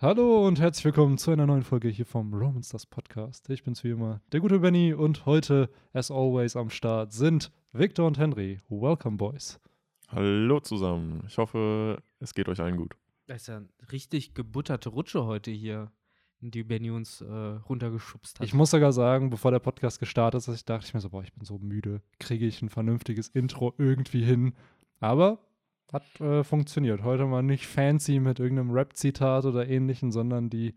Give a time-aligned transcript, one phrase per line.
[0.00, 3.50] Hallo und herzlich willkommen zu einer neuen Folge hier vom Roman Stars Podcast.
[3.50, 8.06] Ich bin's wie immer, der gute Benny und heute, as always, am Start sind Victor
[8.06, 8.60] und Henry.
[8.68, 9.58] Welcome, Boys.
[10.06, 11.24] Hallo zusammen.
[11.26, 12.94] Ich hoffe, es geht euch allen gut.
[13.26, 15.90] Das ist ja eine richtig gebutterte Rutsche heute hier,
[16.40, 18.46] in die Benny uns äh, runtergeschubst hat.
[18.46, 21.24] Ich muss sogar sagen, bevor der Podcast gestartet ist, ich dachte ich mir so, boah,
[21.24, 22.02] ich bin so müde.
[22.20, 24.54] Kriege ich ein vernünftiges Intro irgendwie hin?
[25.00, 25.40] Aber
[25.92, 27.02] hat äh, funktioniert.
[27.02, 30.74] Heute mal nicht fancy mit irgendeinem Rap-Zitat oder ähnlichen, sondern die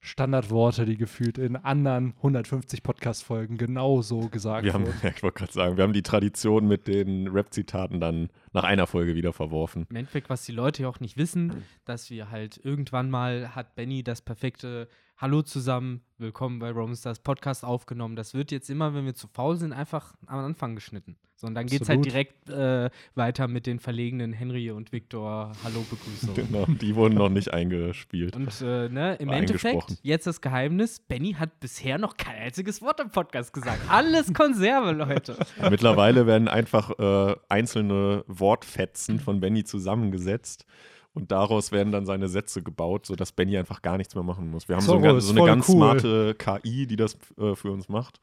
[0.00, 5.00] Standardworte, die gefühlt in anderen 150 Podcast-Folgen genauso gesagt Wir haben, wurden.
[5.02, 8.86] ja, ich wollte gerade sagen, wir haben die Tradition mit den Rap-Zitaten dann nach einer
[8.86, 9.86] Folge wieder verworfen.
[9.88, 13.74] Im Endeffekt, was die Leute ja auch nicht wissen, dass wir halt irgendwann mal hat
[13.76, 14.88] Benny das perfekte
[15.24, 18.14] Hallo zusammen, willkommen bei Roman Stars Podcast aufgenommen.
[18.14, 21.16] Das wird jetzt immer, wenn wir zu faul sind, einfach am Anfang geschnitten.
[21.34, 25.52] So, und dann geht es halt direkt äh, weiter mit den verlegenen Henry und Victor
[25.64, 26.34] Hallo-Begrüßungen.
[26.52, 28.36] Genau, die wurden noch nicht eingespielt.
[28.36, 32.82] Und äh, ne, im War Endeffekt, jetzt das Geheimnis, Benny hat bisher noch kein einziges
[32.82, 33.80] Wort im Podcast gesagt.
[33.88, 35.38] Alles Konserve, Leute.
[35.70, 40.66] Mittlerweile werden einfach äh, einzelne Wortfetzen von Benny zusammengesetzt
[41.14, 44.68] und daraus werden dann seine Sätze gebaut, sodass Benny einfach gar nichts mehr machen muss.
[44.68, 45.76] Wir haben so, So, ein, so eine ganz cool.
[45.76, 48.20] smarte KI, die das äh, für uns macht.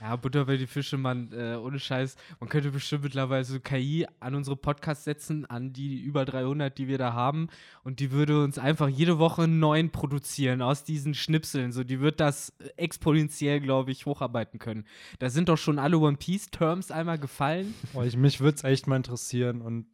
[0.00, 2.14] Ja, Butter bei die Fische, man, äh, ohne Scheiß.
[2.38, 6.86] Man könnte bestimmt mittlerweile so KI an unsere Podcasts setzen, an die über 300, die
[6.86, 7.48] wir da haben.
[7.82, 11.72] Und die würde uns einfach jede Woche einen neuen produzieren aus diesen Schnipseln.
[11.72, 14.84] So, die wird das äh, exponentiell, glaube ich, hocharbeiten können.
[15.18, 17.74] Da sind doch schon alle One Piece-Terms einmal gefallen.
[17.92, 19.86] Boah, ich, mich würde es echt mal interessieren und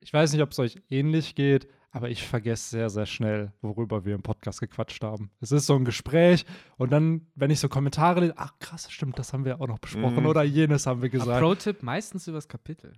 [0.00, 4.04] ich weiß nicht, ob es euch ähnlich geht, aber ich vergesse sehr, sehr schnell, worüber
[4.04, 5.30] wir im Podcast gequatscht haben.
[5.40, 6.44] Es ist so ein Gespräch
[6.76, 9.78] und dann, wenn ich so Kommentare lese, ach krass, stimmt, das haben wir auch noch
[9.78, 10.26] besprochen Mhm.
[10.26, 11.40] oder jenes haben wir gesagt.
[11.40, 12.92] Pro-Tipp meistens übers Kapitel.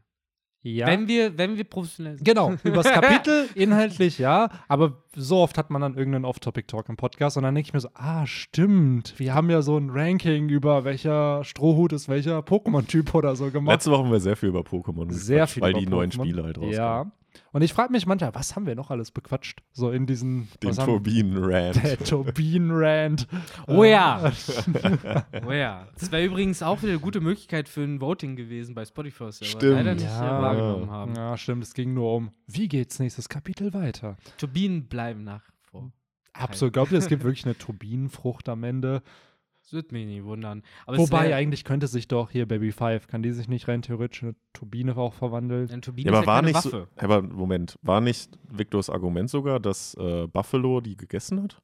[0.62, 0.86] ja.
[0.88, 2.24] Wenn, wir, wenn wir professionell sind.
[2.26, 7.36] Genau, übers Kapitel, inhaltlich ja, aber so oft hat man dann irgendeinen Off-Topic-Talk im Podcast
[7.36, 10.84] und dann denke ich mir so, ah, stimmt, wir haben ja so ein Ranking über
[10.84, 13.74] welcher Strohhut ist welcher Pokémon-Typ oder so gemacht.
[13.74, 16.10] Letzte Woche haben wir sehr viel über Pokémon Sehr gequatscht, viel weil über die neuen
[16.10, 16.22] Pokémon.
[16.24, 16.72] Spiele halt rauskommen.
[16.74, 17.06] Ja.
[17.52, 19.62] Und ich frage mich manchmal, was haben wir noch alles bequatscht?
[19.72, 21.82] So in diesen Den Turbinen-Rant.
[21.82, 23.26] Der Turbinen-Rant.
[23.68, 24.32] Oh ja.
[25.46, 25.88] oh ja.
[25.98, 29.40] Das wäre übrigens auch wieder eine gute Möglichkeit für ein Voting gewesen bei Spotify, was
[29.40, 29.74] wir aber Stimmt.
[29.76, 30.42] leider nicht äh, Ja.
[30.42, 31.14] wahrgenommen haben.
[31.16, 31.62] Ja, stimmt.
[31.64, 34.16] Es ging nur um, wie geht's nächstes Kapitel weiter?
[34.38, 35.92] Turbinen bleiben nach wie vor.
[36.32, 36.74] Absolut.
[36.74, 39.02] Glaubt ihr, es gibt wirklich eine Turbinenfrucht am Ende?
[39.66, 40.62] Das würde mich nicht wundern.
[40.86, 43.82] Aber Wobei, wär- eigentlich könnte sich doch hier Baby Five, kann die sich nicht rein
[43.82, 45.68] theoretisch eine Turbine auch verwandeln?
[45.68, 46.88] Eine Turbine Ja, ist aber ja war keine nicht Waffe.
[46.96, 51.60] so, aber Moment, war nicht Victors Argument sogar, dass äh, Buffalo die gegessen hat?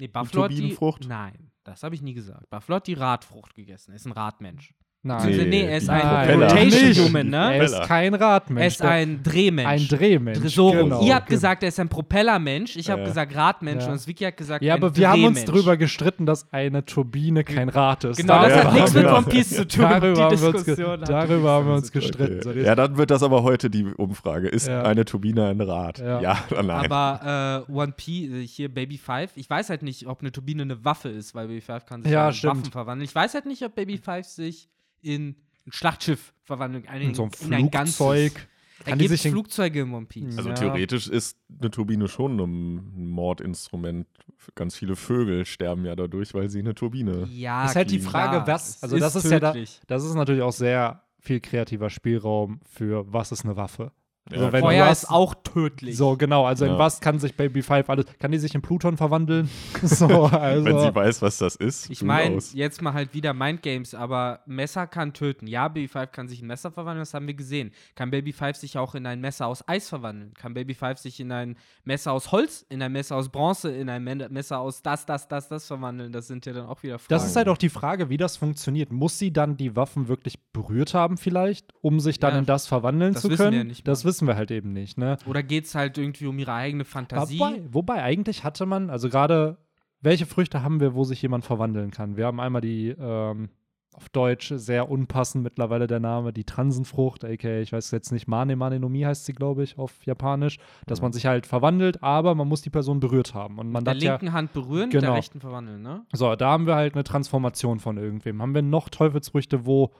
[0.00, 1.06] Nee, Buffalo hat die, Turbinenfrucht?
[1.06, 2.48] Nein, das habe ich nie gesagt.
[2.48, 3.92] Buffalo hat die Radfrucht gegessen.
[3.92, 4.72] Ist ein Radmensch.
[5.06, 5.26] Nein.
[5.28, 6.46] Nee, nee, er ist ein Propeller.
[6.50, 7.00] Rotation Nicht.
[7.04, 7.56] Human, ne?
[7.56, 8.60] Er ist kein Radmensch.
[8.62, 9.68] Er ist ein Drehmensch.
[9.68, 10.54] ein Drehmensch.
[10.54, 11.02] So, genau.
[11.04, 12.76] ihr habt gesagt, er ist ein Propellermensch.
[12.76, 13.08] Ich habe Ja.
[13.08, 13.88] gesagt Radmensch Ja.
[13.88, 16.86] und das Vicky hat gesagt, Ja, ein aber wir haben uns drüber gestritten, dass eine
[16.86, 18.16] Turbine kein Rad ist.
[18.16, 19.04] Genau, das Ja, hat nichts mit.
[19.06, 19.82] One Piece zu tun.
[19.82, 22.48] Darüber die haben wir uns, ge Diskussion hatte darüber haben wir uns gestritten.
[22.48, 22.62] Okay.
[22.64, 24.48] Ja, dann wird das aber heute die Umfrage.
[24.48, 24.84] Ist Ja.
[24.84, 25.98] eine Turbine ein Rad?
[25.98, 26.20] Ja.
[26.22, 26.90] Ja, oder nein?
[26.90, 30.62] Aber äh, One Piece, äh, hier Baby Five, ich weiß halt nicht, ob eine Turbine
[30.62, 32.56] eine Waffe ist, weil Baby Five kann sich Ja, ja in stimmt.
[32.60, 33.04] Waffen verwandeln.
[33.04, 34.68] Ich weiß halt nicht, ob Baby Five sich
[35.04, 36.88] in ein Schlachtschiff verwandelt.
[36.88, 37.96] Ein, in so ein in ein ganzes.
[37.96, 38.48] Flugzeug.
[38.80, 40.36] Da Kann gibt sich in- Flugzeuge in One Piece.
[40.36, 40.54] also Ja.
[40.56, 44.06] theoretisch ist eine Turbine schon ein Mordinstrument.
[44.54, 47.26] Ganz viele Vögel sterben ja dadurch, weil sie eine Turbine.
[47.30, 48.76] Ja, ist halt die Frage, was.
[48.76, 49.80] es Also, das ist ja da, tödlich.
[49.86, 53.92] das ist natürlich auch sehr viel kreativer Spielraum für was ist eine Waffe.
[54.30, 55.98] Also, Ja, wenn du Feuer hast- ist auch tödlich.
[55.98, 56.46] So, genau.
[56.46, 56.78] Also, in Ja.
[56.78, 58.06] was kann sich Baby Five alles.
[58.18, 59.50] Kann die sich in Pluton verwandeln?
[59.82, 60.64] so, also.
[60.64, 61.90] Wenn sie weiß, was das ist.
[61.90, 65.46] Ich meine, jetzt mal halt wieder Mindgames, aber Messer kann töten.
[65.46, 67.70] Ja, Baby Five kann sich in Messer verwandeln, das haben wir gesehen.
[67.96, 70.32] Kann Baby Five sich auch in ein Messer aus Eis verwandeln?
[70.34, 73.90] Kann Baby Five sich in ein Messer aus Holz, in ein Messer aus Bronze, in
[73.90, 76.12] ein Messer aus das, das, das, das verwandeln?
[76.12, 77.10] Das sind ja dann auch wieder Fragen.
[77.10, 78.90] Das ist halt auch die Frage, wie das funktioniert.
[78.90, 82.66] Muss sie dann die Waffen wirklich berührt haben, vielleicht, um sich dann Ja, in das
[82.66, 83.58] verwandeln das zu wissen wir können?
[83.58, 84.13] ja nicht das mal.
[84.14, 85.18] Wissen wir halt eben nicht, ne?
[85.26, 87.40] Oder geht es halt irgendwie um ihre eigene Fantasie?
[87.40, 89.56] Wobei, wobei, eigentlich hatte man, also gerade,
[90.00, 92.16] welche Früchte haben wir, wo sich jemand verwandeln kann?
[92.16, 93.48] Wir haben einmal die, ähm,
[93.96, 98.56] auf Deutsch sehr unpassend mittlerweile der Name, die Transenfrucht, aka, ich weiß jetzt nicht, Mane
[98.56, 102.34] Mane no Mi heißt sie, glaube ich, auf Japanisch, dass man sich halt verwandelt, aber
[102.34, 103.58] man muss die Person berührt haben.
[103.58, 105.06] Und man Mit der hat ja, linken Hand berühren, mit Genau.
[105.06, 106.04] der rechten verwandeln, ne?
[106.12, 108.40] so, da haben wir halt eine Transformation von irgendwem.
[108.42, 109.92] Haben wir noch Teufelsfrüchte, wo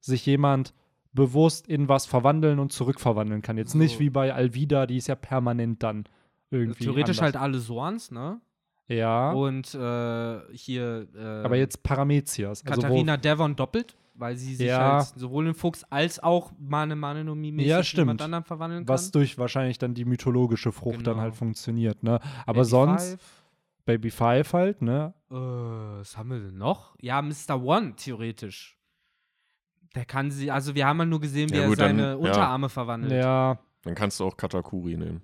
[0.00, 0.74] sich jemand
[1.12, 3.58] bewusst in was verwandeln und zurückverwandeln kann.
[3.58, 4.00] Jetzt nicht So.
[4.00, 6.04] wie bei Alvida, die ist ja permanent dann
[6.50, 6.84] irgendwie.
[6.84, 7.34] Theoretisch anders.
[7.34, 8.40] halt alle Sorans, ne?
[8.88, 9.32] Ja.
[9.32, 12.64] Und äh, hier äh, aber jetzt Paramezias.
[12.66, 14.96] Also wo- Katharina Devon doppelt, weil sie sich Ja.
[14.98, 18.84] halt sowohl in Fuchs als auch Mane Mane no Mi mäßig Ja, jemand anderem verwandeln
[18.84, 18.92] kann.
[18.94, 21.20] was durch wahrscheinlich dann die mythologische Frucht dann Genau.
[21.22, 22.20] halt funktioniert, ne?
[22.44, 23.42] Aber Baby sonst, Five.
[23.84, 25.14] Baby Five halt, ne?
[25.30, 26.94] Äh, was haben wir denn noch?
[27.00, 27.62] Ja, Mr.
[27.62, 28.76] One, theoretisch.
[29.94, 32.08] Der kann sie, also wir haben ja nur gesehen, wie Ja, er gut, dann- seine
[32.10, 32.14] ja.
[32.16, 33.12] Unterarme verwandelt.
[33.12, 35.22] Ja, Dann kannst du auch Katakuri nehmen.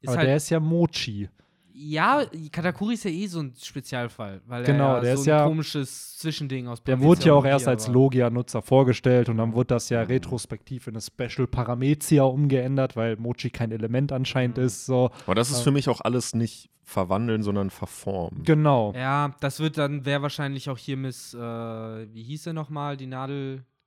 [0.00, 1.28] Ist aber halt, der ist ja Mochi.
[1.72, 5.28] ja, Katakuri ist ja eh so ein Spezialfall, weil Genau, er ja der so ist
[5.28, 7.86] ein ja- komisches Zwischending aus Der wurde ja auch erst als.
[7.88, 13.50] Logia-Nutzer vorgestellt und dann wurde das ja retrospektiv in eine Special Paramezia umgeändert, weil Mochi
[13.50, 14.64] kein Element anscheinend Mhm.
[14.64, 14.86] ist.
[14.86, 15.10] So.
[15.24, 15.62] Aber das ist Ja.
[15.64, 18.42] für mich auch alles nicht verwandeln, sondern verformen.
[18.44, 18.92] Genau.
[18.96, 23.06] Ja, das wird dann, wäre wahrscheinlich auch hier Miss, äh, wie hieß sie nochmal, die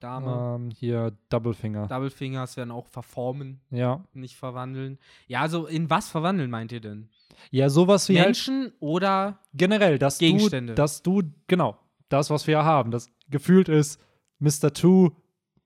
[0.01, 0.55] Nadeldame?
[0.55, 1.87] Ähm, hier Doublefinger.
[1.87, 4.03] Double Fingers werden auch verformen, ja.
[4.13, 4.97] nicht verwandeln.
[5.27, 7.09] Ja, also in was verwandeln meint ihr denn?
[7.49, 10.73] Ja, sowas wie halt Menschen oder generell, dass Gegenstände.
[10.73, 11.77] du, dass du, genau,
[12.09, 13.99] das, was wir haben, das gefühlt ist
[14.39, 14.73] Mr.
[14.73, 15.11] Two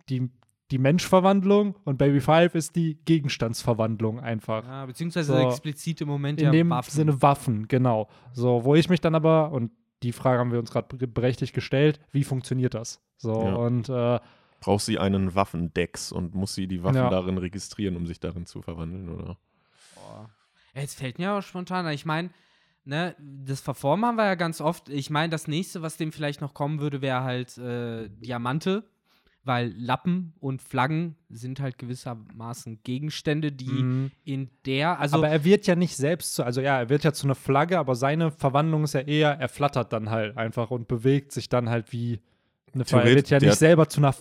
[0.09, 0.29] die,
[0.71, 4.63] die Menschverwandlung und Baby Five ist die Gegenstandsverwandlung einfach.
[4.63, 5.47] ja, beziehungsweise So.
[5.47, 6.91] explizit im Moment In dem Waffen.
[6.91, 8.07] Sinne Waffen, genau.
[8.33, 9.71] So, wo ich mich dann aber, und
[10.05, 13.01] die Frage haben wir uns gerade berechtigt gestellt, wie funktioniert das?
[13.17, 13.55] So, Ja.
[13.55, 14.19] und äh,
[14.61, 17.09] Braucht sie einen Waffendex und muss sie die Waffen Ja.
[17.09, 19.37] darin registrieren, um sich darin zu verwandeln, oder?
[19.95, 20.29] Boah.
[20.73, 22.29] Jetzt fällt mir aber spontan, ich meine,
[22.83, 24.89] ne, das Verformen haben wir ja ganz oft.
[24.89, 28.83] Ich meine, das nächste, was dem vielleicht noch kommen würde, wäre halt äh, Diamante,
[29.45, 34.09] weil Lappen und Flaggen sind halt gewissermaßen Gegenstände, die mh.
[34.24, 37.13] in der, also aber er wird ja nicht selbst zu, also ja, er wird ja
[37.13, 40.88] zu einer Flagge, aber seine Verwandlung ist ja eher, er flattert dann halt einfach und
[40.88, 42.19] bewegt sich dann halt wie
[42.74, 43.09] eine Flagge.
[43.09, 44.15] Er wird ja nicht selber zu einer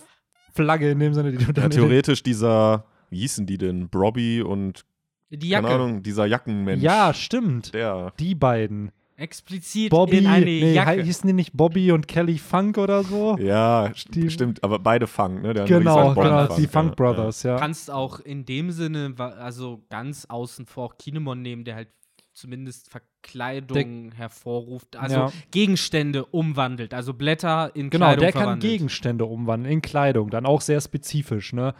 [0.53, 3.89] Flagge in dem Sinne, die du Ja, dann den- theoretisch dieser, wie hießen die denn?
[3.89, 4.85] Brobby und,
[5.31, 6.83] die Jacke keine Ahnung, dieser Jackenmensch.
[6.83, 7.73] Ja, stimmt.
[7.73, 8.13] Der.
[8.19, 8.91] Die beiden.
[9.17, 11.01] Explizit Bobby, in eine nee, Jacke.
[11.01, 13.37] hießen die nicht Bobby und Kelly Funk oder so?
[13.37, 15.53] Ja, Die- stimmt, aber beide Funk, ne?
[15.53, 17.57] Der Genau, genau, Funk, die ja, Funk Brothers, ja.
[17.57, 21.87] kannst auch in dem Sinne, also ganz außen vor auch Kinemon nehmen, der halt
[22.33, 25.31] zumindest Verkleidung hervorruft, also Ja.
[25.51, 28.71] Gegenstände umwandelt, also Blätter in Genau, Kleidung der kann verwandelt.
[28.73, 31.73] Gegenstände umwandeln in Kleidung, dann auch sehr spezifisch, ne?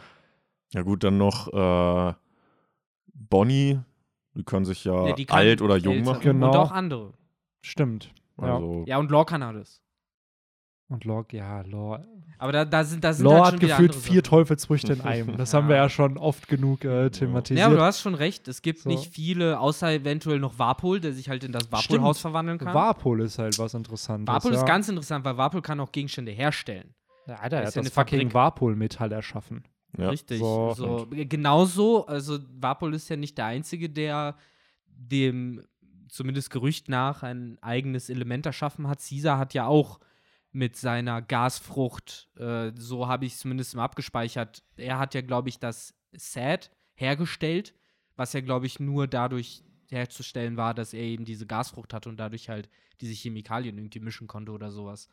[0.72, 2.14] Ja, gut, dann noch äh,
[3.12, 3.80] Bonnie.
[4.34, 6.20] Die kann sich ja, Ja, die kann alt oder jung älter- machen.
[6.22, 6.48] Genau.
[6.50, 7.12] Und auch andere.
[7.66, 8.12] Stimmt.
[8.40, 8.54] Ja.
[8.56, 9.82] Also, Ja, und Lore kann alles.
[10.88, 12.06] Und Lore, ja, Lore.
[12.38, 14.22] Aber da, da sind, da sind Lore halt hat gefühlt vier.
[14.22, 15.36] Teufelsfrüchte in einem.
[15.36, 15.84] Das haben wir Ja.
[15.84, 17.58] ja schon oft genug äh, thematisiert.
[17.58, 18.46] Ja, aber du hast schon recht.
[18.46, 18.88] Es gibt So.
[18.88, 21.72] nicht viele, außer eventuell noch Warpol, der sich halt in das.
[21.72, 22.72] Warpol-Haus verwandeln kann.
[22.72, 24.32] Warpol ist halt was Interessantes.
[24.32, 24.58] Warpol ja.
[24.60, 26.94] ist ganz interessant, weil Warpol kann auch Gegenstände herstellen.
[27.26, 28.34] Ja, Alter, er ist hat ja das eine fucking Fabrik.
[28.34, 29.64] Warpol-Metall erschaffen.
[29.98, 30.10] ja.
[30.10, 30.38] Richtig.
[30.38, 30.72] So.
[30.76, 34.36] So, genauso, also Warpol ist ja nicht der Einzige, der
[34.86, 35.62] dem,
[36.08, 39.00] zumindest Gerücht nach, ein eigenes Element erschaffen hat.
[39.06, 40.00] Caesar hat ja auch
[40.52, 45.48] mit seiner Gasfrucht, äh, so habe ich es zumindest mal abgespeichert, er hat ja, glaube
[45.48, 47.74] ich, das Sad hergestellt,
[48.16, 52.16] was ja, glaube ich, nur dadurch herzustellen war, dass er eben diese Gasfrucht hatte und
[52.16, 52.68] dadurch halt
[53.00, 55.08] diese Chemikalien irgendwie mischen konnte oder sowas.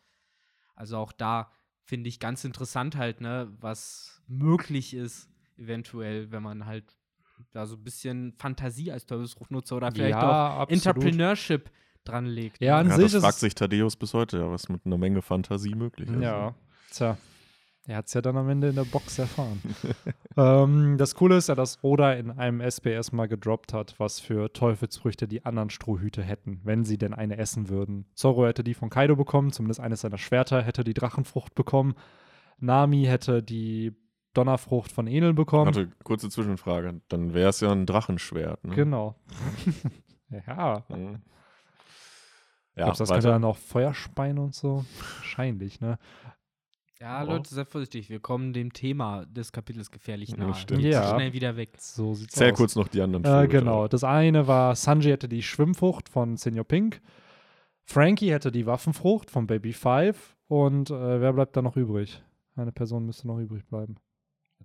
[0.75, 1.51] Also auch da
[1.83, 6.97] finde ich ganz interessant halt, ne, was möglich ist, eventuell, wenn man halt
[7.51, 10.85] da so ein bisschen Fantasie als Teufelsrufnutzer oder vielleicht auch ja, absolut.
[10.85, 11.69] Entrepreneurship
[12.03, 12.61] dran legt.
[12.61, 14.97] Ja, an ja, sich das ist fragt sich Thaddeus bis heute, ja, was mit einer
[14.97, 16.21] Menge Fantasie möglich ist.
[16.21, 16.55] Ja,
[16.91, 17.17] tja.
[17.85, 19.61] Er hat es ja dann am Ende in der Box erfahren.
[20.37, 24.53] ähm, das Coole ist ja, dass Oda in einem SBS mal gedroppt hat, was für
[24.53, 28.05] Teufelsfrüchte die anderen Strohhüte hätten, wenn sie denn eine essen würden.
[28.13, 31.95] Zoro hätte die von Kaido bekommen, zumindest eines seiner Schwerter hätte die Drachenfrucht bekommen.
[32.57, 33.91] Nami hätte die
[34.33, 35.67] Donnerfrucht von Enel bekommen.
[35.75, 37.01] Warte, kurze Zwischenfrage.
[37.09, 38.63] Dann wäre es ja ein Drachenschwert.
[38.65, 38.75] Ne?
[38.75, 39.15] Genau.
[40.47, 40.83] ja.
[40.89, 40.95] Mhm.
[40.95, 41.19] Ja,
[42.75, 43.15] Ja, Glaubst das weiter.
[43.21, 44.83] könnte dann auch Feuerspeien und so?
[45.17, 45.99] Wahrscheinlich, ne?
[46.99, 47.21] Ja, Ja.
[47.23, 48.09] Leute, seid vorsichtig.
[48.09, 50.53] Wir kommen dem Thema des Kapitels gefährlich Ja, nahe.
[50.55, 50.81] stimmt.
[50.81, 51.13] Geht Ja.
[51.13, 51.75] Schnell wieder weg.
[51.79, 52.57] So sieht's Zähl aus.
[52.57, 53.87] kurz noch die anderen Äh, genau.
[53.87, 57.01] Das eine war, Sanji hätte die Schwimmfrucht von Senior Pink.
[57.85, 60.35] Frankie hätte die Waffenfrucht von Baby Five.
[60.47, 62.23] Und äh, wer bleibt da noch übrig?
[62.55, 63.97] Eine Person müsste noch übrig bleiben.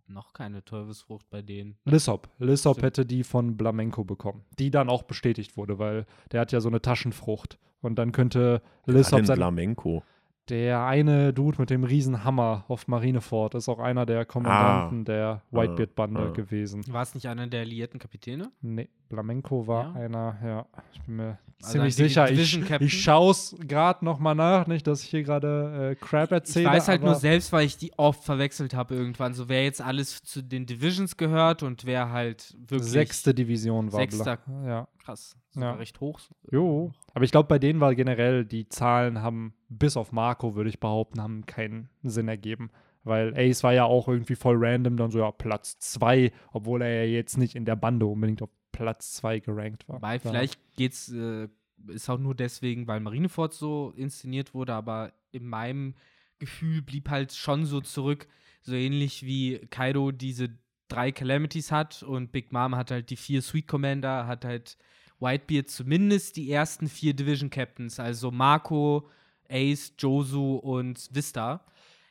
[0.09, 1.77] Noch keine Teufelsfrucht bei denen.
[1.85, 2.29] Lissop.
[2.38, 2.87] Lissop Stimmt.
[2.87, 4.45] hätte die von Blamenko bekommen.
[4.59, 7.59] Die dann auch bestätigt wurde, weil der hat ja so eine Taschenfrucht.
[7.81, 9.37] Und dann könnte Lissop sein.
[9.37, 10.03] Flamenco.
[10.49, 16.29] Der eine Dude mit dem Riesenhammer auf Marineford ist auch einer der Kommandanten der Whitebeard-Bande
[16.29, 16.31] ah.
[16.31, 16.83] gewesen.
[16.91, 18.50] War es nicht einer der alliierten Kapitäne?
[18.62, 20.00] Nee, Blamenko war Ja?
[20.00, 20.67] einer, ja.
[20.93, 22.31] Ich bin mir Also ziemlich sicher.
[22.31, 26.33] Ich, ich schaue es gerade nochmal nach, nicht, dass ich hier gerade äh, Crap Ich
[26.33, 26.67] erzähle.
[26.71, 29.35] weiß halt nur selbst, weil ich die oft verwechselt habe irgendwann.
[29.35, 32.91] So, wer jetzt alles zu den Divisions gehört und wer halt wirklich.
[32.91, 34.38] Sechste Division war Sechster.
[34.67, 34.88] Ja.
[35.05, 35.37] Krass.
[35.50, 35.77] Sogar Ja.
[35.79, 36.21] recht hoch.
[36.50, 36.93] Jo.
[37.15, 40.79] Aber ich glaube, bei denen war generell, die Zahlen haben, bis auf Marco, würde ich
[40.81, 42.71] behaupten, haben keinen Sinn ergeben.
[43.05, 47.05] Weil Ace war ja auch irgendwie voll random, dann so, ja, Platz 2, obwohl er
[47.05, 50.00] ja jetzt nicht in der Bande unbedingt auf Platz 2 gerankt war.
[50.02, 50.18] Ja.
[50.18, 51.49] vielleicht geht's, äh,
[51.88, 55.94] ist auch nur deswegen, weil Marineford so inszeniert wurde, aber in meinem
[56.38, 58.28] Gefühl blieb halt schon so zurück,
[58.62, 60.50] so ähnlich wie Kaido diese
[60.88, 64.78] drei Calamities hat und Big Mom hat halt die vier Sweet Commander, hat halt
[65.20, 69.08] Whitebeard zumindest die ersten vier Division Captains, also Marco,
[69.50, 71.64] Ace, Josu und Vista.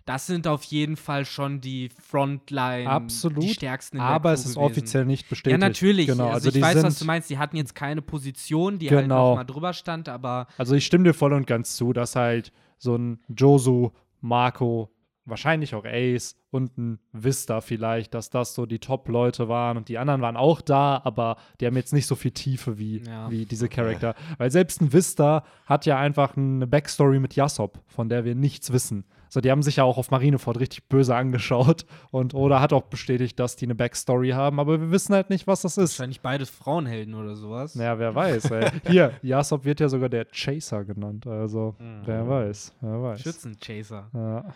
[0.08, 4.34] Das sind auf jeden Fall schon die Frontline, Absolut, die stärksten in der Aber Crew
[4.34, 4.72] es ist gewesen.
[4.72, 5.52] offiziell nicht bestätigt.
[5.62, 6.08] Ja, natürlich.
[6.08, 7.30] Genau, also, also, ich weiß, was du meinst.
[7.30, 9.32] Die hatten jetzt keine Position, die halt Genau.
[9.32, 12.52] noch mal drüber stand, aber Also ich stimme dir voll und ganz zu, dass halt
[12.78, 14.92] so ein Josu, Marco,
[15.26, 19.98] wahrscheinlich auch Ace und ein Vista vielleicht, dass das so die Top-Leute waren und die
[19.98, 23.30] anderen waren auch da, aber die haben jetzt nicht so viel Tiefe wie, Ja.
[23.30, 24.16] wie diese Charakter.
[24.38, 28.72] Weil selbst ein Vista hat ja einfach eine Backstory mit Yasop, von der wir nichts
[28.72, 29.04] wissen.
[29.28, 32.84] Also die haben sich ja auch auf Marineford richtig böse angeschaut und Oda hat auch
[32.84, 35.98] bestätigt, dass die eine Backstory haben, aber wir wissen halt nicht, was das ist.
[35.98, 37.76] wahrscheinlich beides Frauenhelden oder sowas.
[37.76, 38.52] Ja, wer weiß.
[38.52, 38.72] Ey.
[38.88, 41.28] Hier, Yasop wird ja sogar der Chaser genannt.
[41.28, 43.22] Also, wer weiß, wer weiß.
[43.22, 44.10] Schützenchaser.
[44.14, 44.54] Ja.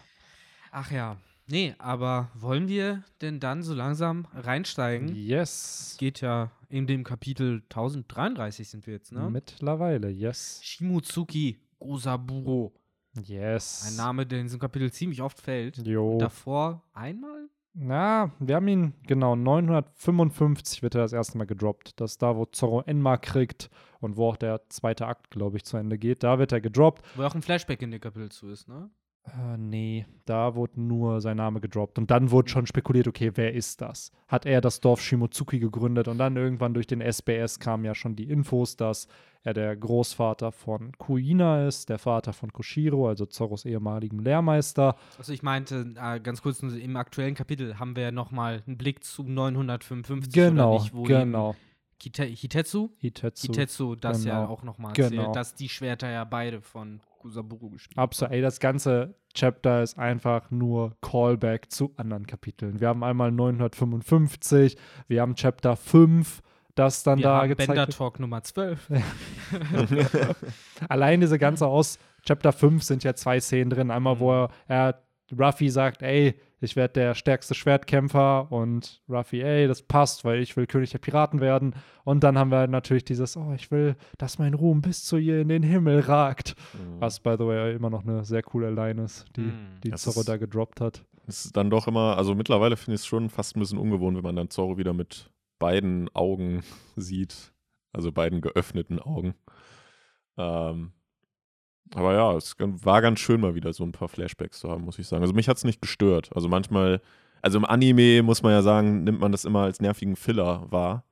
[0.71, 1.17] Ach ja.
[1.47, 5.13] Nee, aber wollen wir denn dann so langsam reinsteigen?
[5.13, 5.97] Yes.
[5.99, 9.29] Geht ja in dem Kapitel 1033 sind wir jetzt, ne?
[9.29, 10.61] Mittlerweile, yes.
[10.63, 12.71] Shimotsuki Gosaburo.
[13.25, 13.85] Yes.
[13.87, 15.77] Ein Name, der in diesem Kapitel ziemlich oft fällt.
[15.85, 16.17] Jo.
[16.17, 17.49] Davor einmal?
[17.73, 21.99] Na, wir haben ihn, genau, 955 wird er das erste Mal gedroppt.
[22.01, 23.69] Das ist da, wo Zorro Enma kriegt
[24.01, 26.23] und wo auch der zweite Akt, glaube ich, zu Ende geht.
[26.23, 27.03] Da wird er gedroppt.
[27.15, 28.89] Wo auch ein Flashback in dem Kapitel zu ist, ne?
[29.23, 31.99] Äh, nee, da wurde nur sein Name gedroppt.
[31.99, 34.11] Und dann wurde schon spekuliert, okay, wer ist das?
[34.27, 36.07] Hat er das Dorf Shimotsuki gegründet?
[36.07, 39.07] Und dann irgendwann durch den SBS kamen ja schon die Infos, dass
[39.43, 44.95] er der Großvater von Kuina ist, der Vater von Koshiro, also Zorros ehemaligem Lehrmeister.
[45.17, 49.03] Also ich meinte, äh, ganz kurz, im aktuellen Kapitel haben wir noch mal einen Blick
[49.03, 51.55] zu 955 Genau, nicht, genau.
[51.99, 53.47] Hitetsu, Hitetsu.
[53.47, 54.51] Hitetsu das ja Genau.
[54.51, 55.07] auch noch mal Genau.
[55.21, 58.33] erzählt, dass die Schwerter ja beide von Kusaburo gespielt Absolut.
[58.33, 62.81] Ey, das ganze Chapter ist einfach nur Callback zu anderen Kapiteln.
[62.81, 66.41] Wir haben einmal 955, wir haben Chapter 5,
[66.75, 67.97] das dann Wir da haben gezeigt Bender wird.
[67.97, 68.89] Talk Nummer 12.
[70.89, 73.91] Allein diese ganze aus Chapter 5 sind ja zwei Szenen drin.
[73.91, 75.01] Einmal, wo er, er
[75.37, 80.55] Ruffy sagt, ey, ich werde der stärkste Schwertkämpfer und Ruffy, ey, das passt, weil ich
[80.55, 81.73] will König der Piraten werden.
[82.03, 85.41] Und dann haben wir natürlich dieses, oh, ich will, dass mein Ruhm bis zu ihr
[85.41, 86.55] in den Himmel ragt.
[86.99, 89.79] Was, by the way, immer noch eine sehr coole Line ist, die, Mhm.
[89.83, 91.03] die Das Zorro ist- da gedroppt hat.
[91.27, 94.17] Es ist dann doch immer, also mittlerweile finde ich es schon fast ein bisschen ungewohnt,
[94.17, 96.61] wenn man dann Zorro wieder mit beiden Augen
[96.95, 97.53] sieht.
[97.93, 99.33] Also beiden geöffneten Augen.
[100.37, 100.93] Ähm,
[101.95, 104.99] aber ja, es war ganz schön mal wieder so ein paar Flashbacks zu haben, muss
[104.99, 105.23] ich sagen.
[105.23, 106.29] Also mich hat es nicht gestört.
[106.33, 107.01] Also manchmal,
[107.41, 111.03] also im Anime muss man ja sagen, nimmt man das immer als nervigen Filler wahr.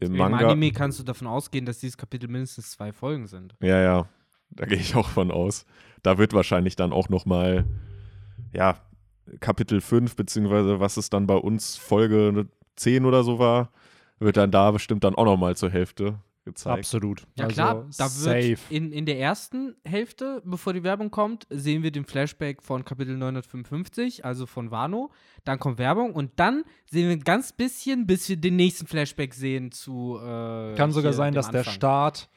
[0.00, 0.48] Im Im Manga.
[0.48, 3.56] Anime kannst du davon ausgehen, dass dieses Kapitel mindestens zwei Folgen sind.
[3.60, 4.08] Ja, ja,
[4.50, 5.66] da gehe ich auch von aus.
[6.02, 7.64] Da wird wahrscheinlich dann auch noch mal,
[8.52, 8.76] ja,
[9.40, 13.70] Kapitel 5, beziehungsweise was es dann bei uns Folge 10 oder so war,
[14.20, 16.78] wird dann da bestimmt dann auch noch mal zur Hälfte gezeigt.
[16.78, 17.26] Absolut.
[17.36, 18.58] Ja also, klar, da wird safe.
[18.74, 23.16] in, in der ersten Hälfte, bevor die Werbung kommt, sehen wir den Flashback von Kapitel
[23.16, 25.10] 955, also von Wano.
[25.44, 29.34] Dann kommt Werbung und dann sehen wir ein ganz bisschen, bis wir den nächsten Flashback
[29.34, 31.74] sehen zu äh, Kann sogar sein, dass der Anfang.
[31.74, 32.28] Start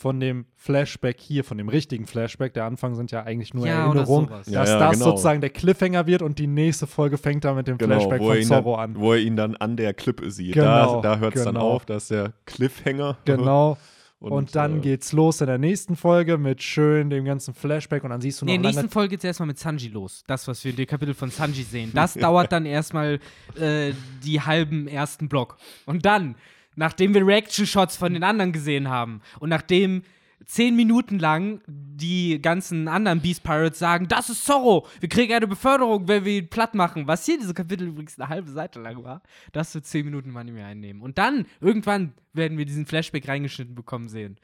[0.00, 3.84] von dem Flashback hier, von dem richtigen Flashback, der Anfang sind ja eigentlich nur Ja,
[3.84, 4.46] Erinnerungen, sowas.
[4.46, 5.04] Ja, dass ja, das genau.
[5.04, 8.42] sozusagen der Cliffhanger wird und die nächste Folge fängt dann mit dem Genau, Flashback von
[8.42, 8.98] Zorro dann, an.
[8.98, 10.54] wo er ihn dann an der Klippe sieht.
[10.54, 11.72] Genau, da da hört es dann genau.
[11.72, 13.18] auf, da ist der Cliffhanger.
[13.26, 13.76] Genau.
[14.20, 18.10] Und, dann äh, geht's los in der nächsten Folge mit schön dem ganzen Flashback und
[18.10, 19.88] dann siehst du noch Nee, in der lange nächsten Folge geht es erstmal mit Sanji
[19.88, 20.24] los.
[20.26, 21.90] Das, was wir in dem Kapitel von Sanji sehen.
[21.94, 23.18] Das dauert dann erstmal
[23.58, 23.92] äh,
[24.22, 25.56] die halben ersten Block.
[25.86, 26.34] Und dann,
[26.76, 30.02] nachdem wir Reaction-Shots von den anderen gesehen haben und nachdem
[30.46, 35.46] zehn Minuten lang die ganzen anderen Beast Pirates sagen, das ist Zorro, wir kriegen eine
[35.46, 37.06] Beförderung, wenn wir ihn platt machen.
[37.06, 39.22] Was hier in diesem Kapitel übrigens eine halbe Seite lang war,
[39.52, 41.02] das wird zehn Minuten mal nicht mehr einnehmen.
[41.02, 44.38] Und dann, irgendwann, werden wir diesen Flashback reingeschnitten bekommen sehen.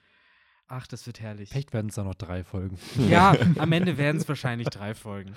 [0.68, 1.50] Ach, das wird herrlich.
[1.50, 2.76] Vielleicht werden es da noch drei Folgen.
[3.08, 5.32] Ja, am Ende werden es wahrscheinlich drei Folgen.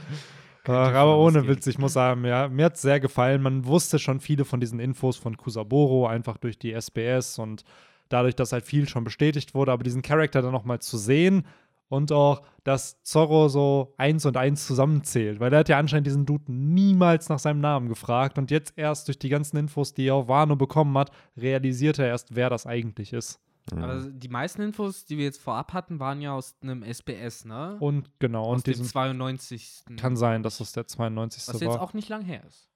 [0.69, 1.47] Davon aber ohne.
[1.47, 3.41] Witz, ich muss sagen, ja, mir hat es sehr gefallen.
[3.41, 7.63] Man wusste schon viele von diesen Infos von Kusaboro, einfach durch die SBS und
[8.09, 11.45] dadurch, dass halt viel schon bestätigt wurde, aber diesen Charakter dann nochmal zu sehen
[11.87, 16.25] und auch, dass Zorro so eins und eins zusammenzählt, weil er hat ja anscheinend diesen
[16.25, 20.15] Dude niemals nach seinem Namen gefragt und jetzt erst durch die ganzen Infos, die er
[20.15, 23.39] auf Wano bekommen hat, realisiert er erst, wer das eigentlich ist.
[23.73, 27.77] Aber die meisten Infos, die wir jetzt vorab hatten, waren ja aus einem SBS, ne?
[27.79, 29.83] Und genau, aus und dem diesen 92.
[29.97, 31.47] kann sein, dass es der 92.
[31.47, 31.81] was jetzt war.
[31.81, 32.69] auch nicht lang her ist.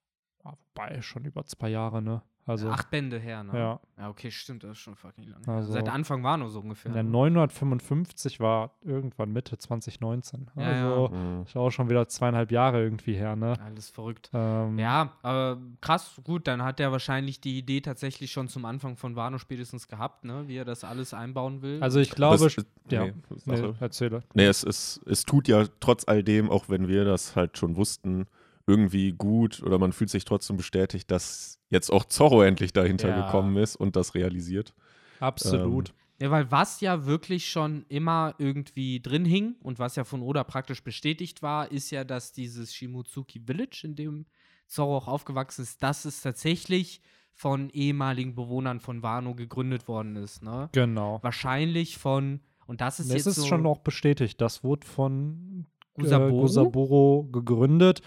[0.43, 2.21] Ah, Wobei, schon über zwei Jahre, ne?
[2.45, 3.57] Also, Acht Bände her, ne?
[3.57, 3.79] ja.
[3.97, 5.47] Ja, okay, stimmt, das ist schon fucking lang.
[5.47, 6.91] Also- Seit Anfang war nur so ungefähr.
[6.91, 7.09] Der ne?
[7.09, 10.49] 955 war irgendwann Mitte 2019.
[10.55, 11.43] Ja, Also, Mhm.
[11.43, 13.57] ist auch schon wieder zweieinhalb Jahre irgendwie her, ne?
[13.63, 14.29] Alles verrückt.
[14.33, 18.97] Ähm, Ja, aber krass, gut, dann hat er wahrscheinlich die Idee tatsächlich schon zum Anfang
[18.97, 20.43] von Wano spätestens gehabt, ne?
[20.47, 21.81] Wie er das alles einbauen will.
[21.81, 22.57] Also, ich glaube, es-
[22.89, 23.05] ja.
[23.05, 23.13] nee,
[23.45, 24.23] nee, erzähle.
[24.33, 27.75] Nee, es, es, es tut ja trotz all dem, auch wenn wir das halt schon
[27.77, 28.25] wussten,
[28.67, 33.25] irgendwie gut oder man fühlt sich trotzdem bestätigt, dass jetzt auch Zorro endlich dahinter Ja.
[33.25, 34.73] gekommen ist und das realisiert.
[35.19, 35.93] Absolut.
[36.21, 40.43] Ja, weil was ja wirklich schon immer irgendwie drin hing und was ja von Oda
[40.43, 44.25] praktisch bestätigt war, ist ja, dass dieses Shimotsuki Village, in dem
[44.67, 47.01] Zorro auch aufgewachsen ist, dass es tatsächlich
[47.33, 50.43] von ehemaligen Bewohnern von Wano gegründet worden ist.
[50.43, 50.69] Ne?
[50.71, 51.19] Genau.
[51.23, 54.39] Wahrscheinlich von, und das ist Es jetzt ist so, schon auch bestätigt.
[54.39, 55.65] Das wurde von
[55.95, 56.37] Gusaboro?
[56.37, 58.01] äh, Gusaboro gegründet.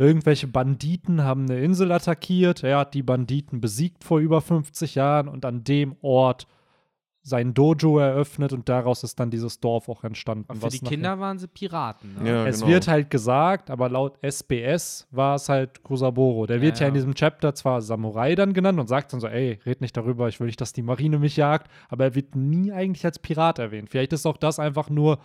[0.00, 2.62] Irgendwelche Banditen haben eine Insel attackiert.
[2.62, 6.46] Er hat die Banditen besiegt vor über 50 Jahren und an dem Ort
[7.22, 10.46] sein Dojo eröffnet und daraus ist dann dieses Dorf auch entstanden.
[10.48, 12.14] aber für was die Kinder waren sie Piraten.
[12.22, 12.30] Ne?
[12.30, 12.72] Ja, Es genau.
[12.72, 16.46] wird halt gesagt, aber laut SBS war es halt Kusaboro.
[16.46, 17.00] Der Ja, wird ja, in ja.
[17.00, 20.40] diesem Chapter zwar Samurai dann genannt und sagt dann so, ey, red nicht darüber, ich
[20.40, 23.90] will nicht, dass die Marine mich jagt, aber er wird nie eigentlich als Pirat erwähnt.
[23.90, 25.18] Vielleicht ist auch das einfach nur,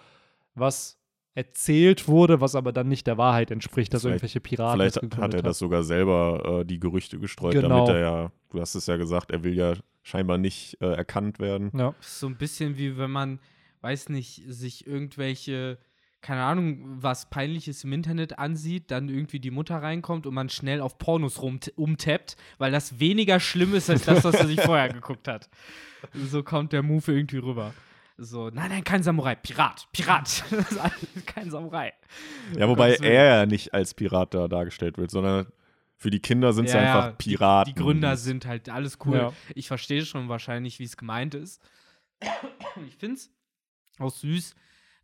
[0.53, 0.97] was
[1.35, 5.33] erzählt wurde, was aber dann nicht der Wahrheit entspricht, dass Vielleicht- irgendwelche Piraten Vielleicht hat
[5.33, 7.85] er das sogar selber äh, die Gerüchte gestreut, Genau.
[7.85, 11.39] damit er ja, du hast es ja gesagt, er will ja scheinbar nicht äh, erkannt
[11.39, 11.71] werden.
[11.77, 11.93] Ja.
[11.99, 13.39] So ein bisschen wie wenn man,
[13.81, 15.77] weiß nicht, sich irgendwelche,
[16.21, 20.79] keine Ahnung, was Peinliches im Internet ansieht, dann irgendwie die Mutter reinkommt und man schnell
[20.79, 24.87] auf Pornos rum umtappt, weil das weniger schlimm ist als das, was er sich vorher
[24.93, 25.49] geguckt hat.
[26.13, 27.73] So kommt der Move irgendwie rüber.
[28.17, 30.45] So, nein, nein, kein Samurai, Pirat, Pirat.
[31.25, 31.91] Kein Samurai.
[32.57, 35.47] Ja, wobei er ja nicht als Pirat da dargestellt wird, sondern
[35.97, 37.73] für die Kinder sind es Ja, einfach Piraten.
[37.73, 39.17] Die, die Gründer sind halt alles cool.
[39.17, 39.33] Ja.
[39.53, 41.61] Ich verstehe schon wahrscheinlich, wie es gemeint ist.
[42.87, 43.31] Ich finde es
[43.99, 44.55] auch süß,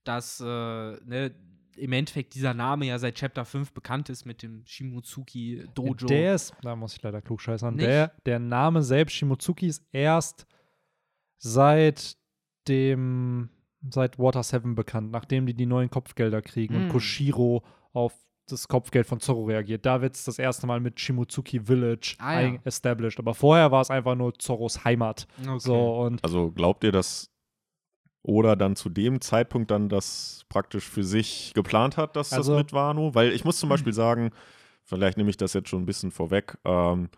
[0.05, 1.35] dass äh, ne,
[1.75, 6.07] im Endeffekt dieser Name ja seit Chapter 5 bekannt ist mit dem Shimotsuki Dojo.
[6.07, 10.45] Der ist, da muss ich leider klugscheißern, der, der Name selbst, Shimotsuki, ist erst
[11.37, 12.17] seit
[12.67, 13.49] dem,
[13.89, 16.91] seit Water 7 bekannt, nachdem die die neuen Kopfgelder kriegen und Mm.
[16.91, 18.13] Koshiro auf
[18.47, 19.85] das Kopfgeld von Zorro reagiert.
[19.85, 22.59] Da wird es das erste Mal mit Shimotsuki Village Ah, ja.
[22.65, 23.17] established.
[23.19, 25.25] Aber vorher war es einfach nur Zorros Heimat.
[25.41, 25.59] Okay.
[25.59, 27.31] So, und Also glaubt ihr, dass
[28.23, 32.59] Oda dann zu dem Zeitpunkt dann das praktisch für sich geplant hat, dass Also- das
[32.63, 33.15] mit Wano?
[33.15, 34.31] Weil ich muss zum Beispiel sagen,
[34.83, 37.09] vielleicht nehme ich das jetzt schon ein bisschen vorweg, ähm,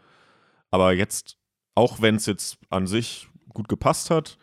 [0.71, 1.37] aber jetzt,
[1.75, 4.37] auch wenn es jetzt an sich gut gepasst hat,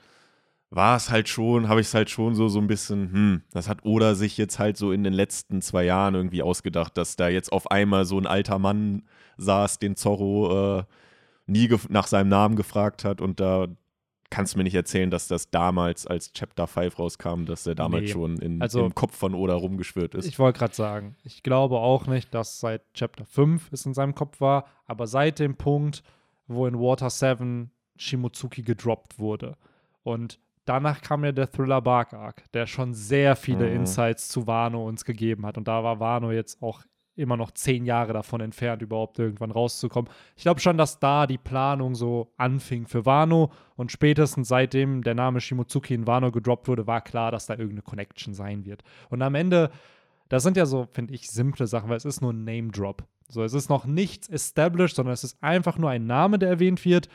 [0.71, 3.69] war es halt schon, habe ich es halt schon so, so ein bisschen, hm, das
[3.69, 7.29] hat Oda sich jetzt halt so in den letzten zwei Jahren irgendwie ausgedacht, dass da
[7.29, 9.03] jetzt auf einmal so ein alter Mann
[9.37, 10.85] saß, den Zorro äh,
[11.47, 13.67] nie nach seinem Namen gefragt hat und da
[14.33, 18.03] kannst du mir nicht erzählen, dass das damals, als Chapter 5 rauskam, dass der damals
[18.05, 18.09] Nee.
[18.13, 20.25] schon in, Also- im Kopf von Oda rumgeschwirrt ist.
[20.27, 24.15] Ich wollte gerade sagen, ich glaube auch nicht, dass seit Chapter 5 es in seinem
[24.15, 26.05] Kopf war, aber seit dem Punkt,
[26.47, 29.57] wo in Water 7 Shimotsuki gedroppt wurde.
[30.05, 33.77] Und danach kam ja der Thriller Bark Arc, der schon sehr viele Mhm.
[33.77, 35.59] Insights zu Wano uns gegeben hat.
[35.59, 36.83] Und da war Wano jetzt auch
[37.17, 40.11] immer noch zehn Jahre davon entfernt, überhaupt irgendwann rauszukommen.
[40.37, 45.15] Ich glaube schon, dass da die Planung so anfing für Wano und spätestens seitdem der
[45.15, 48.85] Name Shimotsuki in Wano gedroppt wurde, war klar, dass da irgendeine Connection sein wird.
[49.11, 49.71] Und am Ende,
[50.29, 53.05] das sind ja so, finde ich, simple Sachen, weil es ist nur ein Name-Drop.
[53.29, 56.85] So, es ist noch nichts established, sondern es ist einfach nur ein Name, der erwähnt
[56.85, 57.09] wird,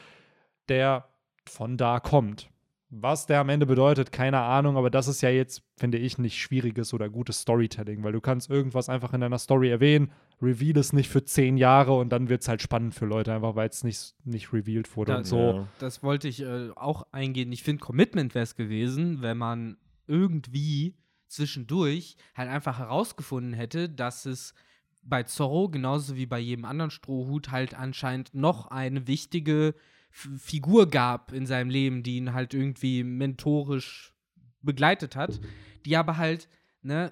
[0.70, 1.06] der
[1.48, 2.50] von da kommt.
[2.90, 6.40] Was der am Ende bedeutet, keine Ahnung, aber das ist ja jetzt, finde ich, nicht
[6.40, 10.94] schwieriges oder gutes Storytelling, weil du kannst irgendwas einfach in deiner Story erwähnen, reveal es
[10.94, 13.84] nicht für zehn Jahre und dann wird es halt spannend für Leute, einfach weil es
[13.84, 15.38] nicht, nicht revealed wurde Da- und so.
[15.38, 15.68] Ja.
[15.80, 17.52] Das wollte ich äh, auch eingehen.
[17.52, 20.96] Ich finde, Commitment wäre es gewesen, wenn man irgendwie
[21.28, 24.54] zwischendurch halt einfach herausgefunden hätte, dass es
[25.04, 29.76] bei Zorro genauso wie bei jedem anderen Strohhut halt anscheinend noch eine wichtige
[30.16, 34.14] Figur gab in seinem Leben, die ihn halt irgendwie mentorisch
[34.62, 35.42] begleitet hat,
[35.86, 36.48] die aber halt
[36.82, 37.12] ne,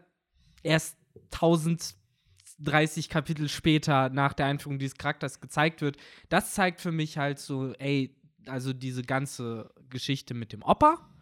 [0.63, 0.97] erst
[1.33, 5.97] 1030 Kapitel später nach der Einführung dieses Charakters gezeigt wird.
[6.29, 8.15] Das zeigt für mich halt so, ey,
[8.47, 11.12] also diese ganze Geschichte mit dem Opa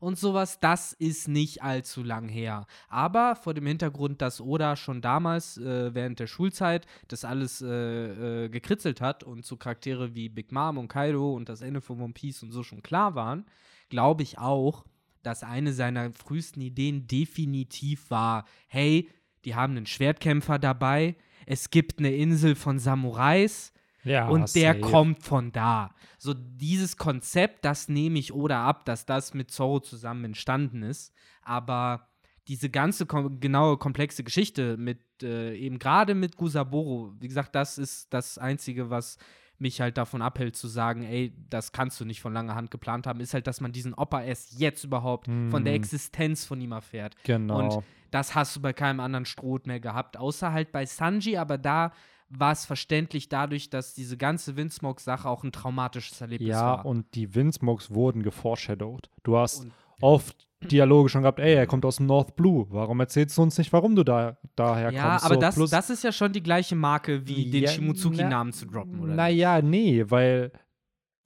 [0.00, 2.66] und sowas, das ist nicht allzu lang her.
[2.88, 8.44] Aber vor dem Hintergrund, dass Oda schon damals äh, während der Schulzeit das alles äh,
[8.44, 12.00] äh, gekritzelt hat und so Charaktere wie Big Mom und Kaido und das Ende von
[12.00, 13.44] One Piece und so schon klar waren,
[13.90, 14.84] glaube ich auch,
[15.22, 19.10] dass eine seiner frühesten Ideen definitiv war, hey,
[19.44, 23.72] die haben einen Schwertkämpfer dabei, es gibt eine Insel von Samurais,
[24.04, 24.80] Ja, und der safe.
[24.80, 25.94] kommt von da.
[26.18, 31.12] So dieses Konzept, das nehme ich oder ab, dass das mit Zorro zusammen entstanden ist.
[31.42, 32.08] Aber
[32.48, 37.78] diese ganze kom genaue komplexe Geschichte mit äh, eben gerade mit Gusaboro, wie gesagt, das
[37.78, 39.18] ist das Einzige, was
[39.58, 43.06] mich halt davon abhält zu sagen, ey, das kannst du nicht von langer Hand geplant
[43.06, 45.82] haben, ist halt, dass man diesen Opa erst jetzt überhaupt von der Hm.
[45.82, 47.14] Existenz von ihm erfährt.
[47.24, 47.58] Genau.
[47.76, 51.58] Und das hast du bei keinem anderen Stroh mehr gehabt, außer halt bei Sanji, aber
[51.58, 51.92] da
[52.30, 56.86] war es verständlich dadurch, dass diese ganze Windsmoke-Sache auch ein traumatisches Erlebnis ja, war.
[56.86, 59.10] und die Windsmokes wurden geforeshadowed.
[59.24, 62.66] Du hast Und- oft Dialoge schon gehabt, ey, er kommt aus dem North Blue.
[62.70, 65.24] Warum erzählst du uns nicht, warum du da daher ja, kommst?
[65.24, 68.52] aber So, das, plus- das ist ja schon die gleiche Marke, wie den Ja, Shimotsuki-Namen
[68.52, 69.14] zu droppen, oder?
[69.14, 70.52] Naja, nee, weil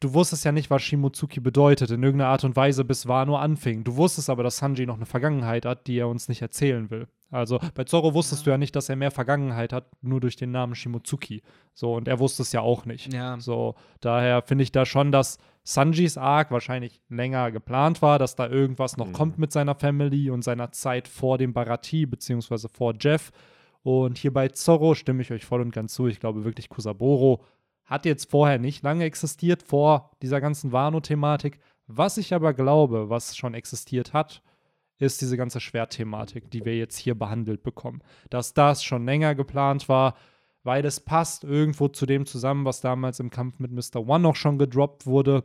[0.05, 3.85] du wusstest ja nicht, was Shimotsuki bedeutet, in irgendeiner Art und Weise, bis Wano anfing.
[3.85, 7.09] Du wusstest aber, dass Sanji noch eine Vergangenheit hat, die er uns nicht erzählen will.
[7.31, 10.51] Also bei Zorro wusstest du ja nicht, dass er mehr Vergangenheit hat, nur durch den
[10.53, 11.43] Namen Shimotsuki.
[11.73, 13.13] So, und er wusste es ja auch nicht.
[13.13, 13.41] Ja.
[13.41, 18.47] So, daher finde ich da schon, dass Sanjis Arc wahrscheinlich länger geplant war, dass da
[18.47, 19.13] irgendwas noch Mhm.
[19.15, 23.33] kommt mit seiner Family und seiner Zeit vor dem Barati, beziehungsweise vor Jeff.
[23.83, 26.07] Und hier bei Zorro stimme ich euch voll und ganz zu.
[26.07, 27.43] Ich glaube wirklich, Kusaboro
[27.85, 31.61] hat jetzt vorher nicht lange existiert, vor dieser ganzen Wano-Thematik.
[31.87, 34.43] Was ich aber glaube, was schon existiert hat,
[34.99, 38.03] ist diese ganze Schwertthematik, die wir jetzt hier behandelt bekommen.
[38.31, 40.17] Dass das schon länger geplant war,
[40.63, 44.07] weil es passt irgendwo zu dem zusammen, was damals im Kampf mit Mr.
[44.07, 45.45] One noch schon gedroppt wurde.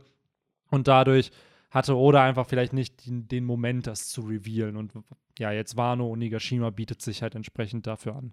[0.70, 1.30] Und dadurch
[1.70, 4.76] hatte Oda einfach vielleicht nicht den, den Moment, das zu revealen.
[4.76, 4.92] Und
[5.38, 8.32] ja, jetzt Wano und Nigashima bietet sich halt entsprechend dafür an.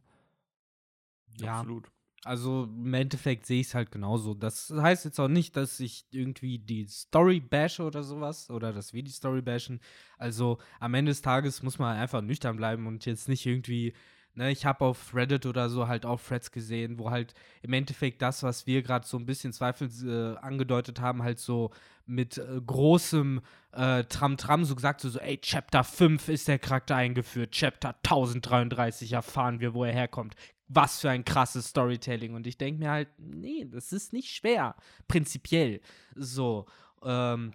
[1.40, 1.60] Ja.
[1.60, 1.92] Absolut.
[2.24, 4.34] Also im Endeffekt sehe ich es halt genauso.
[4.34, 8.94] Das heißt jetzt auch nicht, dass ich irgendwie die Story bashe oder sowas oder dass
[8.94, 9.80] wir die Story bashen.
[10.18, 13.94] Also am Ende des Tages muss man einfach nüchtern bleiben und jetzt nicht irgendwie,
[14.34, 18.22] ne, ich habe auf Reddit oder so halt auch Threads gesehen, wo halt im Endeffekt
[18.22, 21.72] das, was wir gerade so ein bisschen zweifels äh, angedeutet haben, halt so
[22.08, 23.42] mit äh, großem
[23.74, 29.14] äh, Tram-Tram so gesagt, so, so, ey, Chapter 5 ist der Charakter eingeführt, Chapter 1033
[29.14, 30.36] erfahren wir, wo er herkommt.
[30.70, 32.34] Was für ein krasses Storytelling.
[32.34, 34.76] Und ich denke mir halt, nee, das ist nicht schwer,
[35.08, 35.82] prinzipiell.
[36.16, 36.66] So,
[37.04, 37.54] ähm,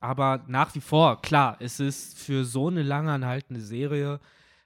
[0.00, 4.20] aber nach wie vor, klar, es ist für so eine lange anhaltende Serie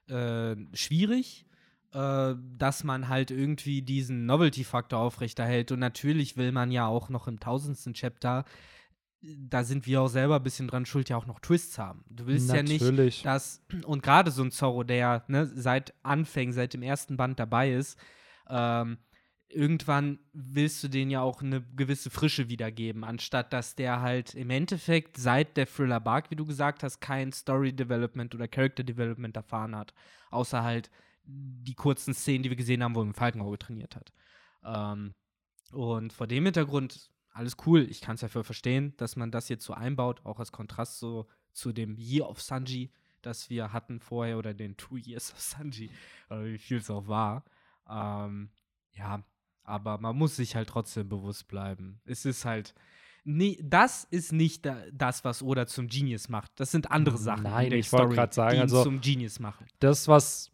[0.07, 1.45] äh, schwierig,
[1.93, 5.71] äh, dass man halt irgendwie diesen Novelty-Faktor aufrechterhält.
[5.71, 8.45] Und natürlich will man ja auch noch im tausendsten Chapter,
[9.37, 12.03] da sind wir auch selber ein bisschen dran schuld, ja auch noch Twists haben.
[12.09, 13.23] Du willst ja nicht, Natürlich.
[13.23, 17.71] dass, und gerade so ein Zorro, der ne, seit Anfängen, seit dem ersten Band dabei
[17.73, 17.97] ist,
[18.49, 18.97] ähm,
[19.47, 24.49] irgendwann willst du den ja auch eine gewisse Frische wiedergeben, anstatt dass der halt im
[24.49, 29.35] Endeffekt seit der Thriller Bark, wie du gesagt hast, kein Story Development oder Character Development
[29.35, 29.93] erfahren hat.
[30.29, 30.91] Außer halt
[31.23, 34.13] die kurzen Szenen, die wir gesehen haben, wo er im Falkenauge trainiert hat.
[34.63, 35.13] Ähm,
[35.71, 39.49] und vor dem Hintergrund, alles cool, ich kann es ja voll verstehen, dass man das
[39.49, 43.99] jetzt so einbaut, auch als Kontrast so zu dem Year of Sanji, das wir hatten
[43.99, 45.89] vorher, oder den Two Years of Sanji,
[46.29, 47.43] oder wie viel es auch war.
[47.89, 48.49] Ähm,
[48.93, 49.21] ja,
[49.63, 51.99] aber man muss sich halt trotzdem bewusst bleiben.
[52.05, 52.73] Es ist halt.
[53.27, 56.51] Nee, das ist nicht da, das, was Oda zum Genius macht.
[56.57, 57.43] Das sind andere Sachen.
[57.43, 59.65] Nein, ich wollte grad sagen, also- zum Genius machen.
[59.79, 60.51] das, was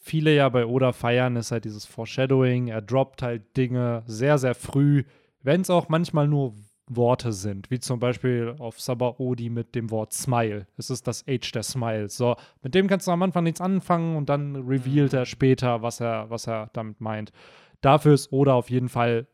[0.00, 2.68] viele ja bei Oda feiern, ist halt dieses Foreshadowing.
[2.68, 5.04] Er droppt halt Dinge sehr, sehr früh,
[5.42, 6.54] wenn es auch manchmal nur
[6.86, 10.66] Worte sind, wie zum Beispiel auf Sabaody mit dem Wort Smile.
[10.76, 12.16] Es ist das Age der Smiles.
[12.16, 16.00] So, mit dem kannst du am Anfang nichts anfangen und dann revealt er später, was
[16.00, 17.30] er, was er damit meint.
[17.80, 19.26] Dafür ist Oda auf jeden Fall,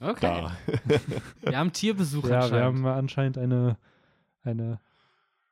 [0.00, 0.20] Okay.
[0.20, 0.56] Da.
[1.42, 2.64] Wir haben Tierbesuch ja, wir anscheinend.
[2.64, 3.78] haben anscheinend eine,
[4.42, 4.80] eine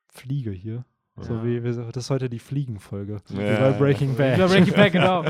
[0.08, 0.84] Fliege hier.
[1.20, 1.44] So Ja.
[1.44, 3.20] wie, wir- das ist heute die Fliegenfolge.
[3.28, 3.58] Wie Ja.
[3.70, 4.38] bei Breaking Bad.
[4.38, 5.24] Über Breaking Bad, genau.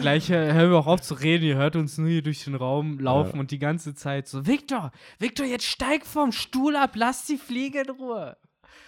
[0.00, 1.44] Gleich äh, hören wir auch auf zu reden.
[1.44, 3.40] Ihr hört uns nur hier durch den Raum laufen Ja.
[3.40, 7.82] und die ganze Zeit so: Victor, Victor, jetzt steig vom Stuhl ab, lass die Fliege
[7.82, 8.36] in Ruhe.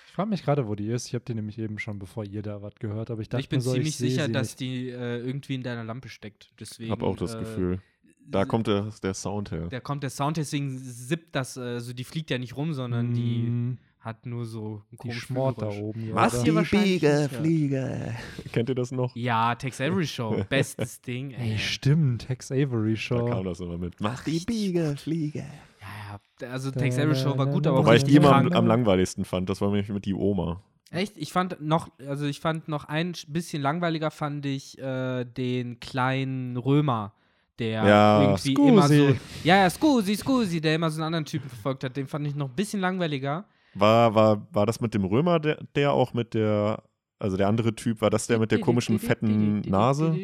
[0.09, 1.07] Ich frage mich gerade, wo die ist.
[1.09, 3.49] Ich habe die nämlich eben schon, bevor ihr da was gehört, aber ich dachte ich
[3.49, 4.61] bin mir so, ziemlich ich sicher, dass nicht.
[4.61, 6.49] die äh, irgendwie in deiner Lampe steckt.
[6.59, 6.91] Deswegen.
[6.91, 7.81] Hab auch das äh, Gefühl.
[8.29, 9.69] Da kommt der, der Sound her.
[9.71, 13.43] Da kommt der Sound, deswegen sippt das, also die fliegt ja nicht rum, sondern die
[13.49, 16.11] Mm, hat nur so ein die schmort da oben.
[16.15, 17.33] Was ihr wahrscheinlich nicht hört.
[17.33, 18.15] Fliege.
[18.53, 19.15] Kennt ihr das noch?
[19.17, 21.33] Ja, Tex Avery Show, bestes Ding.
[21.33, 21.59] Ey, Ey.
[21.59, 23.25] stimmt, Tex Avery Da Show.
[23.27, 24.01] kam das immer mit.
[24.01, 25.41] Mach die Biege, Fliege.
[25.81, 28.67] Ja, ja, also Tex Avery Show war gut, aber Wobei ich die immer am, am
[28.67, 29.51] langweiligsten fand.
[29.51, 30.63] Das war nämlich mit die Oma.
[30.93, 31.17] Echt?
[31.17, 36.57] Ich fand noch, also ich fand noch ein bisschen langweiliger fand ich äh, den kleinen
[36.57, 37.13] Römer,
[37.59, 38.95] der Ja, irgendwie immer so.
[38.95, 39.21] Scusi.
[39.43, 41.97] Ja, ja, Scusi, Scusi, der immer so einen anderen Typen verfolgt hat.
[41.97, 43.47] Den fand ich noch ein bisschen langweiliger.
[43.79, 46.83] War, war, war das mit dem Römer, der, der auch mit der
[47.19, 50.17] Also der andere Typ, war das der mit der komischen fetten Nase?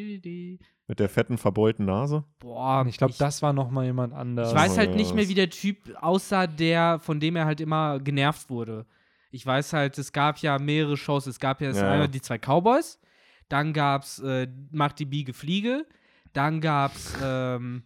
[0.88, 2.24] Mit der fetten, verbeulten Nase?
[2.38, 4.50] Boah, ich glaube, das war noch mal jemand anders.
[4.50, 7.44] Ich weiß Oh, halt ja, nicht mehr, wie der Typ aussah, der, von dem er
[7.46, 8.84] halt immer genervt wurde.
[9.30, 11.26] Ich weiß halt, es gab ja mehrere Shows.
[11.26, 11.90] Es gab ja, Ja.
[11.90, 13.00] einmal die zwei Cowboys,
[13.48, 15.86] dann gab's äh, Macht die Biege Fliege,
[16.34, 17.84] dann gab's ähm,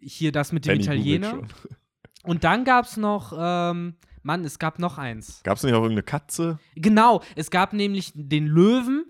[0.00, 1.42] hier das mit dem Italiener
[2.24, 3.94] und dann gab's noch, ähm,
[4.24, 5.42] Mann, es gab noch eins.
[5.44, 6.58] Gab es nicht auch irgendeine Katze?
[6.74, 9.04] Genau, es gab nämlich den Löwen,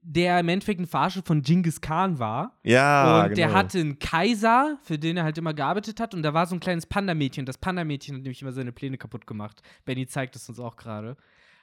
[0.00, 2.58] der im Endeffekt ein Verarsche von Genghis Khan war.
[2.62, 3.58] Ja, und der genau.
[3.58, 6.14] hatte einen Kaiser, für den er halt immer gearbeitet hat.
[6.14, 7.46] Und da war so ein kleines Panda-Mädchen.
[7.46, 9.62] Das Panda-Mädchen hat nämlich immer seine Pläne kaputt gemacht.
[9.84, 11.16] Benny zeigt es uns auch gerade.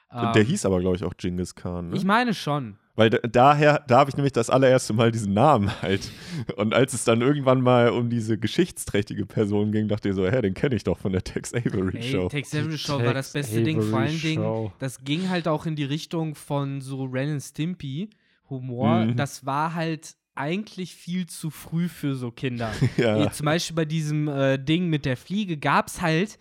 [0.10, 1.90] Und der Ähm, hieß aber, glaube ich, auch Genghis Khan.
[1.90, 1.96] Ne?
[1.96, 2.78] Ich meine schon.
[2.95, 6.12] Weil da, daher, da habe ich nämlich das allererste Mal diesen Namen halt.
[6.58, 10.41] Und als es dann irgendwann mal um diese geschichtsträchtige Person ging, dachte ich so, hä,
[10.41, 12.30] den kenne ich doch von der Tex Avery Ey, Show.
[12.30, 13.82] Tex Avery Show war das beste Ding.
[13.82, 18.10] Vor allen Dingen, das ging halt auch in die Richtung von so Ren and Stimpy
[18.49, 19.06] Humor.
[19.06, 19.15] Mhm.
[19.15, 22.71] Das war halt eigentlich viel zu früh für so Kinder.
[22.97, 23.25] ja.
[23.25, 26.38] Äh, Zum Beispiel bei diesem äh, Ding mit der Fliege gab es halt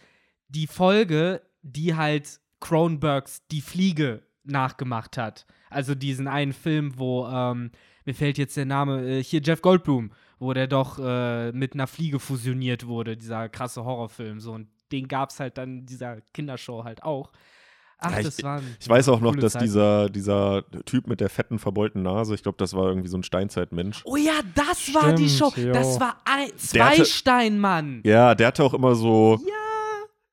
[0.48, 5.46] die Folge, die halt Cronenbergs Die Fliege nachgemacht hat.
[5.70, 7.70] Also diesen einen Film, wo, ähm,
[8.04, 11.87] mir fällt jetzt der Name, äh, hier Jeff Goldblum, wo der doch äh, mit einer
[11.87, 14.40] Fliege fusioniert wurde, dieser krasse Horrorfilm.
[14.40, 17.30] So, und den gab es halt dann in dieser Kindershow halt auch.
[17.98, 18.64] Ach, Ja, ich- das waren.
[18.80, 22.56] Ich weiß auch noch, dass dieser, dieser Typ mit der fetten, verbeulten Nase, ich glaube,
[22.59, 24.00] das war irgendwie so ein Steinzeitmensch.
[24.06, 25.50] Oh ja, das war die Show.
[25.50, 25.72] Stimmt, jo.
[25.74, 28.00] Das war ein Der hatte- Zweisteinmann.
[28.04, 29.52] Ja, der hatte auch immer so, Ja.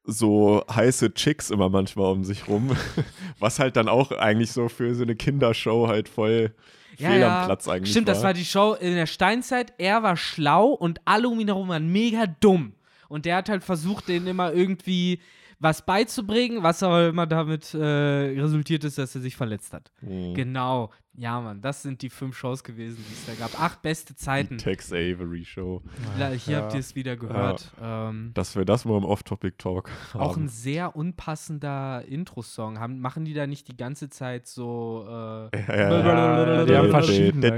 [0.06, 2.72] so heiße Chicks immer manchmal um sich rum.
[3.40, 6.54] Was halt dann auch eigentlich so für so eine Kindershow halt voll
[6.98, 8.14] Ja, fehl am Platz eigentlich Stimmt, war.
[8.16, 9.74] das war die Show in der Steinzeit.
[9.78, 12.74] Er war schlau und alle um ihn herum waren mega dumm.
[13.10, 15.20] Und der hat halt versucht, denen immer irgendwie
[15.60, 19.92] was beizubringen, was aber immer damit äh, resultiert ist, dass er sich verletzt hat.
[20.02, 20.34] Mhm.
[20.36, 20.92] Genau.
[21.20, 23.60] Ja, Mann, das sind die fünf Shows gewesen, die es da gab.
[23.60, 24.58] Acht beste Zeiten.
[24.58, 25.82] Die Tex Avery Show.
[26.20, 26.62] La- Hier Ja.
[26.62, 27.72] habt ihr es wieder gehört.
[27.82, 30.22] Ähm, Dass wir das mal im Off-Topic-Talk haben.
[30.22, 32.80] auch ein sehr unpassender Intro-Song.
[32.80, 35.06] Haben, machen die da nicht die ganze Zeit so.
[35.08, 37.58] Äh, Ja, die haben verschiedene,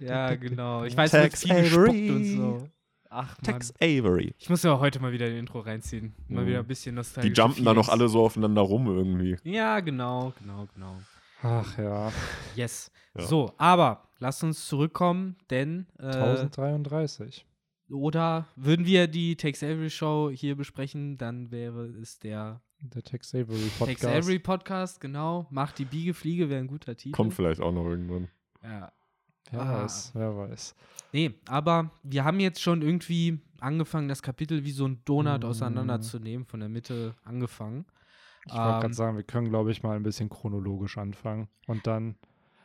[0.00, 0.84] ja, genau.
[0.84, 2.10] Ich weiß, Tex viel gespuckt Avery.
[2.10, 2.68] und so.
[3.10, 3.42] Ach, Mann.
[3.42, 4.32] Tex Avery.
[4.38, 6.14] Ich muss ja heute mal wieder ein Intro reinziehen.
[6.28, 6.48] Mal Mhm.
[6.48, 7.36] wieder ein bisschen Die nostalgisch.
[7.36, 9.36] jumpen da noch alle so aufeinander rum irgendwie.
[9.44, 10.96] Ja, genau, genau, genau.
[11.42, 12.12] Ach ja,
[12.54, 12.90] Yes.
[13.16, 13.22] Ja.
[13.26, 15.86] So, aber lass uns zurückkommen, denn.
[15.98, 17.46] Äh, 1033.
[17.90, 23.34] oder würden wir die Tex Avery Show hier besprechen, dann wäre es der Der Tex
[23.34, 24.04] Avery Tex Podcast.
[24.06, 25.46] Avery Podcast, genau.
[25.50, 27.14] Macht die Biege Fliege wäre ein guter Titel.
[27.16, 28.28] Kommt vielleicht auch noch irgendwann.
[28.62, 28.92] Ja.
[29.50, 29.82] Wer Ah.
[29.82, 30.76] weiß, wer weiß.
[31.12, 35.48] Nee, aber wir haben jetzt schon irgendwie angefangen, das Kapitel wie so ein Donut Mhm.
[35.48, 37.84] auseinanderzunehmen, von der Mitte angefangen.
[38.46, 41.48] Ich wollte Ähm, gerade sagen, wir können, glaube ich, mal ein bisschen chronologisch anfangen.
[41.66, 42.16] Und dann,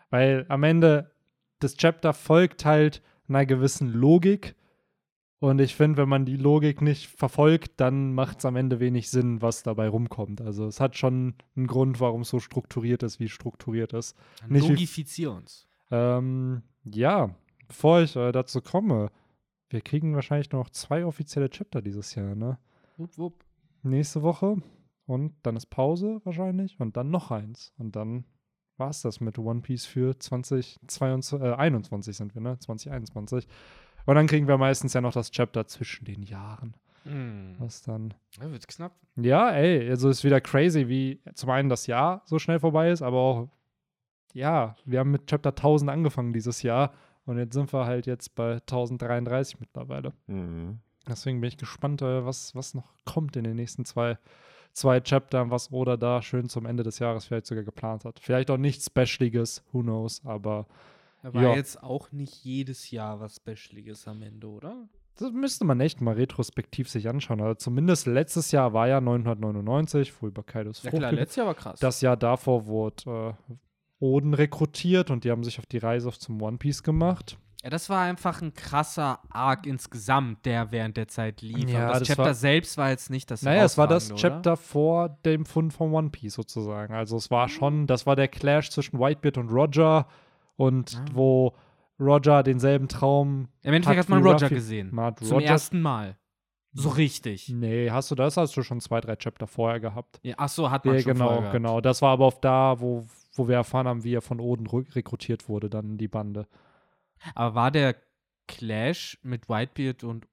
[0.09, 1.11] weil am Ende
[1.59, 4.55] das Chapter folgt halt einer gewissen Logik.
[5.39, 9.09] Und ich finde, wenn man die Logik nicht verfolgt, dann macht es am Ende wenig
[9.09, 10.41] Sinn, was dabei rumkommt.
[10.41, 14.17] Also es hat schon einen Grund, warum es so strukturiert ist, wie es strukturiert ist.
[14.47, 15.67] Nicht logifizier uns.
[15.91, 17.35] Ähm, ja,
[17.67, 19.11] bevor ich äh, dazu komme,
[19.69, 22.57] wir kriegen wahrscheinlich noch zwei offizielle Chapter dieses Jahr, ne?
[22.97, 23.45] Wupp, wupp.
[23.83, 24.57] nächste Woche
[25.05, 27.73] und dann ist Pause wahrscheinlich und dann noch eins.
[27.77, 28.25] Und dann
[28.77, 32.59] war es das mit One Piece für 2021 äh, 21 sind wir, ne?
[32.59, 33.47] 2021.
[34.05, 36.75] Und dann kriegen wir meistens ja noch das Chapter zwischen den Jahren.
[37.03, 37.55] Hm.
[37.59, 38.13] Was dann.
[38.39, 38.95] Ja, wird knapp.
[39.15, 43.01] Ja, ey, also ist wieder crazy, wie zum einen das Jahr so schnell vorbei ist,
[43.01, 43.49] aber auch,
[44.33, 46.93] ja, wir haben mit Chapter 1000 angefangen dieses Jahr
[47.25, 50.13] und jetzt sind wir halt jetzt bei 1033 mittlerweile.
[50.27, 50.79] Mhm.
[51.07, 54.17] Deswegen bin ich gespannt, äh, was, was noch kommt in den nächsten zwei,
[54.75, 58.19] zwei Chaptern, was Oda da schön zum Ende des Jahres vielleicht sogar geplant hat.
[58.19, 60.67] Vielleicht auch nichts Specialiges, who knows, aber
[61.23, 61.55] war Ja.
[61.55, 64.87] jetzt auch nicht jedes Jahr was Specialiges am Ende, oder?
[65.17, 67.39] das müsste man echt mal retrospektiv sich anschauen.
[67.39, 71.55] Also zumindest letztes Jahr war ja 999, wo über Kaidos Ja klar, letztes Jahr war
[71.55, 71.79] krass.
[71.79, 73.53] Das Jahr davor wurde äh,
[73.99, 77.37] Oden rekrutiert und die haben sich auf die Reise zum One Piece gemacht.
[77.65, 81.67] Ja, das war einfach ein krasser Arc insgesamt, der während der Zeit lief.
[81.69, 84.35] Ja, das, das Chapter war- selbst war jetzt nicht das Naja, es war das Herausragende,
[84.51, 86.93] Chapter vor dem Fund von One Piece sozusagen.
[86.93, 90.07] Also es war schon, das war der Clash zwischen Whitebeard und Roger
[90.55, 91.05] und Ah.
[91.13, 91.53] wo
[91.99, 93.47] Roger denselben Traum.
[93.63, 94.89] Im Endeffekt hat man wie Roger Ruffy- gesehen.
[94.93, 96.17] Man hat Zum Roger- ersten Mal.
[96.77, 97.47] So richtig.
[97.49, 98.35] Nee, hast du das?
[98.37, 100.19] Hast du schon zwei, drei Chapter vorher gehabt?
[100.23, 101.79] Ja, ach so, hat man Ja, schon genau, vorher genau.
[101.81, 105.47] Das war aber auch da, wo, wo wir erfahren haben, wie er von Oden rekrutiert
[105.47, 106.47] wurde, dann in die Bande.
[107.33, 107.95] Aber war der
[108.47, 110.27] Clash mit Whitebeard und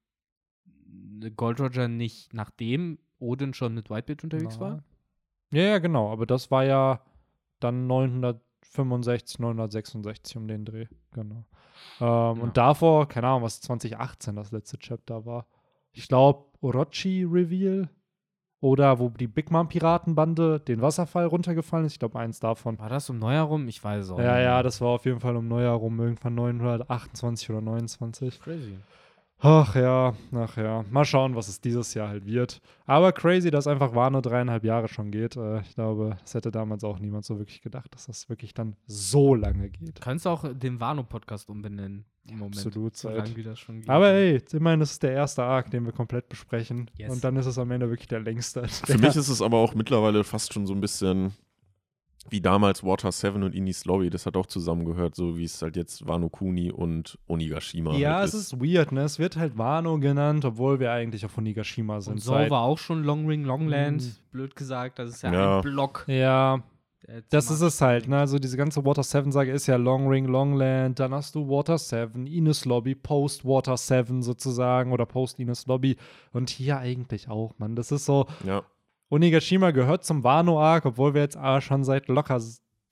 [1.36, 4.82] Gold Roger nicht nachdem Odin schon mit Whitebeard unterwegs war?
[5.52, 6.10] Ja, ja, genau.
[6.10, 7.00] Aber das war ja
[7.60, 11.44] dann 965, 966 um den Dreh, genau.
[12.00, 12.30] Ähm, Ja.
[12.30, 15.46] Und davor, keine Ahnung, was 2018 das letzte Chapter war.
[15.92, 17.88] Ich glaube, Orochi Reveal
[18.62, 21.94] oder wo die Big Mom Piratenbande den Wasserfall runtergefallen ist.
[21.94, 22.78] Ich glaube, eins davon.
[22.78, 23.66] War das um Neujahr rum?
[23.66, 25.98] Ich weiß es auch Ja, nicht ja, das war auf jeden Fall um Neujahr rum,
[26.00, 28.40] irgendwann 928 oder 29.
[28.40, 28.78] crazy.
[29.44, 30.84] Ach ja, ach ja.
[30.88, 32.60] Mal schauen, was es dieses Jahr halt wird.
[32.86, 35.36] Aber crazy, dass einfach Wano dreieinhalb Jahre schon geht.
[35.36, 38.76] Äh, ich glaube, das hätte damals auch niemand so wirklich gedacht, dass das wirklich dann
[38.86, 39.98] so lange geht.
[39.98, 42.56] Du kannst auch den Wano-Podcast umbenennen im Moment.
[42.58, 43.90] absolut So lange wie das schon geht.
[43.90, 46.88] Aber ey, immerhin ist es der erste Arc, den wir komplett besprechen.
[46.96, 47.10] Yes.
[47.12, 48.68] Und dann ist es am Ende wirklich der längste.
[48.68, 51.32] Für mich ist es aber auch mittlerweile fast schon so ein bisschen
[52.30, 54.10] wie damals Water 7 und Inis Lobby.
[54.10, 58.28] Das hat auch zusammengehört, so wie es halt jetzt Wano Kuni und Onigashima Ja, halt
[58.28, 59.02] es ist weird, ne?
[59.02, 62.14] Es wird halt Wano genannt, obwohl wir eigentlich auf Onigashima sind.
[62.14, 64.32] Und so war auch schon Long Ring Longland, Mm.
[64.32, 64.98] blöd gesagt.
[64.98, 65.56] Das ist ja, Ja.
[65.56, 66.04] ein Block.
[66.06, 66.62] ja,
[67.30, 68.18] Das ist es halt, ne?
[68.18, 72.28] Also diese ganze Water 7-Sage ist ja Long Ring, Longland, dann hast du Water 7,
[72.28, 75.96] Ines Lobby, Post Water 7 sozusagen oder Post Ines Lobby
[76.32, 77.74] und hier eigentlich auch, Mann.
[77.74, 78.62] Das ist so, Ja,
[79.12, 82.40] Onigashima gehört zum Wano-Arc, obwohl wir jetzt aber schon seit locker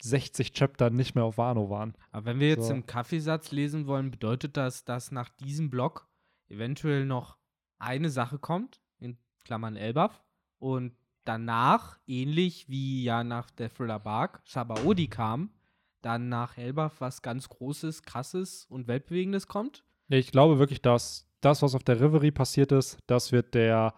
[0.03, 1.95] 60 Chaptern nicht mehr auf Wano waren.
[2.13, 2.75] Aber wenn wir jetzt So.
[2.75, 6.09] im Kaffeesatz lesen wollen, bedeutet das, dass nach diesem Block
[6.51, 7.39] eventuell noch
[7.79, 10.23] eine Sache kommt, in Klammern Elbaf,
[10.59, 10.93] und
[11.25, 15.55] danach, ähnlich wie ja nach der Thriller Bark, Sabaody kam,
[16.03, 19.85] dann nach Elbaf was ganz Großes, Krasses und Weltbewegendes kommt.
[20.09, 23.95] Ich glaube wirklich, dass das, was auf der Reverie passiert ist, das wird der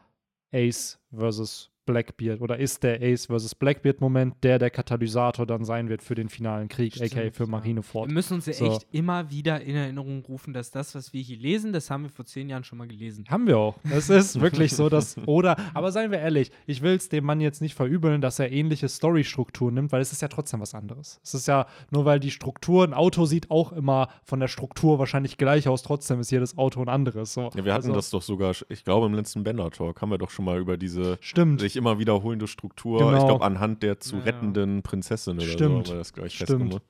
[0.53, 5.89] Ace versus Blackbeard oder ist der Ace versus Blackbeard Moment, der der Katalysator dann sein
[5.89, 7.51] wird für den finalen Krieg, aka Stimmt, für ja.
[7.51, 8.09] Marineford.
[8.09, 8.67] Wir müssen uns ja So.
[8.67, 12.11] echt immer wieder in Erinnerung rufen, dass das, was wir hier lesen, das haben wir
[12.11, 13.25] vor zehn Jahren schon mal gelesen.
[13.29, 13.77] Haben wir auch.
[13.91, 17.41] Es ist wirklich so, dass, oder, aber seien wir ehrlich, ich will es dem Mann
[17.41, 21.21] jetzt nicht verübeln, dass er ähnliche Storystrukturen nimmt, weil es ist ja trotzdem was anderes.
[21.23, 24.99] Es ist ja nur, weil die Struktur, ein Auto sieht auch immer von der Struktur
[24.99, 27.35] wahrscheinlich gleich aus, trotzdem ist jedes Auto ein anderes.
[27.35, 27.51] So.
[27.55, 30.31] ja wir hatten Also, das doch sogar, ich glaube im letzten Bender-Talk haben wir doch
[30.31, 31.63] schon mal über diese Stimmt.
[31.73, 33.17] Sich immer wiederholende Struktur, Genau.
[33.19, 35.87] ich glaube anhand der zu rettenden Prinzessin oder Stimmt.
[35.87, 36.49] so haben wir das gleich Stimmt.
[36.51, 36.83] festgemacht.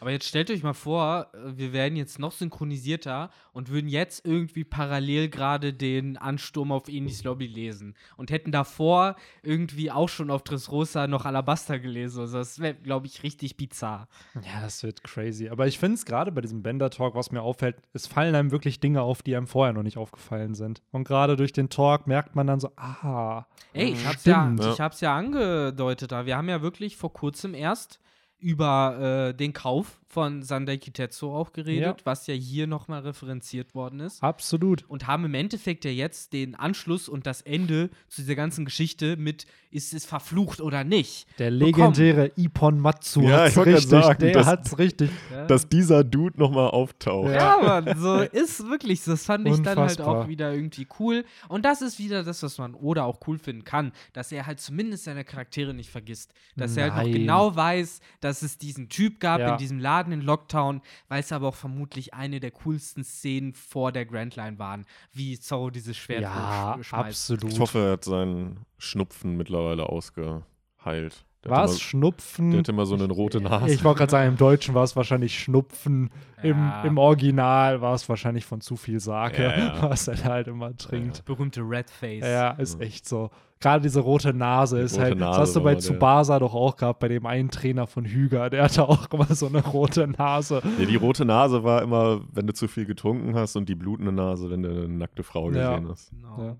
[0.00, 4.24] Aber jetzt stellt euch mal vor, äh, wir werden jetzt noch synchronisierter und würden jetzt
[4.24, 10.30] irgendwie parallel gerade den Ansturm auf Enis Lobby lesen und hätten davor irgendwie auch schon
[10.30, 12.20] auf Dressrosa noch Alabaster gelesen.
[12.20, 14.08] Also das wäre, glaube ich, richtig bizarr.
[14.36, 15.50] Ja, das wird crazy.
[15.50, 18.80] Aber ich finde es gerade bei diesem Bender-Talk, was mir auffällt, es fallen einem wirklich
[18.80, 20.82] Dinge auf, die einem vorher noch nicht aufgefallen sind.
[20.92, 23.44] Und gerade durch den Talk merkt man dann so, ah.
[23.74, 24.64] Ey, ich hab's, ja, Stimmt.
[24.72, 26.24] ich hab's ja angedeutet da.
[26.24, 28.00] Wir haben ja wirklich vor kurzem erst
[28.40, 32.04] über äh, den Kauf von Sandai Kitetsu auch geredet, Ja.
[32.04, 34.22] was ja hier nochmal referenziert worden ist.
[34.22, 34.84] Absolut.
[34.88, 39.16] und haben im Endeffekt ja jetzt den Anschluss und das Ende zu dieser ganzen Geschichte
[39.16, 41.26] mit, ist es verflucht oder nicht?
[41.38, 41.64] Der bekommen.
[41.94, 45.10] legendäre Ippon Matsu Ja, hat's richtig, sagen, der das- hat's richtig.
[45.30, 47.30] Ja, Dass dieser Dude nochmal auftaucht.
[47.32, 49.12] ja Mann, so ist wirklich, so.
[49.12, 50.08] das fand ich dann halt Unfassbar.
[50.24, 51.24] auch wieder irgendwie cool.
[51.48, 54.58] Und das ist wieder das, was man oder auch cool finden kann, dass er halt
[54.60, 56.32] zumindest seine Charaktere nicht vergisst.
[56.56, 57.20] Dass er halt noch Nein.
[57.20, 59.52] genau weiß, dass es diesen Typ gab Ja.
[59.52, 63.92] in diesem Laden in Locktown, weil es aber auch vermutlich eine der coolsten Szenen vor
[63.92, 67.30] der Grand Line waren, wie Zorro dieses Schwert Ja, sch- schmeißt.
[67.30, 67.52] absolut.
[67.52, 71.24] Ich hoffe, er hat seinen Schnupfen mittlerweile ausgeheilt.
[71.42, 72.50] War es Schnupfen?
[72.50, 73.72] der hat immer so eine rote Nase.
[73.72, 76.10] Ich wollte gerade sagen, im Deutschen war es wahrscheinlich Schnupfen.
[76.42, 76.82] Im, Ja.
[76.84, 79.82] Im Original war es wahrscheinlich von zu viel Sake, Ja, ja.
[79.90, 81.24] was er halt immer trinkt.
[81.24, 82.24] berühmte Red Face.
[82.24, 83.30] Ja, ist echt so.
[83.58, 86.54] Gerade diese rote Nase Die ist rote halt, das Nase hast du bei Tsubasa doch
[86.54, 90.06] auch gehabt, bei dem einen Trainer von Hyga, der hatte auch immer so eine rote
[90.08, 90.62] Nase.
[90.78, 94.12] Ja, die rote Nase war immer, wenn du zu viel getrunken hast und die blutende
[94.12, 95.74] Nase, wenn du eine nackte Frau Ja.
[95.76, 96.10] gesehen hast.
[96.10, 96.42] Genau.
[96.42, 96.56] Ja.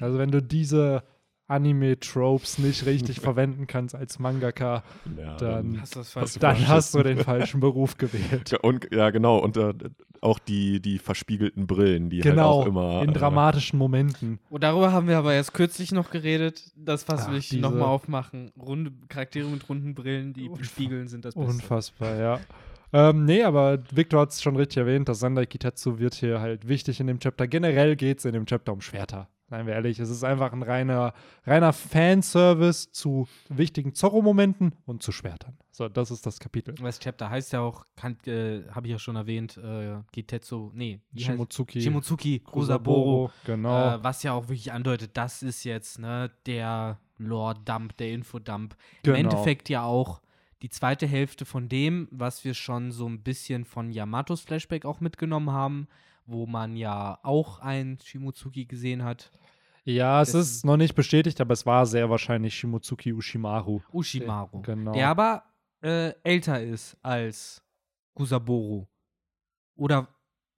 [0.00, 1.02] Also wenn du diese
[1.46, 4.82] Anime-Tropes nicht richtig verwenden kannst als Mangaka,
[5.18, 8.50] Ja, Dann- Hast Hast dann hast du den falschen Beruf gewählt.
[8.50, 9.38] Ja, Und, ja, genau.
[9.38, 9.74] Und äh,
[10.20, 13.02] auch die, die verspiegelten Brillen, die Genau, halt auch immer.
[13.02, 14.38] in äh, dramatischen Momenten.
[14.48, 16.72] Und darüber haben wir aber erst kürzlich noch geredet.
[16.76, 18.50] Das Fass will ich nochmal aufmachen.
[18.58, 21.50] Runde Charaktere mit runden Brillen, die spiegeln, sind das Beste.
[21.50, 22.40] Unfassbar, ja.
[22.92, 26.68] Ähm, nee, aber Victor hat es schon richtig erwähnt, das Sandai Kitetsu wird hier halt
[26.68, 27.48] wichtig in dem Chapter.
[27.48, 29.28] Generell geht es in dem Chapter um Schwerter.
[29.50, 31.12] Seien wir ehrlich, es ist einfach ein reiner,
[31.44, 35.58] reiner Fanservice zu wichtigen Zorro-Momenten und zu Schwertern.
[35.70, 36.74] So, das ist das Kapitel.
[36.76, 37.84] Das Chapter heißt ja auch,
[38.26, 41.82] äh, habe ich ja schon erwähnt, äh, Gitetsu, nee, Shimotsuki.
[41.82, 43.30] Shimotsuki Kusaboro.
[43.44, 43.96] Genau.
[43.96, 48.76] Äh, was ja auch wirklich andeutet, das ist jetzt ne, der Lore-Dump, der Infodump.
[49.02, 49.16] Genau.
[49.16, 50.22] Im Endeffekt ja auch
[50.62, 55.00] die zweite Hälfte von dem, was wir schon so ein bisschen von Yamatos Flashback auch
[55.00, 55.88] mitgenommen haben,
[56.26, 59.30] wo man ja auch ein Shimotsuki gesehen hat.
[59.84, 63.80] ja, es dessen- ist noch nicht bestätigt, aber es war sehr wahrscheinlich Shimotsuki Ushimaru.
[63.92, 64.62] Ushimaru.
[64.62, 64.92] Genau.
[64.92, 65.42] Der aber
[65.82, 67.62] äh, älter ist als
[68.14, 68.88] Gusaboro?
[69.76, 70.08] Oder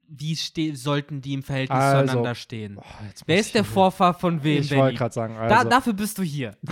[0.08, 2.74] wie ste sollten die im Verhältnis Also, zueinander stehen?
[2.76, 5.92] Boah, jetzt Wer ist der Vorfahr von wem, Ich wollte gerade sagen, Da, also, dafür
[5.94, 6.56] bist du hier.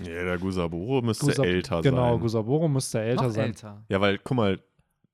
[0.00, 2.20] Ja, der Gusaburo müsste Gusa- älter Genau, sein.
[2.20, 3.44] Gusaboro müsste älter Noch sein.
[3.46, 3.84] älter.
[3.88, 4.60] Ja, weil, guck mal,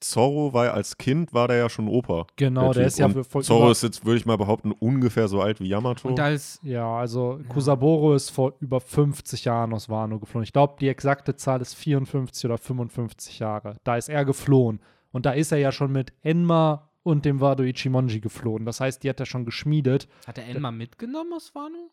[0.01, 2.27] Zorro war als Kind, war der ja schon Opa.
[2.37, 2.87] Genau, der Typ.
[2.87, 5.69] ist ja vor Zorro über- ist jetzt, würde ich mal behaupten, ungefähr so alt wie
[5.69, 6.09] Yamato.
[6.09, 10.45] Und als Ja, also Kusaboro ist vor über 50 Jahren aus Wano geflohen.
[10.45, 13.77] Ich glaube, die exakte Zahl ist 54 oder 55 Jahre.
[13.85, 14.81] Da ist er geflohen.
[15.13, 18.65] Und da ist er ja schon mit Enma und dem Wado Ichimonji geflohen.
[18.67, 20.07] Das heißt, die hat er schon geschmiedet.
[20.27, 21.91] hat er Enma mitgenommen aus Wano?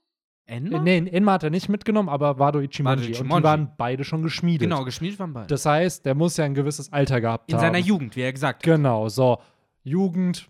[0.48, 0.78] Enma?
[0.78, 3.06] Äh, nee, Enma hat er nicht mitgenommen, aber Wado Ichimonji.
[3.08, 3.42] Und Ichimonji.
[3.42, 4.62] die waren beide schon geschmiedet.
[4.62, 5.48] Genau, geschmiedet waren beide.
[5.48, 7.62] Das heißt, der muss ja ein gewisses Alter gehabt In haben.
[7.62, 8.64] seiner Jugend, wie er gesagt hat.
[8.64, 9.40] Genau, so.
[9.84, 10.50] Jugend,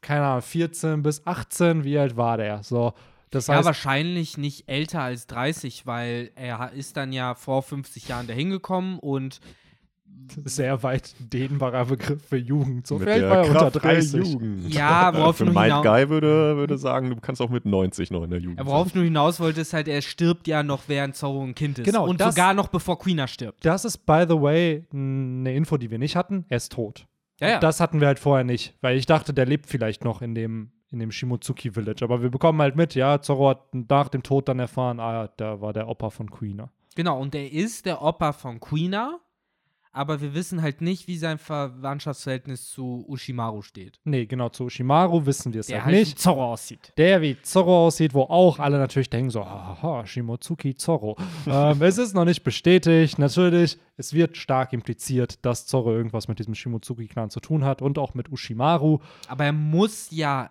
[0.00, 2.62] keine Ahnung, 14 bis 18, wie alt war der?
[2.62, 2.92] So.
[3.30, 8.08] Das Ja, heißt, wahrscheinlich nicht älter als 30, weil er ist dann ja vor 50
[8.08, 9.40] Jahren dahin gekommen und
[10.44, 12.86] sehr weit dehnbarer Begriff für Jugend.
[12.86, 14.32] So mit vielleicht der war er unter Kraft der 30.
[14.32, 14.74] Jugend.
[14.74, 18.22] Ja, worauf Für nur hinaus- Guy würde, würde sagen, du kannst auch mit 90 noch
[18.24, 20.82] in der Jugend Ja, worauf ich nur hinaus wollte, ist halt, er stirbt ja noch,
[20.88, 21.84] während Zorro ein Kind ist.
[21.84, 23.64] Genau, Und das- sogar noch bevor Quina stirbt.
[23.64, 26.44] Das ist, by the way, eine Info, die wir nicht hatten.
[26.48, 27.06] Er ist tot.
[27.40, 27.58] Ja, ja.
[27.60, 30.70] Das hatten wir halt vorher nicht, weil ich dachte, der lebt vielleicht noch in dem,
[30.90, 32.02] in dem Shimotsuki Village.
[32.02, 35.28] Aber wir bekommen halt mit, ja, Zorro hat nach dem Tod dann erfahren, ah, ja,
[35.36, 36.70] da war der Opa von Quina.
[36.94, 39.18] Genau, und er ist der Opa von Quina,
[39.96, 43.98] aber wir wissen halt nicht, wie sein Verwandtschaftsverhältnis zu Ushimaru steht.
[44.04, 46.18] Nee, genau, zu Ushimaru wissen wir es Der halt halt wie nicht.
[46.18, 46.92] Zorro aussieht.
[46.98, 51.16] Der wie Zorro aussieht, wo auch alle natürlich denken so, haha, Shimotsuki Zorro.
[51.46, 53.18] ähm, es ist noch nicht bestätigt.
[53.18, 57.98] Natürlich, es wird stark impliziert, dass Zorro irgendwas mit diesem Shimotsuki-Clan zu tun hat und
[57.98, 58.98] auch mit Ushimaru.
[59.28, 60.50] Aber er muss ja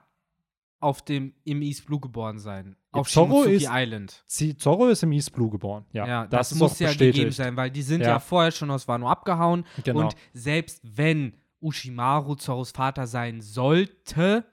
[0.86, 2.76] auf dem, im East Blue geboren sein.
[2.94, 4.24] Ja, Auf Zorro Shimotsuki ist- Island.
[4.60, 5.86] Zorro ist im East Blue geboren.
[5.92, 7.16] Ja, Ja, das, das, muss ja bestätigt.
[7.16, 8.08] gegeben sein, weil die sind Ja.
[8.08, 9.66] ja, vorher schon aus Wano abgehauen.
[9.84, 10.02] Genau.
[10.02, 14.46] Und selbst wenn Ushimaru Zorros Vater sein sollte,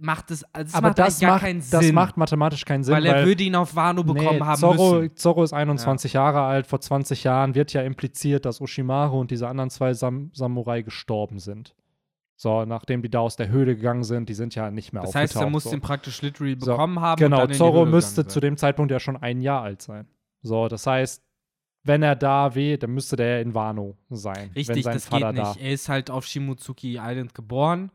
[0.00, 1.94] macht es es Aber macht das gar macht, keinen das Sinn.
[1.94, 5.16] macht mathematisch keinen Sinn, weil er würde ihn auf Wano bekommen nee, haben Zorro, müssen.
[5.16, 6.66] Zorro ist 21 Jahre alt.
[6.66, 11.38] Vor 20 Jahren wird ja impliziert, dass Ushimaru und diese anderen zwei Sam Samurai gestorben
[11.38, 11.74] sind.
[12.36, 15.14] So, nachdem die da aus der Höhle gegangen sind, die sind ja nicht mehr Das
[15.14, 15.70] heißt, er muss so.
[15.70, 17.22] den praktisch literally So, bekommen haben.
[17.22, 20.08] und Genau, Zorro müsste zu dem Zeitpunkt ja schon ein Jahr alt sein.
[20.42, 21.22] So, das heißt,
[21.84, 24.50] wenn er da weh, dann müsste der in Wano sein.
[24.56, 25.56] Richtig, das Vater geht nicht.
[25.56, 25.60] da.
[25.60, 27.90] Er ist halt auf Shimotsuki Island geboren.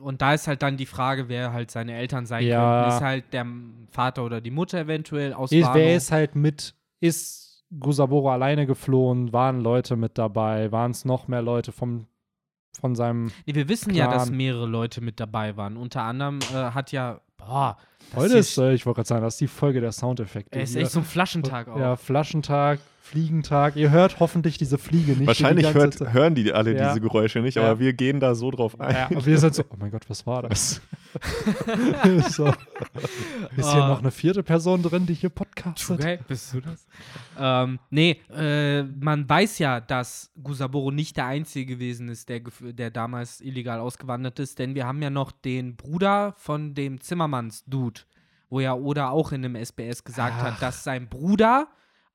[0.00, 2.80] Und da ist halt dann die Frage, wer halt seine Eltern sein Ja.
[2.80, 2.96] könnten.
[2.96, 3.46] Ist halt der
[3.90, 5.74] Vater oder die Mutter eventuell aus Ist, Wano.
[5.74, 9.32] wer ist halt mit, ist Gusaboro alleine geflohen?
[9.34, 10.72] Waren Leute mit dabei?
[10.72, 12.06] Waren es noch mehr Leute vom,
[12.78, 13.30] von seinem.
[13.46, 14.36] Nee, wir wissen ja, dass Plan.
[14.36, 15.76] mehrere Leute mit dabei waren.
[15.76, 17.76] Unter anderem äh, hat ja, boah,
[18.14, 20.58] Heute ist, äh, ich wollte gerade sagen, das ist die Folge der Soundeffekte.
[20.58, 21.78] Es ist echt so ein Flaschentag auch.
[21.78, 23.76] Ja, Flaschentag, Fliegentag.
[23.76, 25.26] Ihr hört hoffentlich diese Fliege nicht.
[25.26, 26.88] Wahrscheinlich die hört, hören die alle Ja.
[26.88, 27.62] diese Geräusche nicht, Ja.
[27.70, 28.94] aber wir gehen da so drauf ein.
[28.94, 30.80] Ja, aber wir sind so, oh mein Gott, was war das?
[32.30, 32.46] so.
[33.56, 33.88] Ist hier Ah.
[33.88, 35.98] noch eine vierte Person drin, die hier podcastet?
[35.98, 36.86] Okay, bist du das?
[37.38, 42.90] ähm, nee, äh, man weiß ja, dass Gusaboro nicht der Einzige gewesen ist, der, der
[42.90, 48.02] damals illegal ausgewandert ist, denn wir haben ja noch den Bruder von dem Zimmermanns-Dude,
[48.50, 50.44] wo ja Oda auch in dem SBS gesagt Ach.
[50.52, 51.68] hat, dass sein Bruder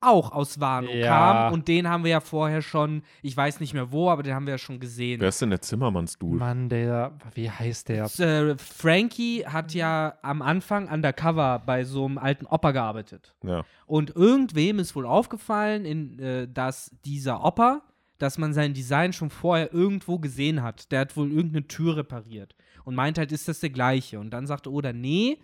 [0.06, 1.08] auch aus Wano Ja.
[1.08, 4.34] kam und den haben wir ja vorher schon, ich weiß nicht mehr wo, aber den
[4.34, 5.20] haben wir ja schon gesehen.
[5.22, 6.38] Wer ist denn der Zimmermannsdude?
[6.38, 8.06] Mann, der, wie heißt der?
[8.20, 13.36] Äh, Frankie hat ja am Anfang undercover bei so einem alten Opa gearbeitet.
[13.44, 13.64] Ja.
[13.86, 17.82] Und irgendwem ist wohl aufgefallen, in, äh, dass dieser Opa,
[18.18, 20.92] dass man sein Design schon vorher irgendwo gesehen hat.
[20.92, 24.20] Der hat wohl irgendeine Tür repariert und meint halt, ist das der gleiche?
[24.20, 25.38] Und dann sagte Oda, nee,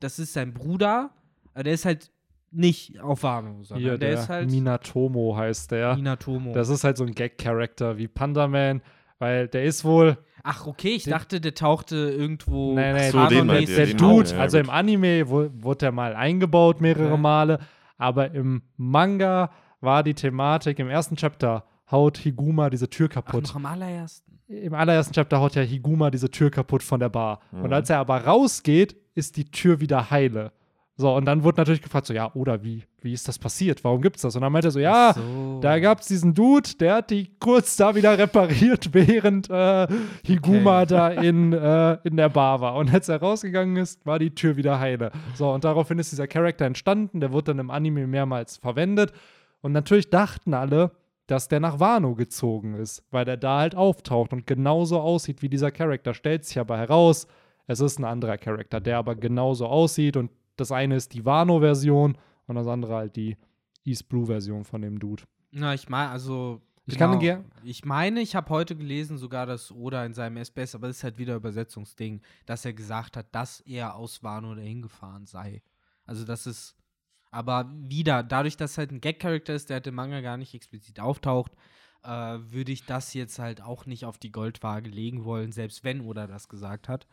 [0.00, 1.10] das ist sein Bruder,
[1.54, 2.10] aber der ist halt
[2.50, 5.96] nicht auf Wano, sondern Hier, der, der, ist halt Minatomo heißt der.
[5.96, 6.52] Minatomo.
[6.52, 8.82] Das ist halt so ein Gag-Charakter wie Pandaman,
[9.18, 13.18] weil der ist wohl, Ach, okay, ich dachte, der tauchte irgendwo nee, nee, Ach so,
[13.18, 13.86] der, den meint der.
[13.94, 17.16] Dude, ja, also im Anime wurde der mal eingebaut mehrere Ja.
[17.16, 17.58] Male,
[17.98, 23.44] aber im Manga war die Thematik, im ersten Chapter haut Higuma diese Tür Ach, kaputt.
[23.44, 24.38] noch am allerersten.
[24.48, 27.40] Im allerersten Chapter haut ja Higuma diese Tür kaputt von der Bar.
[27.50, 27.72] Und Mhm.
[27.72, 30.52] als er aber rausgeht, ist die Tür wieder heile.
[30.98, 33.84] So, und dann wurde natürlich gefragt, so, ja, oder wie, wie ist das passiert?
[33.84, 34.34] Warum gibt's das?
[34.34, 35.60] Und dann meinte er so, ja, so.
[35.60, 39.86] da gab's diesen Dude, der hat die kurz da wieder repariert, während äh,
[40.26, 40.86] Higuma Okay.
[40.86, 42.76] da in, äh, in der Bar war.
[42.76, 45.12] Und als er rausgegangen ist, war die Tür wieder heile.
[45.34, 49.12] So, und daraufhin ist dieser Charakter entstanden, der wurde dann im Anime mehrmals verwendet.
[49.60, 50.92] Und natürlich dachten alle,
[51.26, 55.50] dass der nach Wano gezogen ist, weil der da halt auftaucht und genauso aussieht wie
[55.50, 56.14] dieser Charakter.
[56.14, 57.26] Stellt sich aber heraus,
[57.66, 62.16] es ist ein anderer Charakter, der aber genauso aussieht und das eine ist die Wano-Version
[62.46, 63.36] und das andere halt die
[63.84, 65.22] East Blue-Version von dem Dude.
[65.52, 67.20] Na, ich meine, also Ich kann Genau.
[67.20, 67.44] gern.
[67.64, 71.04] Ich meine, ich habe heute gelesen, sogar das Oda in seinem SBS, aber das ist
[71.04, 75.62] halt wieder Übersetzungsding, dass er gesagt hat, dass er aus Wano dahin gefahren sei.
[76.04, 76.76] Also das ist,
[77.32, 81.00] aber wieder, dadurch, dass halt ein Gag-Charakter ist, der halt im Manga gar nicht explizit
[81.00, 81.52] auftaucht,
[82.04, 86.00] äh, würde ich das jetzt halt auch nicht auf die Goldwaage legen wollen, selbst wenn
[86.02, 87.08] Oda das gesagt hat.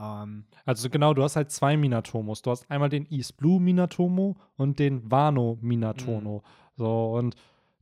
[0.00, 2.42] Ähm, Also genau, du hast halt zwei Minatomos.
[2.42, 6.42] Du hast einmal den East Blue Minatomo und den Wano Minatomo.
[6.76, 7.34] So, und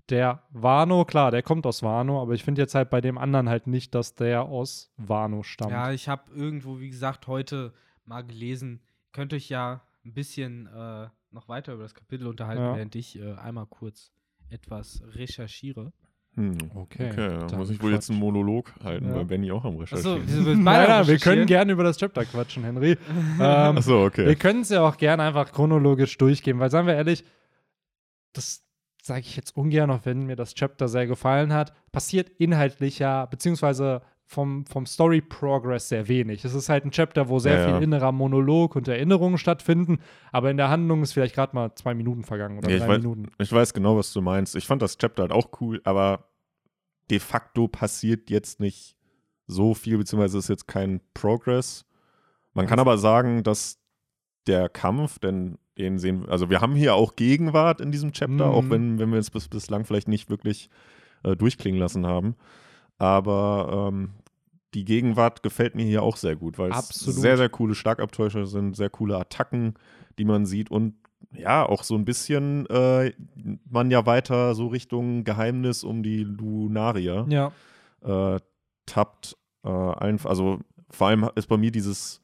[0.08, 3.48] der Wano, klar, der kommt aus Wano, aber ich finde jetzt halt bei dem anderen
[3.48, 5.72] halt nicht, dass der aus Wano stammt.
[5.72, 7.72] Ja, ich habe irgendwo, wie gesagt, heute
[8.04, 8.80] mal gelesen.
[9.12, 12.76] Könnt euch ja ein bisschen äh, noch weiter über das Kapitel unterhalten, Ja.
[12.76, 14.12] während ich äh, einmal kurz
[14.48, 15.92] etwas recherchiere.
[16.36, 16.56] Hm.
[16.74, 18.24] Okay, Okay, da dann muss ich wohl jetzt einen Quatsch.
[18.26, 19.14] Monolog halten, Ja.
[19.14, 20.22] weil Benny auch am Recherchieren.
[20.26, 22.92] willst du Nein, nein, wir können gerne über das Chapter quatschen, Henry.
[23.08, 24.26] ähm, Achso, okay.
[24.26, 27.24] Wir können es ja auch gerne einfach chronologisch durchgehen, weil, sagen wir ehrlich,
[28.34, 28.62] das
[29.02, 33.24] sage ich jetzt ungern, auch wenn mir das Chapter sehr gefallen hat, passiert inhaltlich ja,
[33.26, 36.44] beziehungsweise vom, vom Story-Progress sehr wenig.
[36.44, 37.78] Es ist halt ein Chapter, wo sehr Ja, viel ja.
[37.80, 39.98] innerer Monolog und Erinnerungen stattfinden,
[40.32, 42.94] aber in der Handlung ist vielleicht gerade mal zwei Minuten vergangen oder Ja, ich drei
[42.94, 43.26] weiß- Minuten.
[43.38, 44.56] Ich weiß genau, was du meinst.
[44.56, 46.28] Ich fand das Chapter halt auch cool, aber
[47.10, 48.96] de facto passiert jetzt nicht
[49.46, 51.86] so viel, beziehungsweise ist jetzt kein Progress.
[52.52, 53.78] Man kann aber sagen, dass
[54.48, 58.46] der Kampf, denn den sehen wir, also wir haben hier auch Gegenwart in diesem Chapter,
[58.46, 58.52] Mhm.
[58.54, 60.68] auch wenn, wenn wir es bis, bislang vielleicht nicht wirklich
[61.22, 62.34] äh, durchklingen lassen haben.
[62.98, 64.10] Aber ähm,
[64.74, 68.76] die Gegenwart gefällt mir hier auch sehr gut, weil es sehr, sehr coole Schlagabtäusche sind,
[68.76, 69.74] sehr coole Attacken,
[70.18, 70.94] die man sieht und
[71.32, 73.12] ja, auch so ein bisschen äh,
[73.68, 77.52] man ja weiter so Richtung Geheimnis um die Lunaria Ja,
[78.02, 78.40] äh,
[78.86, 79.36] tappt.
[79.64, 82.20] Äh, also vor allem ist bei mir dieses,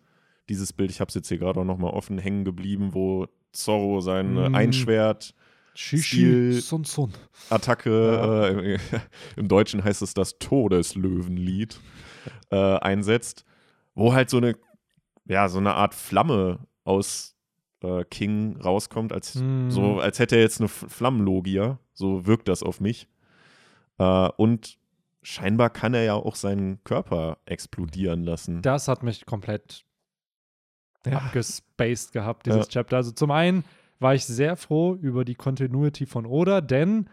[0.48, 4.00] dieses Bild, ich habe es jetzt hier gerade auch nochmal offen hängen geblieben, wo Zorro
[4.00, 4.54] sein Mm.
[4.54, 5.34] Einschwert
[5.74, 7.12] Stil- Sun Sun.
[7.50, 8.46] Attacke, Ja.
[8.48, 8.78] äh,
[9.36, 11.80] im, Deutschen heißt es das Todeslöwenlied,
[12.50, 13.44] äh, einsetzt,
[13.94, 14.54] wo halt so eine,
[15.26, 17.34] ja, so eine Art Flamme aus
[17.82, 19.70] äh, King rauskommt, als, Mm.
[19.70, 21.78] so, als hätte er jetzt eine Flammenlogia.
[21.94, 23.08] So wirkt das auf mich.
[23.98, 24.78] Äh, und
[25.22, 28.62] scheinbar kann er ja auch seinen Körper explodieren lassen.
[28.62, 29.84] Das hat mich komplett
[31.06, 31.18] Ja.
[31.18, 32.70] abgespaced gehabt, dieses Ja.
[32.82, 32.96] Chapter.
[32.96, 33.64] Also zum einen
[34.02, 37.08] war ich sehr froh über die Continuity von Oda, denn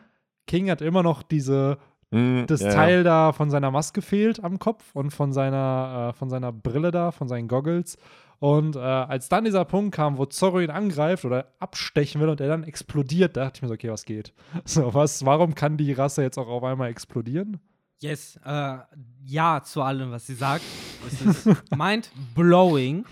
[0.47, 1.77] King hat immer noch diese,
[2.11, 2.73] Mm, das ja, ja.
[2.73, 6.91] Teil da von seiner Maske fehlt am Kopf und von seiner, äh, von seiner Brille
[6.91, 7.97] da, von seinen Goggles.
[8.39, 12.39] Und äh, als dann dieser Punkt kam, wo Zorro ihn angreift oder abstechen will und
[12.41, 14.33] er dann explodiert, da dachte ich mir so, okay, was geht?
[14.65, 17.59] So, was, warum kann die Rasse jetzt auch auf einmal explodieren?
[18.01, 18.77] Yes, äh,
[19.25, 20.63] ja zu allem, was sie sagt.
[21.05, 23.05] Es ist mind-blowing.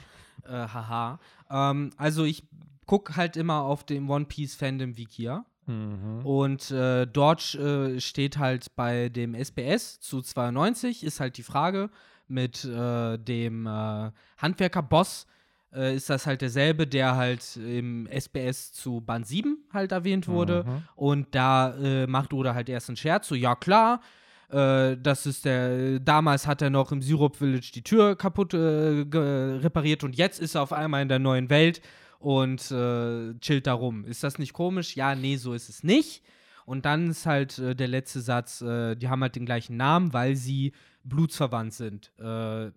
[0.48, 1.20] Äh, haha.
[1.52, 2.48] Ähm, also ich
[2.88, 5.46] gucke halt immer auf dem One Piece Fandom Wikia.
[5.68, 6.26] Mhm.
[6.26, 11.90] Und äh, dort äh, steht halt bei dem SBS zu 92 ist halt die Frage
[12.28, 15.28] mit äh, dem äh, Handwerker-Boss
[15.74, 20.64] äh, ist das halt derselbe, der halt im SBS zu Band 7 halt erwähnt wurde.
[20.66, 20.84] Mhm.
[20.96, 24.02] Und da äh, macht Oda halt erst einen Scherz, so ja klar,
[24.50, 30.16] das ist der, damals hat er noch im Syrup Village die Tür kaputt repariert und
[30.16, 31.82] jetzt ist er auf einmal in der neuen Welt
[32.20, 34.06] und äh, chillt da rum.
[34.06, 34.96] Ist das nicht komisch?
[34.96, 36.24] Ja, nee, so ist es nicht.
[36.66, 40.14] Und dann ist halt äh, der letzte Satz, äh, die haben halt den gleichen Namen,
[40.14, 42.12] weil sie blutsverwandt sind.
[42.20, 42.68] Äh,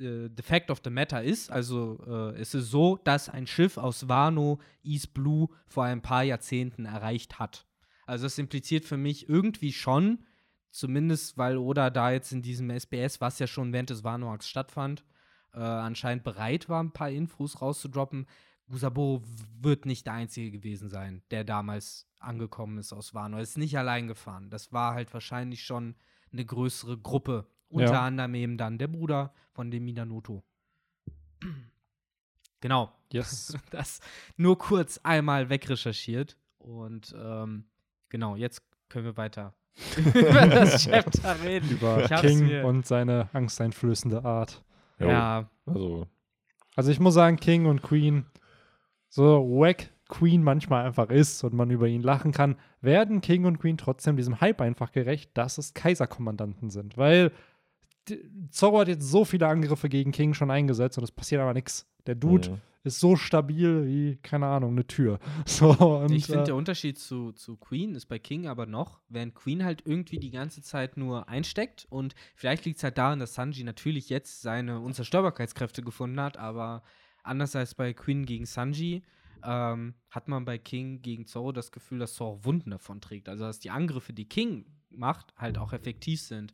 [0.00, 3.76] äh, the fact of the matter ist, also äh, es ist so, dass ein Schiff
[3.76, 7.66] aus Wano East Blue vor ein paar Jahrzehnten erreicht hat.
[8.06, 10.24] Also das impliziert für mich irgendwie schon,
[10.70, 15.04] zumindest weil Oda da jetzt in diesem SBS, was ja schon während des Wano-Arcs stattfand,
[15.52, 18.26] anscheinend bereit war, ein paar Infos rauszudroppen.
[18.70, 19.22] Gusabo
[19.60, 23.36] wird nicht der Einzige gewesen sein, der damals angekommen ist aus Wano.
[23.36, 24.48] Er ist nicht allein gefahren.
[24.50, 25.94] Das war halt wahrscheinlich schon
[26.32, 27.46] eine größere Gruppe.
[27.68, 28.02] Unter Ja.
[28.02, 30.42] anderem eben dann der Bruder von dem Minamoto.
[32.60, 32.92] Genau.
[33.12, 33.56] Yes.
[33.70, 34.00] Das
[34.36, 36.36] nur kurz einmal wegrecherchiert.
[36.58, 37.64] Und ähm,
[38.08, 39.54] genau, jetzt können wir weiter
[39.96, 41.70] über das Chapter reden.
[41.70, 44.62] Über King mir- und seine angsteinflößende Art.
[44.98, 45.08] Jo.
[45.08, 46.06] Ja, Also,
[46.76, 48.26] Also ich muss sagen, King und Queen,
[49.10, 53.58] so wack Queen manchmal einfach ist und man über ihn lachen kann, werden King und
[53.58, 56.96] Queen trotzdem diesem Hype einfach gerecht, dass es Kaiserkommandanten sind.
[56.96, 57.32] Weil
[58.50, 61.86] Zorro hat jetzt so viele Angriffe gegen King schon eingesetzt und es passiert aber nichts.
[62.06, 62.60] Der Dude mhm.
[62.82, 65.18] ist so stabil wie, keine Ahnung, eine Tür.
[65.46, 69.00] So, und, ich finde, äh, der Unterschied zu, zu Queen ist bei King aber noch,
[69.08, 73.20] während Queen halt irgendwie die ganze Zeit nur einsteckt und vielleicht liegt es halt daran,
[73.20, 76.82] dass Sanji natürlich jetzt seine Unzerstörbarkeitskräfte gefunden hat, aber
[77.22, 79.02] anders als bei Queen gegen Sanji
[79.44, 83.28] ähm, hat man bei King gegen Zorro das Gefühl, dass Zorro Wunden davon trägt.
[83.28, 86.52] Also dass die Angriffe, die King macht, halt auch effektiv sind.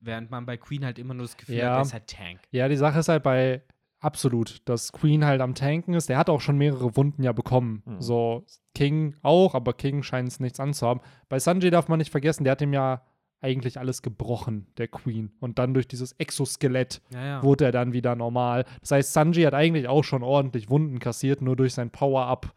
[0.00, 1.70] Während man bei Queen halt immer nur das Gefühl Ja.
[1.72, 2.40] hat, er ist halt Tank.
[2.52, 3.62] Ja, die Sache ist halt bei
[4.00, 6.08] absolut, dass Queen halt am Tanken ist.
[6.08, 7.82] Der hat auch schon mehrere Wunden ja bekommen.
[7.84, 8.00] Mhm.
[8.00, 11.02] So King auch, aber King scheint es nichts anzuhaben.
[11.28, 13.02] Bei Sanjay darf man nicht vergessen, der hat ihm ja
[13.40, 15.30] eigentlich alles gebrochen, der Queen.
[15.40, 17.42] Und dann durch dieses Exoskelett Ja, ja.
[17.42, 18.64] wurde er dann wieder normal.
[18.80, 22.52] Das heißt, Sanji hat eigentlich auch schon ordentlich Wunden kassiert, nur durch sein Power-Up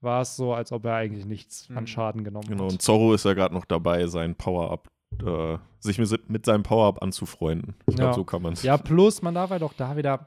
[0.00, 1.86] war es so, als ob er eigentlich nichts an Mhm.
[1.86, 2.72] Schaden genommen Genau, hat.
[2.72, 4.88] und Zorro ist ja gerade noch dabei, sein Power-Up,
[5.24, 7.74] äh, sich mit, mit seinem Power-Up anzufreunden.
[7.86, 8.14] Ich glaube, Ja.
[8.14, 8.62] so kann man es.
[8.62, 10.26] Ja, plus man darf halt auch da wieder.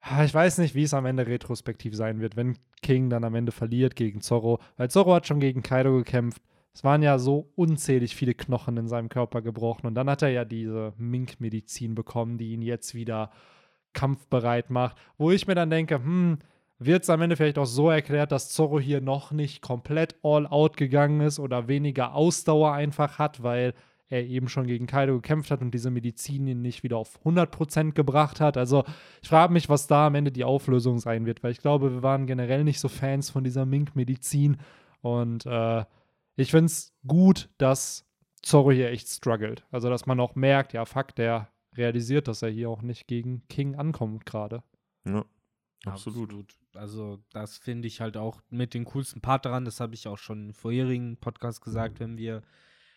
[0.00, 3.34] Ah, Ich weiß nicht, wie es am Ende retrospektiv sein wird, wenn King dann am
[3.34, 4.58] Ende verliert gegen Zorro.
[4.76, 6.42] Weil Zorro hat schon gegen Kaido gekämpft.
[6.74, 9.86] Es waren ja so unzählig viele Knochen in seinem Körper gebrochen.
[9.86, 13.30] Und dann hat er ja diese Mink-Medizin bekommen, die ihn jetzt wieder
[13.92, 14.96] kampfbereit macht.
[15.16, 16.38] Wo ich mir dann denke, hm,
[16.80, 20.48] wird es am Ende vielleicht auch so erklärt, dass Zorro hier noch nicht komplett all
[20.48, 23.74] out gegangen ist oder weniger Ausdauer einfach hat, weil
[24.08, 27.92] er eben schon gegen Kaido gekämpft hat und diese Medizin ihn nicht wieder auf 100%
[27.92, 28.56] gebracht hat.
[28.56, 28.84] Also
[29.22, 32.02] ich frage mich, was da am Ende die Auflösung sein wird, weil ich glaube, wir
[32.02, 34.58] waren generell nicht so Fans von dieser Mink-Medizin
[35.00, 35.84] und äh,
[36.36, 38.06] ich finde es gut, dass
[38.42, 39.64] Zorro hier echt struggelt.
[39.70, 43.46] Also dass man auch merkt, ja fuck, der realisiert, dass er hier auch nicht gegen
[43.48, 44.62] King ankommt gerade.
[45.04, 45.24] Ja,
[45.84, 46.56] absolut.
[46.74, 49.64] Also, das finde ich halt auch mit dem coolsten Part daran.
[49.64, 52.42] Das habe ich auch schon im vorherigen Podcast gesagt, wenn wir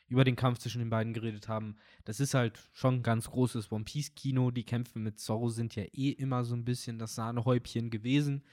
[0.08, 1.76] über den Kampf zwischen den beiden geredet haben.
[2.06, 4.52] Das ist halt schon ein ganz großes One Piece-Kino.
[4.52, 8.44] Die Kämpfe mit Zorro sind ja eh immer so ein bisschen das Sahnehäubchen gewesen.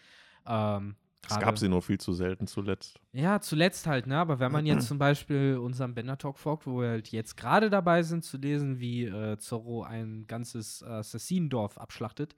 [0.46, 0.96] Ähm,
[1.28, 3.00] Es gab sie nur viel zu selten zuletzt.
[3.12, 4.18] Ja, zuletzt halt, ne?
[4.18, 7.70] Aber wenn man jetzt zum Beispiel unseren Bender Talk folgt, wo wir halt jetzt gerade
[7.70, 12.34] dabei sind zu lesen, wie äh, Zorro ein ganzes äh, Assassinendorf abschlachtet,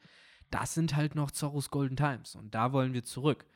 [0.51, 2.34] das sind halt noch Zorros Golden Times.
[2.34, 3.47] Und da wollen wir zurück.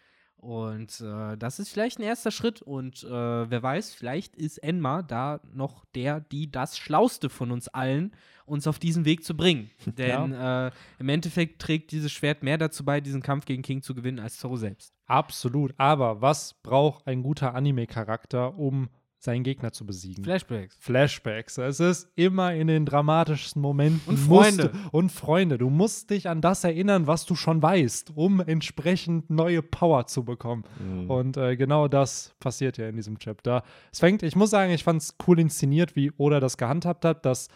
[0.40, 2.62] Und äh, das ist vielleicht ein erster Schritt.
[2.62, 7.68] Und äh, wer weiß, vielleicht ist Enma da noch der, die das Schlauste von uns
[7.68, 8.12] allen,
[8.46, 9.70] uns auf diesen Weg zu bringen.
[9.98, 13.94] Denn äh, im Endeffekt trägt dieses Schwert mehr dazu bei, diesen Kampf gegen King zu
[13.94, 14.94] gewinnen, als Zorro selbst.
[15.10, 15.74] Absolut.
[15.76, 18.88] Aber was braucht ein guter Anime-Charakter, um
[19.18, 20.24] seinen Gegner zu besiegen?
[20.24, 20.76] Flashbacks.
[20.78, 21.58] Flashbacks.
[21.58, 24.00] Es ist immer in den dramatischsten Momenten.
[24.06, 24.68] Und musst Freunde.
[24.68, 25.58] Du, und Freunde.
[25.58, 30.24] Du musst dich an das erinnern, was du schon weißt, um entsprechend neue Power zu
[30.24, 30.64] bekommen.
[30.78, 31.10] Mhm.
[31.10, 33.64] Und äh, genau das passiert ja in diesem Chapter.
[33.92, 37.26] Es fängt, ich muss sagen, ich fand es cool inszeniert, wie Oda das gehandhabt hat,
[37.26, 37.48] dass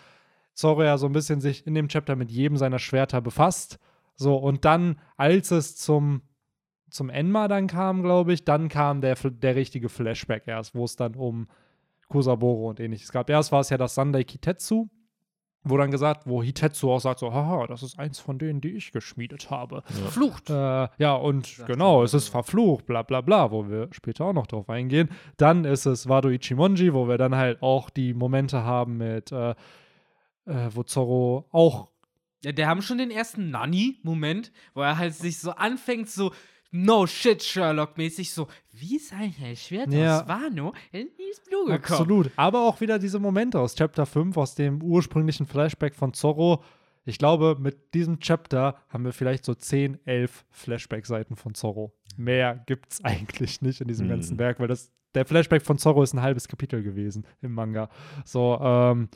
[0.54, 3.78] Zoro ja so ein bisschen sich in dem Chapter mit jedem seiner Schwerter befasst.
[4.16, 6.22] So, und dann, als es zum,
[6.94, 10.94] zum Enma dann kam, glaube ich, dann kam der, der richtige Flashback erst, wo es
[10.94, 11.48] dann um
[12.08, 13.28] Kusaboro und ähnliches gab.
[13.28, 14.86] Erst war es ja das Sunday Kitetsu,
[15.64, 18.76] wo dann gesagt, wo Hitetsu auch sagt so, haha, das ist eins von denen, die
[18.76, 19.82] ich geschmiedet habe.
[19.86, 20.50] Verflucht.
[20.50, 22.32] Äh, ja, und Sagt genau, es ist ja.
[22.32, 25.08] verflucht, bla bla bla, wo wir später auch noch drauf eingehen.
[25.36, 29.50] Dann ist es Wado Ichimonji, wo wir dann halt auch die Momente haben mit, äh,
[29.50, 31.88] äh, wo Zorro auch
[32.44, 36.30] Ja, der haben schon den ersten Nani-Moment, wo er halt sich so anfängt, so
[36.76, 40.22] No shit, Sherlock-mäßig, so, wie ist eigentlich ein Schwert Ja.
[40.22, 41.76] aus Wano in dieses Blue gekommen?
[41.84, 42.30] Absolut.
[42.34, 46.64] Aber auch wieder diese Momente aus Chapter 5, aus dem ursprünglichen Flashback von Zorro.
[47.04, 51.92] Ich glaube, mit diesem Chapter haben wir vielleicht so 10, 11 Flashback-Seiten von Zorro.
[52.16, 54.10] Mehr gibt's eigentlich nicht in diesem Mhm.
[54.10, 57.88] ganzen Werk, weil das, der Flashback von Zorro ist ein halbes Kapitel gewesen im Manga.
[58.24, 59.08] So, ähm,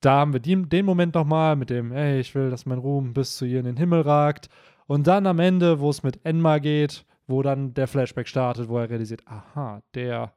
[0.00, 3.12] da haben wir die, den Moment nochmal mit dem, ey, ich will, dass mein Ruhm
[3.12, 4.48] bis zu ihr in den Himmel ragt.
[4.92, 8.76] Und dann am Ende, wo es mit Enma geht, wo dann der Flashback startet, wo
[8.76, 10.34] er realisiert, aha, der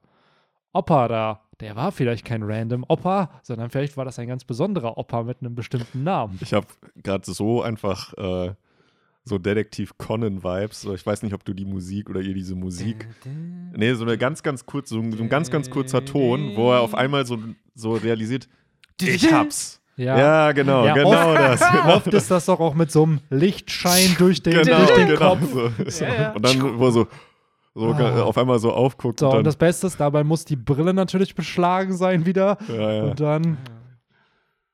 [0.72, 4.98] Opa da, der war vielleicht kein random Opa, sondern vielleicht war das ein ganz besonderer
[4.98, 6.40] Opa mit einem bestimmten Namen.
[6.40, 6.68] Ich habe
[7.04, 8.54] gerade so einfach äh,
[9.26, 10.86] so Detektiv Conan-Vibes.
[10.86, 13.10] Ich weiß nicht, ob du die Musik oder ihr diese Musik.
[13.76, 16.72] Nee, so eine ganz, ganz kurz, so ein, so ein ganz, ganz kurzer Ton, wo
[16.72, 17.40] er auf einmal so,
[17.74, 18.48] so realisiert,
[19.02, 19.82] ich hab's.
[19.98, 21.62] Ja, genau, Ja, genau das.
[21.88, 25.20] Oft ist das doch auch mit so einem Lichtschein durch den, genau, durch den genau.
[25.36, 25.42] Kopf.
[25.54, 25.72] So.
[25.90, 26.06] So.
[26.06, 26.32] Ja, ja.
[26.34, 27.08] Und dann, wo er so,
[27.74, 28.22] so Ah.
[28.24, 29.20] auf einmal so aufguckt.
[29.20, 32.58] So, und und das Beste ist, dabei muss die Brille natürlich beschlagen sein wieder.
[32.70, 33.04] ja, ja.
[33.04, 33.58] Und dann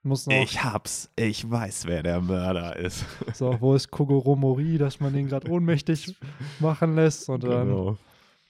[0.03, 3.05] muss noch, Ich hab's, ich weiß, wer der Mörder ist.
[3.33, 6.15] so, wo ist Kogoro Mori, dass man den gerade ohnmächtig
[6.59, 7.29] machen lässt.
[7.29, 7.97] Und dann, Genau.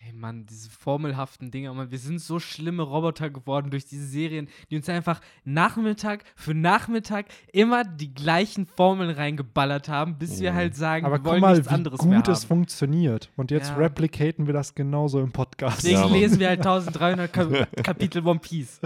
[0.03, 4.47] Ey Mann, diese formelhaften Dinger, Mann, wir sind so schlimme Roboter geworden durch diese Serien,
[4.71, 10.55] die uns einfach Nachmittag für Nachmittag immer die gleichen Formeln reingeballert haben, bis wir Mhm.
[10.55, 12.33] halt sagen, aber wir guck wollen mal, nichts wie anderes mehr gut haben.
[12.33, 13.29] es funktioniert.
[13.35, 13.75] Und jetzt Ja.
[13.75, 15.77] replicaten wir das genauso im Podcast.
[15.83, 17.45] Deswegen Ja, lesen wir halt 1300 Ka
[17.83, 18.79] Kapitel One Piece.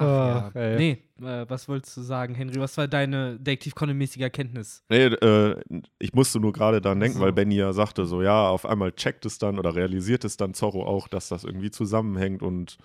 [0.00, 0.60] Ach, Ach, ja.
[0.60, 0.76] ey.
[0.76, 2.60] Nee, äh, was wolltest du sagen, Henry?
[2.60, 4.84] Was war deine Detektiv Conan-mäßige Erkenntnis?
[4.88, 5.56] Nee, äh,
[5.98, 7.24] ich musste nur gerade daran denken, So.
[7.24, 10.54] weil Benny ja sagte, so ja, auf einmal checkt es dann oder realisiert es dann
[10.54, 12.78] Zorro auch, dass das irgendwie zusammenhängt und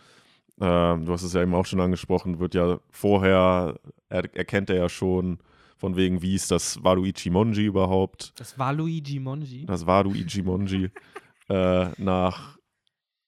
[0.62, 4.76] Ähm, du hast es ja eben auch schon angesprochen, wird ja vorher, er, erkennt er
[4.76, 5.40] ja schon,
[5.78, 8.34] von wegen, wie ist das Waluigi Monji überhaupt?
[8.40, 9.66] Das war Luigi Monji.
[9.66, 10.92] Das Waluigi Monji
[11.50, 12.60] äh, nach,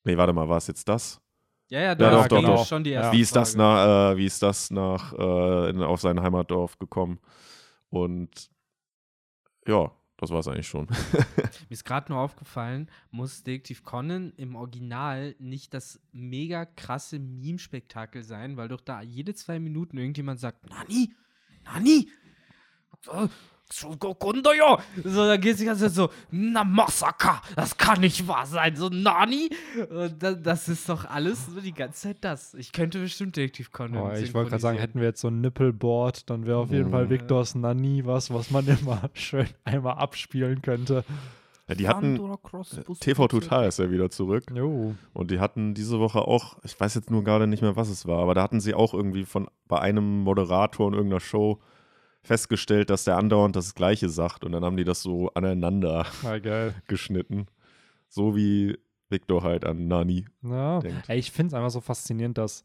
[0.03, 1.19] nee, warte mal, war es jetzt das?
[1.69, 2.65] Ja, ja, Ja, da doch, doch, doch.
[2.67, 3.01] schon die Ja.
[3.01, 6.77] erste Wie ist das nach, äh, wie ist das nach äh, in, auf sein Heimatdorf
[6.77, 7.19] gekommen?
[7.89, 8.49] Und
[9.67, 10.85] ja, das war es eigentlich schon.
[11.25, 18.23] Mir ist gerade nur aufgefallen, muss Detektiv Conan im Original nicht das mega krasse Meme-Spektakel
[18.23, 21.13] sein, weil doch da jede zwei Minuten irgendjemand sagt, Nani,
[21.65, 22.09] Nani,
[23.71, 24.77] äh, ja.
[25.03, 28.89] So, dann geht die ganze Zeit so, na Massaker, das kann nicht wahr sein, so
[28.89, 29.49] Nani.
[29.89, 32.53] Und da, das ist doch alles so die ganze Zeit das.
[32.53, 35.41] Ich könnte bestimmt Detektiv Conan Oh, ich wollte gerade sagen, hätten wir jetzt so ein
[35.41, 37.09] Nippelboard, dann wäre auf jeden Fall Mhm.
[37.09, 41.03] Victors Nani was, was man immer schön einmal abspielen könnte.
[41.67, 42.17] Ja, die hatten,
[42.51, 44.43] Bus- TV Total ist ja wieder zurück.
[44.53, 44.93] Jo.
[45.13, 48.05] Und die hatten diese Woche auch, ich weiß jetzt nur gerade nicht mehr, was es
[48.05, 51.59] war, aber da hatten sie auch irgendwie von bei einem Moderator in irgendeiner Show
[52.25, 54.43] festgestellt, dass der andauernd das Gleiche sagt.
[54.43, 56.37] Und dann haben die das so aneinander Ah,
[56.87, 57.47] geschnitten.
[58.09, 58.77] So wie
[59.09, 60.79] Victor halt an Nani Ja.
[61.07, 62.63] Ey, ich finde es einfach so faszinierend, dass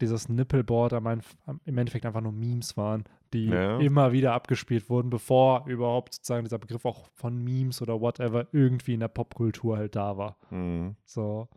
[0.00, 1.20] dieses Nippelboard am-
[1.64, 3.04] im Endeffekt einfach nur Memes waren,
[3.34, 3.78] die Ja.
[3.78, 8.94] immer wieder abgespielt wurden, bevor überhaupt sozusagen dieser Begriff auch von Memes oder whatever irgendwie
[8.94, 10.36] in der Popkultur halt da war.
[10.50, 10.96] Mhm.
[11.04, 11.48] So.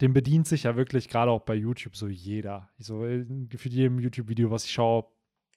[0.00, 2.68] Dem bedient sich ja wirklich gerade auch bei YouTube so jeder.
[2.78, 3.00] So
[3.48, 5.04] gefühlt jedem YouTube-Video, was ich schaue,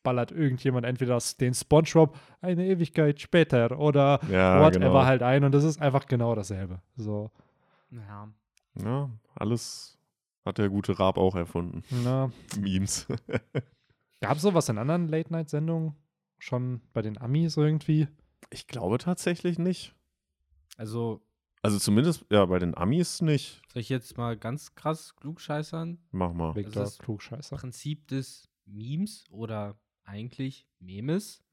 [0.03, 5.03] ballert irgendjemand entweder das- den SpongeBob eine Ewigkeit später oder Ja, whatever genau.
[5.05, 6.81] halt ein und das ist einfach genau dasselbe.
[6.95, 7.31] So,
[7.91, 8.29] Ja.
[8.83, 9.97] Ja, alles
[10.45, 11.83] hat der gute Raab auch erfunden.
[12.03, 13.07] na, Memes.
[14.21, 15.95] Gab es sowas in anderen Late-Night-Sendungen?
[16.39, 18.07] Schon bei den Amis irgendwie?
[18.51, 19.93] Ich glaube tatsächlich nicht.
[20.77, 21.21] Also,
[21.63, 23.61] Also zumindest, ja, bei den Amis nicht.
[23.73, 25.97] soll ich jetzt mal ganz krass klugscheißern?
[26.11, 26.55] Mach mal.
[26.55, 27.55] Victor ist- Klugscheißer.
[27.57, 29.75] Prinzip des Memes oder
[30.07, 31.43] eigentlich Memes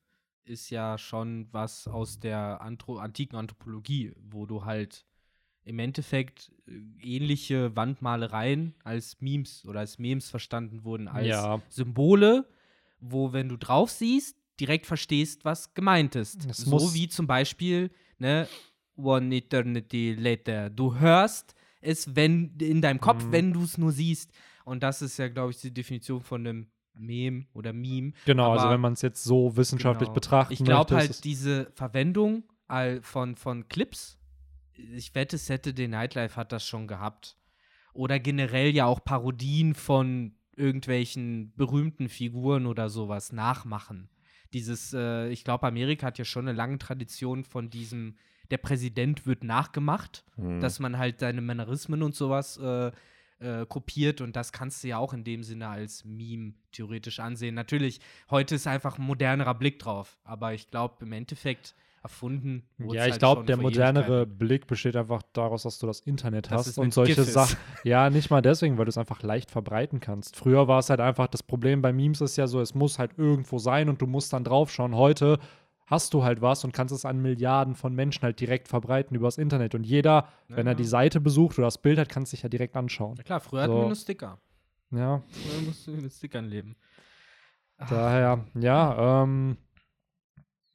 [0.44, 5.06] ist ja schon was aus der Anthro antiken Anthropologie, wo du halt
[5.64, 11.62] im Endeffekt äh, ähnliche Wandmalereien als Memes oder als Memes verstanden wurden, als Ja.
[11.70, 12.46] Symbole,
[13.00, 16.44] wo, wenn du drauf siehst, direkt verstehst, was gemeint ist.
[16.48, 18.46] Es so wie zum Beispiel, ne,
[18.96, 20.70] One Eternity Later.
[20.70, 23.32] Du hörst es, wenn in deinem Kopf, Mhm.
[23.32, 24.30] wenn du es nur siehst.
[24.64, 28.12] Und das ist ja, glaube ich, die Definition von einem Meme oder Meme.
[28.24, 30.14] Genau, also Aber- wenn man es jetzt so wissenschaftlich Genau.
[30.14, 34.18] betrachten Ich glaube halt, diese Verwendung all von, von Clips,
[34.72, 37.36] ich wette, Saturday Night Live hat das schon gehabt.
[37.92, 44.08] Oder generell ja auch Parodien von irgendwelchen berühmten Figuren oder sowas nachmachen.
[44.52, 48.16] Dieses, äh, ich glaube, Amerika hat ja schon eine lange Tradition von diesem,
[48.50, 50.60] der Präsident wird nachgemacht Mhm.
[50.60, 52.90] dass man halt seine Mannerismen und sowas äh,
[53.38, 57.54] äh, kopiert und das kannst du ja auch in dem Sinne als Meme theoretisch ansehen.
[57.54, 61.74] Natürlich, heute ist einfach ein modernerer Blick drauf, aber ich glaube, im Endeffekt
[62.04, 64.26] erfunden wurde Ja, ich halt glaube, der modernere.
[64.26, 67.24] Blick besteht einfach daraus, dass du das Internet Dass hast und solche.
[67.24, 67.56] Sachen.
[67.82, 70.36] Ja, nicht mal deswegen, weil du es einfach leicht verbreiten kannst.
[70.36, 73.12] Früher war es halt einfach, das Problem bei Memes ist ja so, es muss halt
[73.16, 74.94] irgendwo sein und du musst dann draufschauen.
[74.94, 75.38] Heute
[75.86, 79.38] hast du halt was und kannst es an Milliarden von Menschen halt direkt verbreiten übers
[79.38, 79.74] Internet.
[79.74, 80.76] Und jeder, wenn er Ja.
[80.78, 83.16] die Seite besucht oder das Bild hat, kann es sich ja direkt anschauen.
[83.18, 83.78] Ja klar, früher hatten So.
[83.80, 84.38] wir nur Sticker.
[84.90, 86.76] Ja, Früher mussten wir mit Stickern leben.
[87.78, 89.56] Ach, daher, ja, ähm,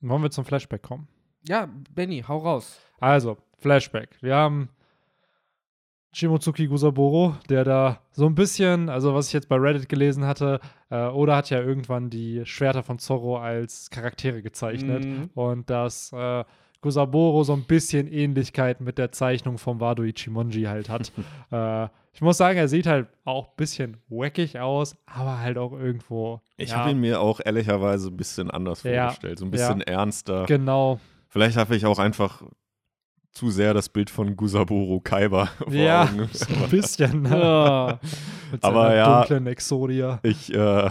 [0.02, 1.08] wollen wir zum Flashback kommen.
[1.48, 2.80] Ja, Benny, hau raus.
[3.00, 4.18] Also, Flashback.
[4.22, 4.70] Wir haben
[6.12, 10.60] Shimotsuki Gusaburo, der da so ein bisschen, also was ich jetzt bei Reddit gelesen hatte,
[10.90, 15.06] äh, Oda hat ja irgendwann die Schwerter von Zorro als Charaktere gezeichnet.
[15.06, 15.30] Mhm.
[15.36, 16.44] Und dass äh,
[16.82, 21.12] Gusaburo so ein bisschen Ähnlichkeit mit der Zeichnung vom Wado Ichimonji halt hat.
[21.52, 25.74] äh, ich muss sagen, er sieht halt auch ein bisschen wackig aus, aber halt auch
[25.74, 26.42] irgendwo.
[26.58, 29.40] Ich ja, habe ihn mir auch ehrlicherweise ein bisschen anders Ja, vorgestellt.
[29.40, 30.46] So ein bisschen ernster.
[30.48, 31.00] Genau.
[31.28, 32.42] Vielleicht habe ich auch einfach
[33.32, 36.30] zu sehr das Bild von Gusaburo Kaiba vor Ja, Augen.
[36.32, 37.22] so ein bisschen.
[37.24, 37.40] Ne?
[37.40, 38.00] Ja.
[38.52, 39.20] Mit Aber seiner ja.
[39.20, 40.20] dunklen Exodia.
[40.24, 40.90] Ich äh,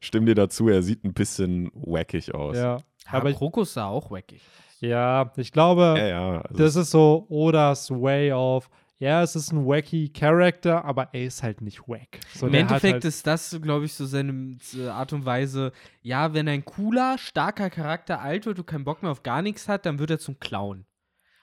[0.00, 2.56] stimme dir dazu, er sieht ein bisschen wackig aus.
[2.56, 2.78] Ja.
[3.10, 4.40] Aber ich, Krokus sah auch wackig.
[4.80, 6.06] ja, ich glaube, ja.
[6.06, 8.68] ja also das ist so Odas Way of,
[8.98, 12.18] ja, es ist ein wacky Character, aber er ist halt nicht wack.
[12.34, 15.70] So, Im Endeffekt halt, ist das, glaube ich, so seine äh, Art und Weise,
[16.02, 19.68] ja, wenn ein cooler, starker Charakter alt wird und keinen Bock mehr auf gar nichts
[19.68, 20.84] hat, dann wird er zum Clown.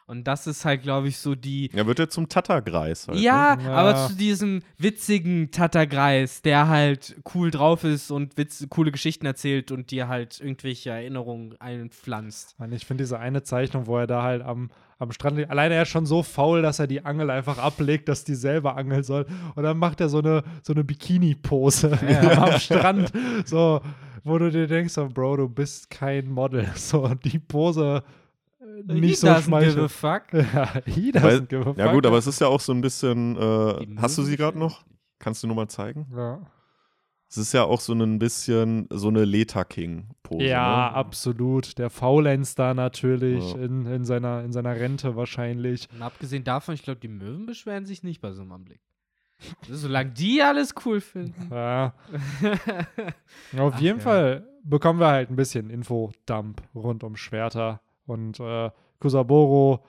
[0.06, 1.70] Und das ist halt, glaube ich, so die.
[1.74, 3.08] Er wird ja zum Tattergreis.
[3.08, 3.64] Halt, Ja, Ne?
[3.64, 3.74] Ja.
[3.76, 9.72] aber zu diesem witzigen Tattergreis, der halt cool drauf ist und witz coole Geschichten erzählt
[9.72, 12.56] und dir halt irgendwelche Erinnerungen einpflanzt.
[12.72, 15.49] Ich finde diese eine Zeichnung, wo er da halt am, am Strand liegt.
[15.49, 18.76] Alleine er ist schon so faul, dass er die Angel einfach ablegt, dass die selber
[18.76, 19.26] angeln soll.
[19.56, 21.97] Und dann macht er so eine, so eine Bikini-Pose
[22.38, 23.12] am Strand.
[23.45, 23.82] So,
[24.24, 26.68] wo du dir denkst, so, Bro, du bist kein Model.
[26.76, 28.04] So, die Pose
[28.86, 29.92] nicht so He doesn't give a schmeichelt.
[29.92, 30.24] fuck.
[30.34, 31.94] Ja, he Weil- give a Ja fuck.
[31.94, 34.84] gut, aber es ist ja auch so ein bisschen, äh, hast du sie gerade noch?
[35.20, 36.08] Kannst du nur mal zeigen?
[36.16, 36.42] Ja,
[37.30, 40.44] Es ist ja auch so ein bisschen so eine Leta King-Pose.
[40.46, 40.96] ja ne?
[40.96, 41.78] absolut.
[41.80, 43.60] Der Faulenz da natürlich Ja.
[43.62, 45.88] in, in, seiner, in seiner Rente wahrscheinlich.
[45.94, 48.82] Und abgesehen davon, ich glaube, die Möwen beschweren sich nicht bei so einem Anblick.
[49.70, 51.48] Solange die alles cool finden.
[51.52, 51.94] Ja,
[53.58, 54.04] Auf Ach, jeden ja.
[54.04, 57.82] Fall bekommen wir halt ein bisschen Infodump rund um Schwerter.
[58.06, 59.84] Und äh, Kusaboro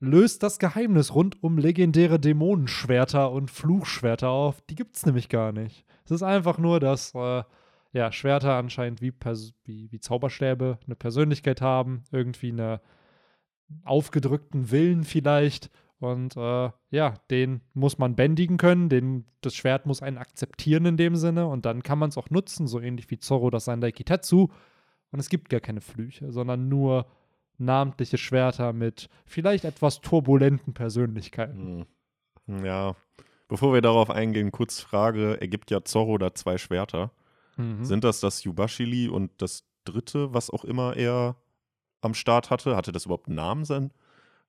[0.00, 4.60] löst das Geheimnis rund um legendäre Dämonenschwerter und Fluchschwerter auf.
[4.62, 5.84] Die gibt es nämlich gar nicht.
[6.04, 7.42] Es ist einfach nur, dass äh,
[7.92, 9.12] ja, Schwerter anscheinend wie,
[9.64, 12.80] wie, wie Zauberstäbe eine Persönlichkeit haben, irgendwie eine
[13.84, 15.70] aufgedrückten Willen vielleicht.
[16.00, 20.96] Und äh, ja, den muss man bändigen können, den, das Schwert muss einen akzeptieren in
[20.96, 23.90] dem Sinne und dann kann man es auch nutzen, so ähnlich wie Zorro das Sandai
[23.90, 24.48] Kitetsu.
[25.10, 27.06] Und es gibt gar keine Flüche, sondern nur
[27.58, 31.86] namentliche Schwerter mit vielleicht etwas turbulenten Persönlichkeiten.
[32.46, 32.64] Hm.
[32.64, 32.96] Ja.
[33.48, 37.10] Bevor wir darauf eingehen, kurz Frage: Ergibt ja Zorro da zwei Schwerter?
[37.56, 37.84] Mhm.
[37.84, 41.36] Sind das das Yubashili und das dritte, was auch immer er
[42.00, 42.76] am Start hatte?
[42.76, 43.90] Hatte das überhaupt einen Namen sein?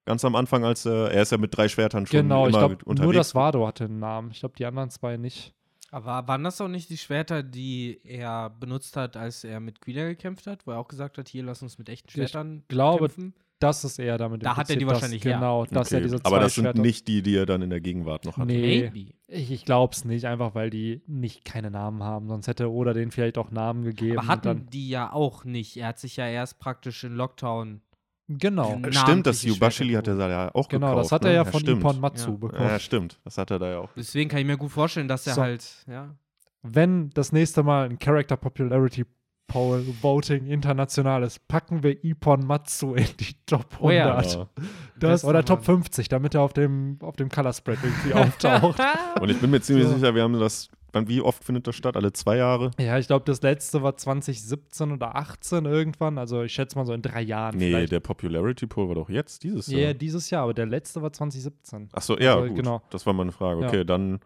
[0.06, 2.68] Ganz am Anfang, als er, er ist ja mit drei Schwertern schon genau, ich immer
[2.68, 3.04] glaube, unterwegs.
[3.04, 4.32] nur das Vado hatte einen Namen.
[4.32, 5.54] Ich glaube, die anderen zwei nicht.
[5.92, 10.08] Aber waren das auch nicht die Schwerter, die er benutzt hat, als er mit Guida
[10.08, 10.66] gekämpft hat?
[10.68, 13.34] Wo er auch gesagt hat, hier, lass uns mit echten Schwertern glaube, kämpfen?
[13.60, 15.36] Das ist eher damit Da hat er die dass- wahrscheinlich her.
[15.36, 17.62] Genau, dass er Okay, diese zwei Aber das sind Schwerter nicht die, die er dann
[17.62, 18.46] in der Gegenwart noch hat.
[18.48, 18.90] Nee.
[18.90, 19.14] Maybe.
[19.28, 22.30] Ich, ich glaube es nicht, einfach weil die nicht keine Namen haben.
[22.30, 24.18] Sonst hätte Oda denen vielleicht auch Namen gegeben.
[24.18, 25.76] Aber und hatten dann, die ja auch nicht.
[25.76, 27.82] Er hat sich ja erst praktisch in Lockdown.
[28.30, 28.92] Genau, Genau.
[29.02, 31.06] Stimmt, das Yubashili hat er ja auch genau, gekauft.
[31.06, 31.36] das hat er ne?
[31.36, 31.80] ja von stimmt.
[31.82, 32.38] Ippon Matsu Ja.
[32.38, 32.70] bekommen.
[32.70, 33.20] Ja, stimmt.
[33.24, 33.90] Das hat er da ja auch.
[33.98, 35.42] Deswegen kann ich mir gut vorstellen, dass er So.
[35.42, 36.16] halt, ja.
[36.62, 39.06] Wenn das nächste Mal ein Character Popularity
[39.48, 43.82] Poll Voting international ist, packen wir Ippon Matsu in die Top 100.
[43.82, 44.48] Oh ja.
[45.00, 45.82] Das, oder Top Mann.
[45.84, 48.80] 50, damit er auf dem, auf dem Color Spread irgendwie auftaucht.
[49.22, 49.94] Und ich bin mir ziemlich So.
[49.96, 50.70] sicher, wir haben das.
[50.94, 51.96] Wie oft findet das statt?
[51.96, 52.72] Alle zwei Jahre?
[52.80, 56.18] Ja, ich glaube, das letzte war 2017 oder 18 irgendwann.
[56.18, 57.58] Also ich schätze mal so in drei Jahren.
[57.58, 57.92] Nee, vielleicht.
[57.92, 59.94] der Popularity Poll war doch jetzt, dieses Ja, Jahr.
[59.94, 61.90] dieses Jahr, aber der letzte war 2017.
[61.94, 62.56] Achso, ja, Also, gut.
[62.58, 62.82] genau.
[62.90, 63.62] Das war meine Frage.
[63.62, 63.68] Ja.
[63.68, 64.20] Okay, dann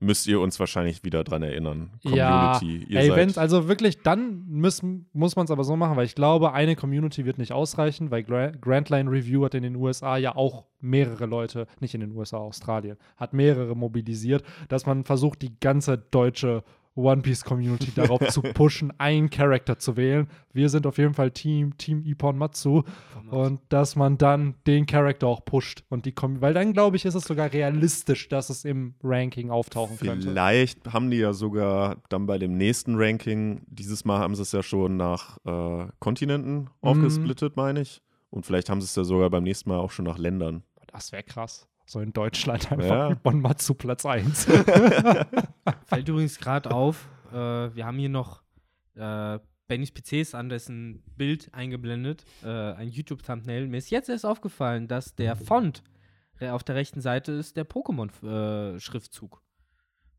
[0.00, 1.90] müsst ihr uns wahrscheinlich wieder dran erinnern.
[2.02, 2.92] Ja, Community.
[2.92, 6.14] ihr ey, wenn's also wirklich, dann müssen, muss man es aber so machen, weil ich
[6.14, 10.16] glaube, eine Community wird nicht ausreichen, weil Gra Grand Line Review hat in den USA
[10.16, 15.42] ja auch mehrere Leute, nicht in den USA, Australien, hat mehrere mobilisiert, dass man versucht,
[15.42, 16.62] die ganze deutsche
[16.94, 20.26] One Piece Community darauf zu pushen, einen Charakter zu wählen.
[20.52, 22.82] Wir sind auf jeden Fall Team, Team Ippon Matsu.
[23.30, 25.84] Und dass man dann den Charakter auch pusht.
[25.90, 29.50] Und die Com weil dann, glaube ich, ist es sogar realistisch, dass es im Ranking
[29.50, 30.28] auftauchen könnte.
[30.28, 34.52] Vielleicht haben die ja sogar dann bei dem nächsten Ranking, dieses Mal haben sie es
[34.52, 36.68] ja schon nach äh, Kontinenten Mhm.
[36.80, 38.00] aufgesplittet, meine ich.
[38.30, 40.62] Und vielleicht haben sie es ja sogar beim nächsten Mal auch schon nach Ländern.
[40.90, 41.67] Das wäre krass.
[41.88, 43.10] So in Deutschland einfach Ja.
[43.12, 44.44] Ippon Matsu Platz 1.
[45.86, 47.34] Fällt übrigens gerade auf, äh,
[47.74, 48.42] wir haben hier noch
[48.94, 53.66] äh, Bennys PCs an dessen Bild eingeblendet, äh, ein YouTube-Thumbnail.
[53.68, 55.82] Mir ist jetzt erst aufgefallen, dass der Font
[56.40, 59.42] auf der rechten Seite ist der Pokémon-Schriftzug.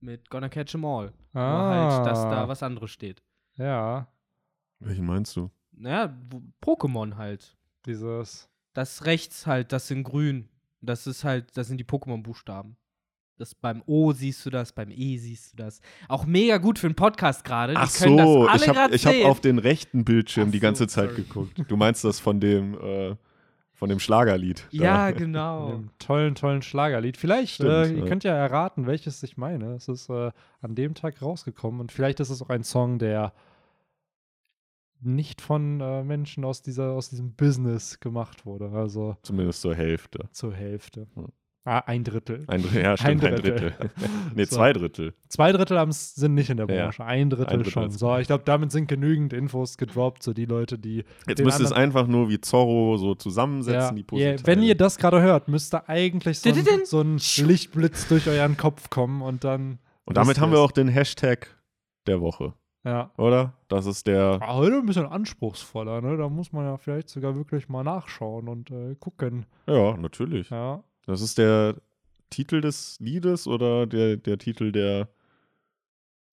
[0.02, 1.14] mit Gonna Catch 'em All.
[1.34, 2.48] Nur halt, dass da Ah.
[2.48, 3.22] was anderes steht.
[3.58, 4.08] Ja,
[4.80, 5.50] Welchen meinst du?
[5.74, 6.16] Naja,
[6.64, 7.58] Pokémon halt.
[7.86, 8.50] dieses.
[8.74, 10.48] Das rechts halt, das in grün.
[10.82, 12.78] Das ist halt, das sind die Pokémon-Buchstaben.
[13.38, 15.80] Das beim O siehst du das, beim E siehst du das.
[16.10, 17.74] Auch mega gut für einen Podcast gerade.
[17.78, 20.88] Ach so, das alle ich habe hab auf den rechten Bildschirm Ach die so, ganze
[20.88, 21.24] Zeit sorry.
[21.24, 21.64] geguckt.
[21.70, 23.16] Du meinst das von dem, äh,
[23.74, 24.68] von dem Schlagerlied.
[24.74, 24.84] da.
[24.84, 25.72] Ja, Mit genau.
[25.72, 27.16] dem tollen, tollen Schlagerlied.
[27.16, 28.06] Vielleicht, Stimmt, äh, ihr ja.
[28.06, 29.74] könnt ja erraten, welches ich meine.
[29.76, 33.32] Es ist äh, an dem Tag rausgekommen und vielleicht ist es auch ein Song, der
[35.02, 38.70] nicht von äh, Menschen aus, dieser, aus diesem Business gemacht wurde.
[38.72, 40.28] Also Zumindest zur Hälfte.
[40.32, 41.08] zur Hälfte.
[41.16, 41.28] Hm.
[41.66, 42.46] Ah, ein Drittel.
[42.48, 43.60] Ein, ja, stimmt, Ein ein Drittel.
[43.72, 43.90] Drittel.
[44.36, 44.56] nee, So.
[44.56, 45.14] zwei Drittel.
[45.28, 46.86] Zwei Drittel sind nicht in der Ja.
[46.86, 47.04] Branche.
[47.06, 47.92] Ein Drittel, Ein Drittel schon.
[47.92, 51.04] So, ich glaube, damit sind genügend Infos gedroppt, so die Leute, die.
[51.28, 54.48] Jetzt den müsst ihr es einfach nur wie Zorro so zusammensetzen, die Ja, Puzzleteile.
[54.48, 58.90] wenn ihr das gerade hört, müsste eigentlich so ein, so ein Lichtblitz durch euren Kopf
[58.90, 59.80] kommen und dann.
[60.06, 61.56] Und damit haben wir auch den Hashtag
[62.08, 62.54] der Woche.
[62.86, 63.12] Ja.
[63.18, 63.54] oder?
[63.68, 64.40] Das ist der.
[64.42, 66.18] Aber heute ein bisschen anspruchsvoller, ne?
[66.18, 69.46] Da muss man ja vielleicht sogar wirklich mal nachschauen und äh, gucken.
[69.68, 70.50] Ja, natürlich.
[70.50, 70.84] Ja.
[71.06, 71.76] Das ist der
[72.30, 75.10] Titel des Liedes oder der, der Titel der.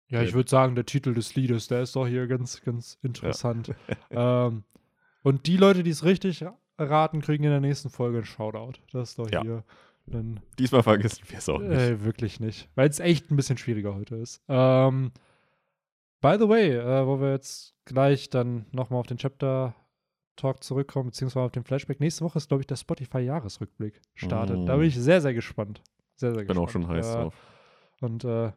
[0.09, 0.34] Ja, ich Ja.
[0.36, 3.74] würde sagen, der Titel des Liedes, der ist doch hier ganz, ganz interessant.
[4.11, 4.62] ähm,
[5.24, 6.44] und die Leute, die es richtig
[6.78, 8.78] raten, kriegen in der nächsten Folge einen Shoutout.
[8.92, 9.42] Das ist doch Ja.
[9.42, 9.64] hier
[10.12, 11.72] ein Diesmal vergessen wir es auch nicht.
[11.72, 12.68] Äh, wirklich nicht.
[12.76, 14.40] Weil es echt ein bisschen schwieriger heute ist.
[14.49, 15.11] Ähm,
[16.26, 19.74] by the way, äh, wo wir jetzt gleich dann nochmal auf den Chapter
[20.34, 22.00] Talk zurückkommen, beziehungsweise auf den Flashback.
[22.00, 24.68] Nächste Woche ist, glaube ich, der Spotify-Jahresrückblick startet.
[24.68, 24.88] Da bin Mm.
[24.88, 25.82] ich sehr, sehr gespannt.
[26.16, 26.68] Sehr, sehr bin gespannt.
[26.68, 27.34] auch schon heiß äh, drauf.
[28.00, 28.52] Und äh,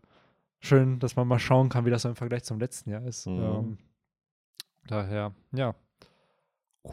[0.59, 3.27] schön, dass man mal schauen kann, wie das so im Vergleich zum letzten Jahr ist.
[3.27, 3.39] Mhm.
[3.43, 3.77] Ähm,
[4.87, 5.75] daher, ja.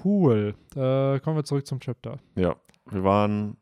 [0.04, 0.54] Cool.
[0.74, 2.18] Äh, kommen wir zurück zum Chapter.
[2.36, 2.54] Ja,
[2.90, 3.56] wir waren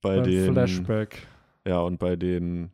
[0.00, 0.52] bei Beim den.
[0.52, 1.26] Flashback.
[1.66, 2.72] Ja, und bei den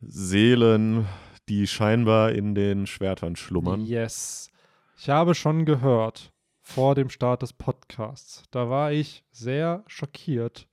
[0.00, 1.06] Seelen,
[1.50, 3.84] die scheinbar in den Schwertern schlummern.
[3.84, 4.50] Yes.
[4.96, 8.44] Ich habe schon gehört vor dem Start des Podcasts.
[8.52, 10.68] Da war ich sehr schockiert,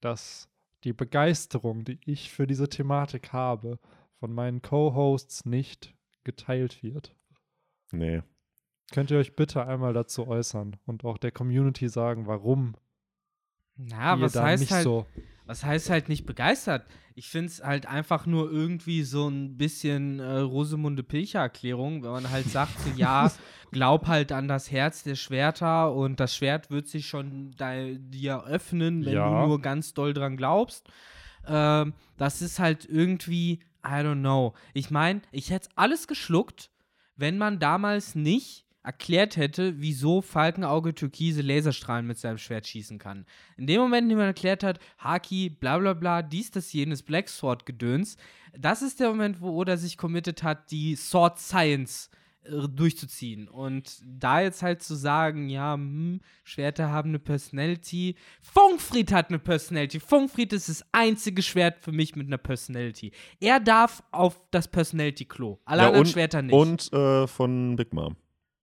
[0.00, 0.48] dass
[0.84, 3.80] die Begeisterung, die ich für diese Thematik habe,
[4.20, 7.16] von meinen Co-Hosts nicht geteilt wird.
[7.90, 8.22] Nee.
[8.92, 12.76] Könnt ihr euch bitte einmal dazu äußern und auch der Community sagen, warum
[13.76, 15.06] Na, ihr was da heißt nicht halt, so.
[15.50, 16.86] Was heißt halt nicht begeistert?
[17.16, 22.30] Ich finde es halt einfach nur irgendwie so ein bisschen äh, Rosemunde Pilcher-Erklärung, wenn man
[22.30, 23.32] halt sagt, so, ja,
[23.72, 29.04] glaub halt an das Herz der Schwerter und das Schwert wird sich schon dir öffnen,
[29.04, 29.42] wenn Ja.
[29.42, 30.88] du nur ganz doll dran glaubst.
[31.48, 34.54] Ähm, das ist halt irgendwie, I don't know.
[34.72, 36.70] Ich meine, ich hätte alles geschluckt,
[37.16, 43.26] wenn man damals nicht erklärt hätte, wieso Falkenauge türkise Laserstrahlen mit seinem Schwert schießen kann.
[43.56, 47.02] In dem Moment, in dem man erklärt hat, Haki, bla bla bla, dies, das, jenes,
[47.02, 48.16] Black Sword Gedöns,
[48.58, 52.10] das ist der Moment, wo Oda sich committed hat, die Sword Science
[52.42, 53.48] äh, durchzuziehen.
[53.48, 58.16] Und da jetzt halt zu sagen, ja, hm, Schwerter haben eine Personality.
[58.40, 60.00] Funkfried hat eine Personality.
[60.00, 63.12] Funkfried ist das einzige Schwert für mich mit einer Personality.
[63.40, 65.58] Er darf auf das Personality-Klo.
[65.66, 66.54] Alle Ja, anderen und- Schwerter nicht.
[66.54, 68.16] Und äh, von Big Mom,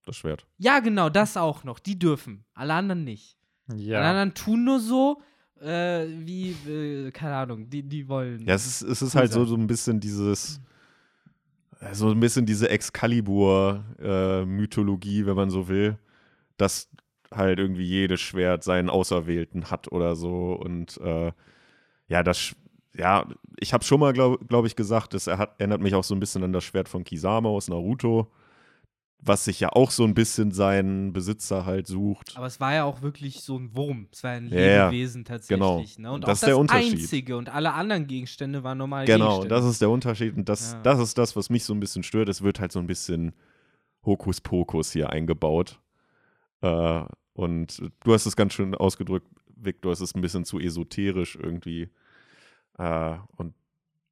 [0.08, 0.46] das Schwert.
[0.58, 1.80] ja, genau, das auch noch.
[1.80, 2.44] Die dürfen.
[2.54, 3.38] Alle anderen nicht.
[3.70, 4.02] Alle Ja.
[4.02, 5.22] anderen tun nur so,
[5.62, 8.46] äh, wie, äh, keine Ahnung, die, die wollen.
[8.48, 10.62] Ja, es ist, es ist halt so, so ein bisschen dieses,
[11.82, 12.70] äh, so ein bisschen diese
[13.98, 15.98] Excalibur-Mythologie, wenn man so will,
[16.58, 16.90] dass
[17.34, 20.54] halt irgendwie jedes Schwert seinen Auserwählten hat oder so.
[20.54, 21.32] Und äh,
[22.08, 22.56] ja, das,
[22.96, 23.28] ja,
[23.60, 26.20] ich habe schon mal, glaube glaub ich, gesagt, das er- erinnert mich auch so ein
[26.20, 28.32] bisschen an das Schwert von Kisama aus Naruto,
[29.20, 32.38] was sich ja auch so ein bisschen seinen Besitzer halt sucht.
[32.38, 34.08] Aber es war ja auch wirklich so ein Wurm.
[34.12, 35.96] Es war ein Ja, Lebewesen tatsächlich.
[35.96, 36.10] genau.
[36.10, 36.12] Ne?
[36.16, 36.94] Und Das auch ist der das Unterschied.
[37.00, 37.38] einzige.
[37.38, 40.82] Und alle anderen Gegenstände waren normal Genau, das ist der Unterschied und das, Ja.
[40.84, 42.30] das ist das, was mich so ein bisschen stört.
[42.30, 43.34] Es wird halt so ein bisschen
[44.06, 45.80] Hokuspokus hier eingebaut.
[46.62, 47.04] Äh,
[47.34, 51.90] und du hast es ganz schön ausgedrückt, Victor, es ist ein bisschen zu esoterisch irgendwie.
[52.78, 53.54] Äh, und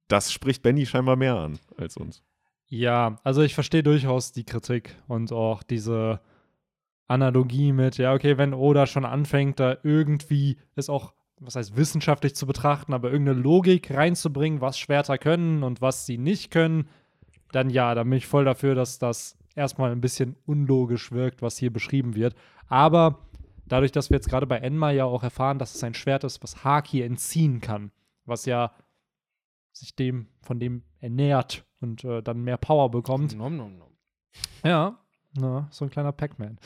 [0.08, 2.22] das spricht Benny scheinbar mehr an als uns.
[2.68, 6.20] Ja, also ich verstehe durchaus die Kritik und auch diese
[7.06, 12.34] Analogie mit, ja, okay, wenn Oda schon anfängt, da irgendwie es auch, was heißt wissenschaftlich
[12.34, 16.88] zu betrachten, aber irgendeine Logik reinzubringen, was Schwerter können und was sie nicht können,
[17.52, 21.56] dann ja, da bin ich voll dafür, dass das erstmal ein bisschen unlogisch wirkt, was
[21.58, 22.34] hier beschrieben wird.
[22.66, 23.28] Aber
[23.66, 26.42] dadurch, dass wir jetzt gerade bei Enma ja auch erfahren, dass es ein Schwert ist,
[26.42, 27.92] was Haki entziehen kann,
[28.24, 28.72] was ja
[29.72, 33.36] sich dem, von dem ernährt und äh, dann mehr Power bekommt.
[33.36, 33.90] Nom, nom, nom.
[34.64, 34.98] Ja,
[35.34, 36.58] na, so ein kleiner Pac-Man.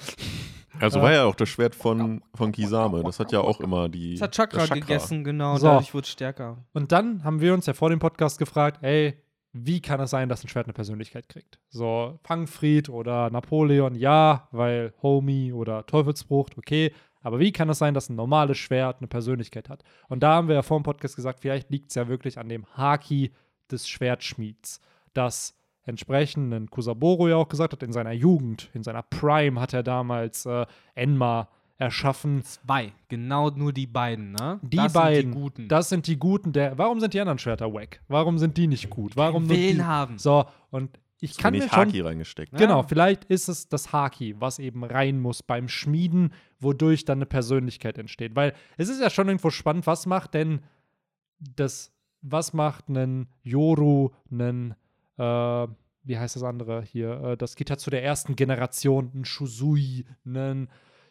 [0.79, 3.03] Also Äh, war ja auch das Schwert von, von Kisame.
[3.03, 4.15] Das hat ja auch immer die.
[4.15, 5.57] Es hat Chakra, das gegessen, genau.
[5.57, 5.67] So.
[5.67, 6.65] Dadurch wurde es stärker.
[6.73, 9.15] Und dann haben wir uns ja vor dem Podcast gefragt, ey,
[9.53, 11.59] wie kann es sein, dass ein Schwert eine Persönlichkeit kriegt?
[11.69, 16.93] So, Fangfried oder Napoleon, ja, weil Homie oder Teufelsbrucht, okay.
[17.23, 19.83] Aber wie kann es sein, dass ein normales Schwert eine Persönlichkeit hat?
[20.09, 22.49] Und da haben wir ja vor dem Podcast gesagt, vielleicht liegt es ja wirklich an
[22.49, 23.33] dem Haki
[23.71, 24.81] des Schwertschmieds,
[25.13, 29.73] das entsprechend ein Kusaboro ja auch gesagt hat, in seiner Jugend, in seiner Prime hat
[29.73, 31.49] er damals äh, Enma
[31.79, 32.43] erschaffen.
[32.43, 32.93] Zwei.
[33.09, 34.61] Genau nur die beiden, ne?
[34.63, 35.69] Die das beiden, Sind die Guten.
[35.69, 36.77] das sind die Guten der.
[36.77, 38.03] Warum sind die anderen Schwerter wack?
[38.09, 39.17] Warum sind die nicht gut?
[39.17, 39.83] Warum nur Willen die?
[39.83, 40.19] haben.
[40.19, 41.87] So, und ich kann mir nicht schon.
[41.89, 42.53] Haki reingesteckt.
[42.57, 42.87] Genau, Ja.
[42.87, 47.97] vielleicht ist es das Haki, was eben rein muss beim Schmieden, wodurch dann eine Persönlichkeit
[47.99, 48.37] entsteht.
[48.37, 50.61] Weil es ist ja schon irgendwo spannend, was macht denn
[51.39, 51.93] das,
[52.23, 54.75] was macht einen Yoru, einen,
[55.21, 55.69] äh,
[56.05, 57.21] wie heißt das andere hier?
[57.23, 60.69] Äh, das geht ja zu der ersten Generation, ein Shuzui, einen,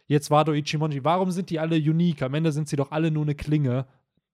[0.07, 1.03] jetzt Wado Ichimonji.
[1.03, 2.24] Warum sind die alle unique?
[2.24, 3.86] Am Ende sind sie doch alle nur eine Klinge,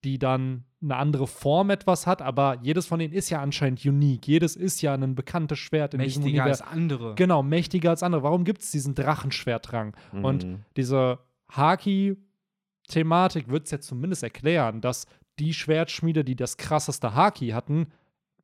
[0.03, 4.27] die dann eine andere Form etwas hat, aber jedes von denen ist ja anscheinend unique.
[4.27, 7.15] Jedes ist ja ein bekanntes Schwert in diesem Mächtiger als andere.
[7.15, 8.23] Genau, mächtiger als andere.
[8.23, 9.95] Warum gibt es diesen Drachenschwertrang?
[10.11, 10.59] Und Mhm.
[10.77, 11.19] diese
[11.49, 15.05] Haki-Thematik wird es ja zumindest erklären, dass
[15.39, 17.87] die Schwertschmiede, die das krasseste Haki hatten,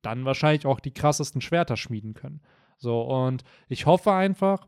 [0.01, 2.41] dann wahrscheinlich auch die krassesten Schwerter schmieden können.
[2.77, 4.67] So, und ich hoffe einfach,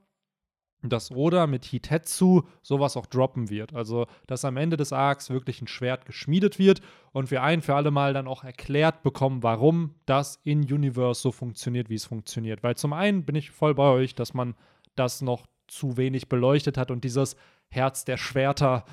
[0.86, 3.74] dass Oda mit Hitetsu sowas auch droppen wird.
[3.74, 6.82] Also, dass am Ende des Arcs wirklich ein Schwert geschmiedet wird
[7.14, 11.32] und wir ein für alle Mal dann auch erklärt bekommen, warum das in Universe so
[11.32, 12.64] funktioniert, wie es funktioniert.
[12.64, 14.56] Weil zum einen bin ich voll bei euch, dass man
[14.96, 17.38] das noch zu wenig beleuchtet hat und dieses
[17.70, 18.84] Herz der Schwerter,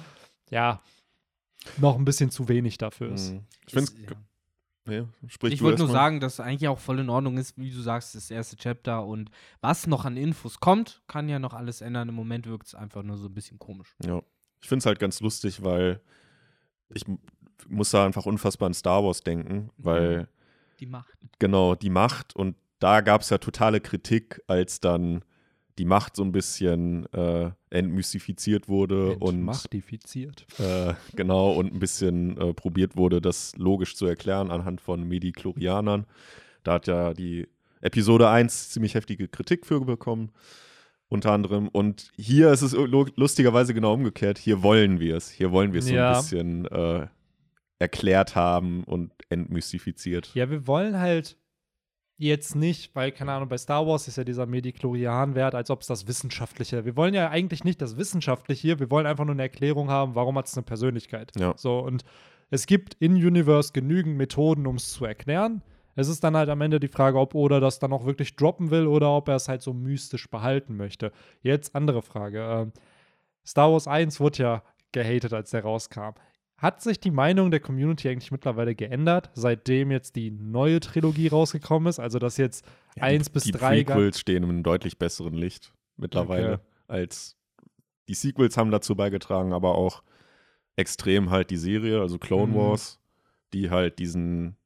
[0.49, 0.81] ja,
[1.79, 3.33] noch ein bisschen zu wenig dafür ist.
[3.33, 3.45] Mhm.
[3.67, 4.17] Ich finde, Ist- ja.
[4.91, 5.95] Nee, sprich Ich wollte nur mal.
[5.95, 9.05] sagen, dass es eigentlich auch voll in Ordnung ist, wie du sagst, das erste Chapter
[9.07, 9.31] und
[9.63, 12.09] was noch an Infos kommt, kann ja noch alles ändern.
[12.11, 13.95] Im Moment wirkt es einfach nur so ein bisschen komisch.
[14.05, 14.21] Ja.
[14.61, 16.01] Ich finde es halt ganz lustig, weil
[16.93, 17.05] ich
[17.69, 20.29] muss da einfach unfassbar an Star Wars denken, weil
[20.81, 21.17] Die Macht.
[21.39, 25.23] genau die Macht und da gab es ja totale Kritik, als dann
[25.81, 29.49] die Macht so ein bisschen äh, entmystifiziert wurde und
[30.59, 36.05] äh, genau und ein bisschen äh, probiert wurde, das logisch zu erklären anhand von Midi-Chlorianern.
[36.65, 37.49] Da hat ja die
[37.81, 40.33] Episode 1 ziemlich heftige Kritik für bekommen,
[41.09, 41.69] unter anderem.
[41.69, 44.37] Und hier ist es lu- lustigerweise genau umgekehrt.
[44.37, 45.31] Hier wollen wir es.
[45.31, 46.11] Hier wollen wir es so Ja.
[46.13, 47.07] ein bisschen äh,
[47.79, 50.31] erklärt haben und entmystifiziert.
[50.35, 51.39] Ja, wir wollen halt
[52.29, 55.87] jetzt nicht, weil, keine Ahnung, bei Star Wars ist ja dieser Mediklorian-Wert, als ob es
[55.87, 56.85] das Wissenschaftliche.
[56.85, 60.15] Wir wollen ja eigentlich nicht das Wissenschaftliche hier, wir wollen einfach nur eine Erklärung haben,
[60.15, 61.33] warum hat es eine Persönlichkeit.
[61.39, 61.55] Ja.
[61.57, 62.05] So, und
[62.51, 65.63] es gibt in Universe genügend Methoden, um es zu erklären.
[65.97, 68.71] Es ist dann halt am Ende die Frage, ob Oda das dann auch wirklich droppen
[68.71, 71.13] will oder ob er es halt so mystisch behalten möchte.
[71.43, 72.41] Jetzt andere Frage.
[72.41, 72.73] Ähm,
[73.47, 74.63] Star Wars 1 wurde ja
[74.93, 76.15] gehatet, als der rauskam.
[76.61, 81.89] Hat sich die Meinung der Community eigentlich mittlerweile geändert, seitdem jetzt die neue Trilogie rausgekommen
[81.89, 81.99] ist?
[81.99, 84.99] Also, dass jetzt Ja, 1 die, bis die 3 gar- Prequels stehen in einem deutlich
[84.99, 86.63] besseren Licht mittlerweile Okay.
[86.89, 87.37] als
[88.09, 90.03] die Sequels haben dazu beigetragen, aber auch
[90.77, 92.57] extrem halt die Serie, also Clone Mhm.
[92.57, 93.01] Wars,
[93.55, 94.57] die halt diesen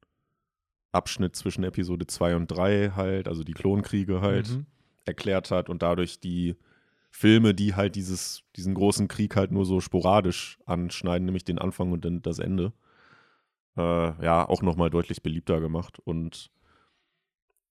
[0.93, 4.67] Abschnitt zwischen Episode 2 und 3 halt, also die Klonkriege halt Mhm.
[5.05, 6.57] erklärt hat und dadurch die
[7.17, 11.93] Filme, die halt dieses, diesen großen Krieg halt nur so sporadisch anschneiden, nämlich den Anfang
[11.93, 12.73] und dann das Ende,
[13.77, 13.81] äh,
[14.25, 16.01] ja, auch nochmal deutlich beliebter gemacht.
[16.05, 16.51] Und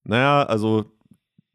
[0.05, 0.85] naja, also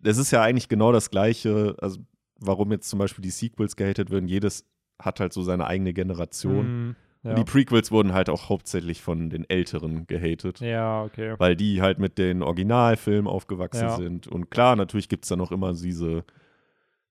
[0.03, 2.01] es ist ja eigentlich genau das Gleiche, also
[2.39, 4.69] warum jetzt zum Beispiel die Sequels gehatet werden, jedes
[4.99, 6.89] hat halt so seine eigene Generation.
[6.89, 6.97] Mhm.
[7.23, 7.35] Ja.
[7.35, 11.37] Die Prequels wurden halt auch hauptsächlich von den Älteren gehatet ja, okay.
[11.39, 13.97] weil die halt mit den Originalfilmen aufgewachsen Ja.
[13.97, 14.29] sind.
[14.29, 16.25] Und klar, natürlich gibt es dann auch immer diese,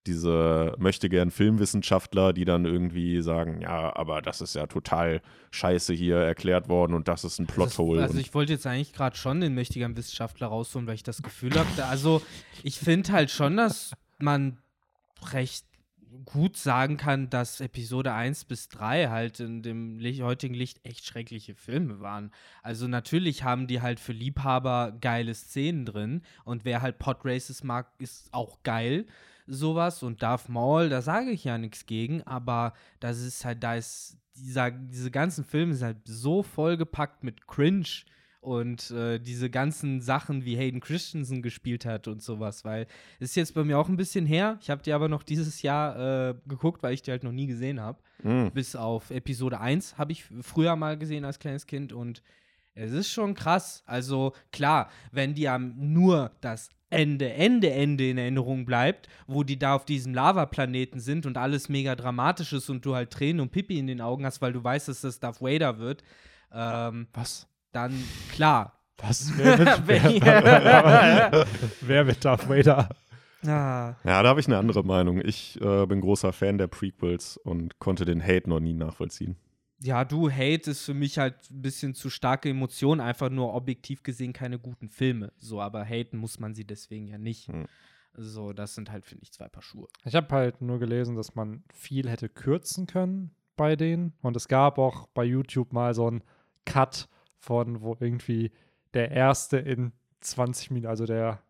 [0.07, 5.93] diese möchte gern Filmwissenschaftler, die dann irgendwie sagen, ja, aber das ist ja total scheiße
[5.93, 8.01] hier erklärt worden und das ist ein Plothole.
[8.01, 11.21] Also und ich wollte jetzt eigentlich gerade schon den mächtigen Wissenschaftler rausholen, weil ich das
[11.21, 12.21] Gefühl habe, also
[12.63, 14.57] ich finde halt schon, dass man
[15.33, 15.65] recht
[16.25, 21.55] gut sagen kann, dass Episode 1 bis 3 halt in dem heutigen Licht echt schreckliche
[21.55, 22.31] Filme waren.
[22.63, 27.91] Also natürlich haben die halt für Liebhaber geile Szenen drin und wer halt Podraces mag,
[27.99, 29.05] ist auch geil
[29.47, 33.75] sowas und Darth Maul, da sage ich ja nichts gegen, aber das ist halt, da
[33.75, 37.87] ist dieser, diese ganzen Filme sind halt so vollgepackt mit Cringe
[38.39, 42.87] und äh, diese ganzen Sachen, wie Hayden Christensen gespielt hat und sowas, weil
[43.19, 44.57] es ist jetzt bei mir auch ein bisschen her.
[44.61, 47.47] Ich habe die aber noch dieses Jahr äh, geguckt, weil ich die halt noch nie
[47.47, 47.99] gesehen habe.
[48.23, 52.21] Mm, Bis auf Episode 1 habe ich früher mal gesehen als kleines Kind und
[52.73, 53.83] es ist schon krass.
[53.85, 59.59] Also klar, wenn dir am nur das Ende, Ende, Ende in Erinnerung bleibt, wo die
[59.59, 63.51] da auf diesem Lavaplaneten sind und alles mega dramatisch ist und du halt Tränen und
[63.51, 66.03] Pipi in den Augen hast, weil du weißt, dass das Darth Vader wird,
[66.53, 67.47] ähm, Was?
[67.73, 67.93] dann
[68.31, 68.73] klar.
[68.99, 69.31] Was?
[69.37, 71.45] Wer wird, wer,
[71.81, 72.89] wer wird Darth Vader?
[73.45, 75.21] Ah, ja, da habe ich eine andere Meinung.
[75.23, 79.37] Ich äh, bin großer Fan der Prequels und konnte den Hate noch nie nachvollziehen.
[79.79, 84.03] Ja, du, Hate ist für mich halt ein bisschen zu starke Emotion, einfach nur objektiv
[84.03, 85.31] gesehen keine guten Filme.
[85.37, 87.47] So, aber haten muss man sie deswegen ja nicht.
[87.47, 87.65] Hm.
[88.13, 89.87] So, das sind halt, finde ich, zwei Paar Schuhe.
[90.03, 94.13] Ich habe halt nur gelesen, dass man viel hätte kürzen können bei denen.
[94.21, 96.23] Und es gab auch bei YouTube mal so einen
[96.65, 98.51] Cut von, wo irgendwie
[98.95, 99.91] der erste in
[100.21, 101.43] 20 Minuten, also der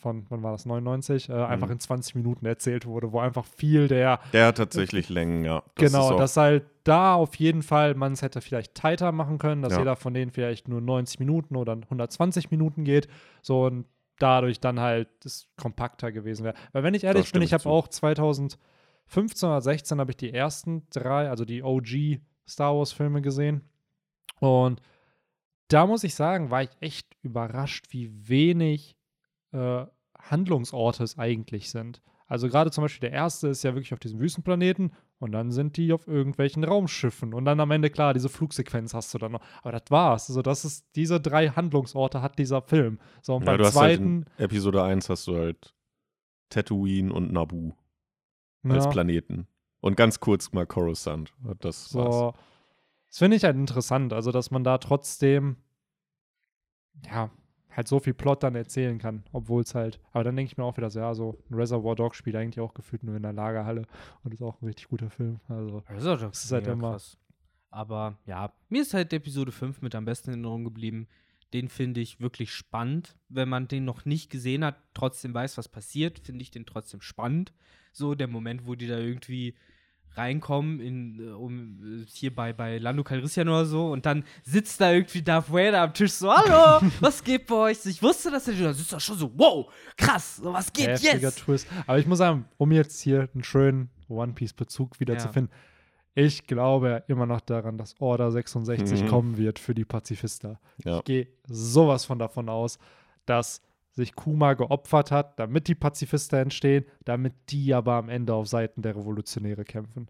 [0.00, 1.72] von, wann war das, 99, äh, einfach Mhm.
[1.74, 5.62] in 20 Minuten erzählt wurde, wo einfach viel der, Der hat tatsächlich Längen, ja.
[5.74, 9.62] Das genau, dass halt da auf jeden Fall man es hätte vielleicht tighter machen können,
[9.62, 9.78] dass Ja.
[9.80, 13.08] jeder von denen vielleicht nur 90 Minuten oder 120 Minuten geht.
[13.42, 13.86] So und
[14.18, 16.54] dadurch dann halt das kompakter gewesen wäre.
[16.72, 20.86] Weil wenn ich ehrlich bin, ich habe auch 2015 oder 16 habe ich die ersten
[20.90, 23.62] drei, also die OG Star Wars Filme gesehen.
[24.40, 24.80] Und
[25.68, 28.95] da muss ich sagen, war ich echt überrascht, wie wenig
[29.56, 29.86] äh,
[30.18, 32.02] Handlungsorte es eigentlich sind.
[32.28, 35.76] Also gerade zum Beispiel der erste ist ja wirklich auf diesem Wüstenplaneten und dann sind
[35.76, 39.42] die auf irgendwelchen Raumschiffen und dann am Ende, klar, diese Flugsequenz hast du dann noch.
[39.62, 40.28] Aber das war's.
[40.28, 42.98] Also das ist, diese drei Handlungsorte hat dieser Film.
[43.22, 45.74] So, und Ja, beim du hast halt zweiten, in Episode 1 hast du halt
[46.50, 47.74] Tatooine und Naboo
[48.64, 49.46] als ja, Planeten.
[49.80, 51.32] Und ganz kurz mal Coruscant.
[51.60, 52.14] Das war's.
[52.14, 52.34] so,
[53.06, 55.56] das finde ich halt interessant, also dass man da trotzdem,
[57.04, 57.30] ja,
[57.76, 60.64] halt so viel Plot dann erzählen kann, obwohl es halt, aber dann denke ich mir
[60.64, 63.32] auch wieder so, ja, so ein Reservoir Dog spielt eigentlich auch gefühlt nur in der
[63.34, 63.86] Lagerhalle
[64.24, 65.40] und ist auch ein richtig guter Film.
[65.48, 67.18] Also, auch Das ist halt immer- krass.
[67.70, 71.08] Aber ja, mir ist halt Episode 5 mit am besten in Erinnerung geblieben.
[71.52, 73.16] Den finde ich wirklich spannend.
[73.28, 77.02] Wenn man den noch nicht gesehen hat, trotzdem weiß, was passiert, finde ich den trotzdem
[77.02, 77.52] spannend.
[77.92, 79.54] So der Moment, wo die da irgendwie
[80.16, 84.80] reinkommen in äh, um äh, hier bei bei Lando Calrissian oder so und dann sitzt
[84.80, 88.48] da irgendwie Darth Vader am Tisch so hallo was geht bei euch ich wusste dass
[88.48, 91.66] er da sitzt da schon so wow krass so was geht heftiger jetzt Twist.
[91.86, 95.20] Aber ich muss sagen, um jetzt hier einen schönen One Piece Bezug wieder Ja.
[95.20, 95.50] zu finden,
[96.14, 99.08] ich glaube immer noch daran, dass Order 66 Mhm.
[99.08, 100.58] kommen wird für die Pazifista.
[100.84, 100.98] Ja.
[100.98, 102.78] Ich gehe sowas von davon aus,
[103.26, 103.60] dass
[103.96, 108.82] sich Kuma geopfert hat, damit die Pazifista entstehen, damit die aber am Ende auf Seiten
[108.82, 110.06] der Revolutionäre kämpfen.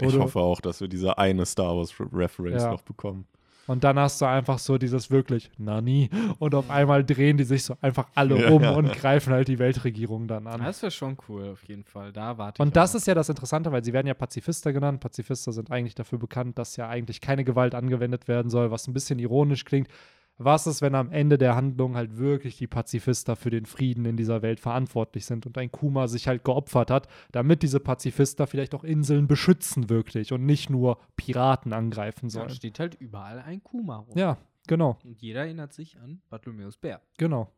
[0.00, 2.70] Ich Oder- hoffe auch, dass wir diese eine Star Wars Reference Ja.
[2.70, 3.26] noch bekommen.
[3.66, 7.64] Und dann hast du einfach so dieses wirklich Nani und auf einmal drehen die sich
[7.64, 8.50] so einfach alle Ja.
[8.50, 10.62] um und greifen halt die Weltregierung dann an.
[10.62, 12.96] das wäre schon cool auf jeden Fall da warte ich Und das auch.
[12.98, 15.00] ist ja das Interessante, weil sie werden ja Pazifister genannt.
[15.00, 18.92] Pazifister sind eigentlich dafür bekannt, dass ja eigentlich keine Gewalt angewendet werden soll, was ein
[18.92, 19.88] bisschen ironisch klingt.
[20.36, 24.16] Was ist, wenn am Ende der Handlung halt wirklich die Pazifister für den Frieden in
[24.16, 28.74] dieser Welt verantwortlich sind und ein Kuma sich halt geopfert hat, damit diese Pazifister vielleicht
[28.74, 32.50] auch Inseln beschützen wirklich und nicht nur Piraten angreifen Da sollen.
[32.50, 34.18] steht halt überall ein Kuma rum.
[34.18, 34.36] Ja,
[34.66, 37.00] genau, Und jeder erinnert sich an Bartholomäus Bär.
[37.16, 37.52] genau.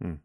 [0.00, 0.20] Hm.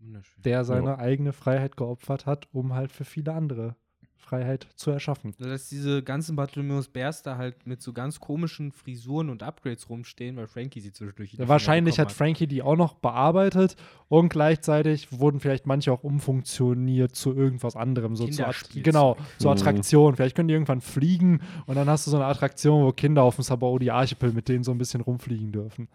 [0.00, 0.42] Wunderschön.
[0.42, 3.76] Der seine eigene Freiheit geopfert hat, um halt für viele andere
[4.18, 5.34] Freiheit zu erschaffen.
[5.38, 9.88] Also, Dass diese ganzen Bartholomäus Bärs da halt mit so ganz komischen Frisuren und Upgrades
[9.88, 13.76] rumstehen, weil Frankie sie zwischendurch Ja, wahrscheinlich hat Frankie die auch noch bearbeitet
[14.08, 18.16] und gleichzeitig wurden vielleicht manche auch umfunktioniert zu irgendwas anderem.
[18.16, 18.84] So zu Att- Kinderspielzeug.
[18.84, 19.58] genau, zur Mhm.
[19.60, 20.16] Attraktion.
[20.16, 23.36] Vielleicht können die irgendwann fliegen und dann hast du so eine Attraktion, wo Kinder auf
[23.36, 25.88] dem Sabaody Archipel mit denen so ein bisschen rumfliegen dürfen.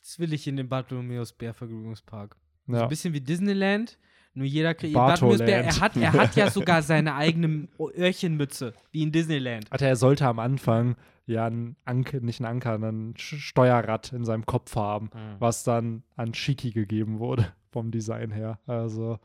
[0.00, 2.36] Das will ich in den Bartholomäus Bär Vergnügungspark.
[2.66, 2.82] So Ja.
[2.82, 3.96] ein bisschen wie Disneyland,
[4.34, 4.94] nur jeder kriegt.
[4.96, 9.70] Er hat, er hat ja sogar seine eigene Öhrchenmütze, wie in Disneyland.
[9.70, 10.96] Alter, er sollte am Anfang
[11.26, 15.36] ja ein Anker, nicht ein Anker, ein Steuerrad in seinem Kopf haben, Mhm.
[15.38, 18.58] was dann an Shiki gegeben wurde vom Design her.
[18.66, 19.18] Also,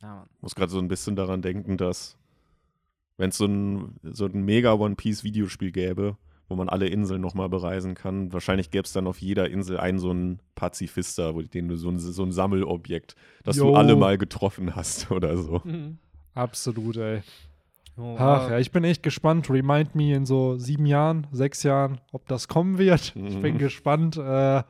[0.00, 2.16] Ja, muss gerade so ein bisschen daran denken, dass
[3.18, 6.16] wenn es so ein, so ein mega One Piece Videospiel gäbe,
[6.52, 9.98] wo man alle Inseln nochmal bereisen kann, wahrscheinlich gäbe es dann auf jeder Insel einen
[9.98, 13.70] so einen Pazifista, wo, den du so ein, so ein Sammelobjekt, das Jo.
[13.70, 15.60] du alle mal getroffen hast oder so.
[16.34, 17.22] absolut, ey.
[17.98, 19.50] Oh, Ach ja, ich bin echt gespannt.
[19.50, 23.14] Remind me in so sieben Jahren, sechs Jahren, ob das kommen wird.
[23.16, 23.58] Ich bin Mhm.
[23.58, 24.16] gespannt.
[24.16, 24.62] Äh,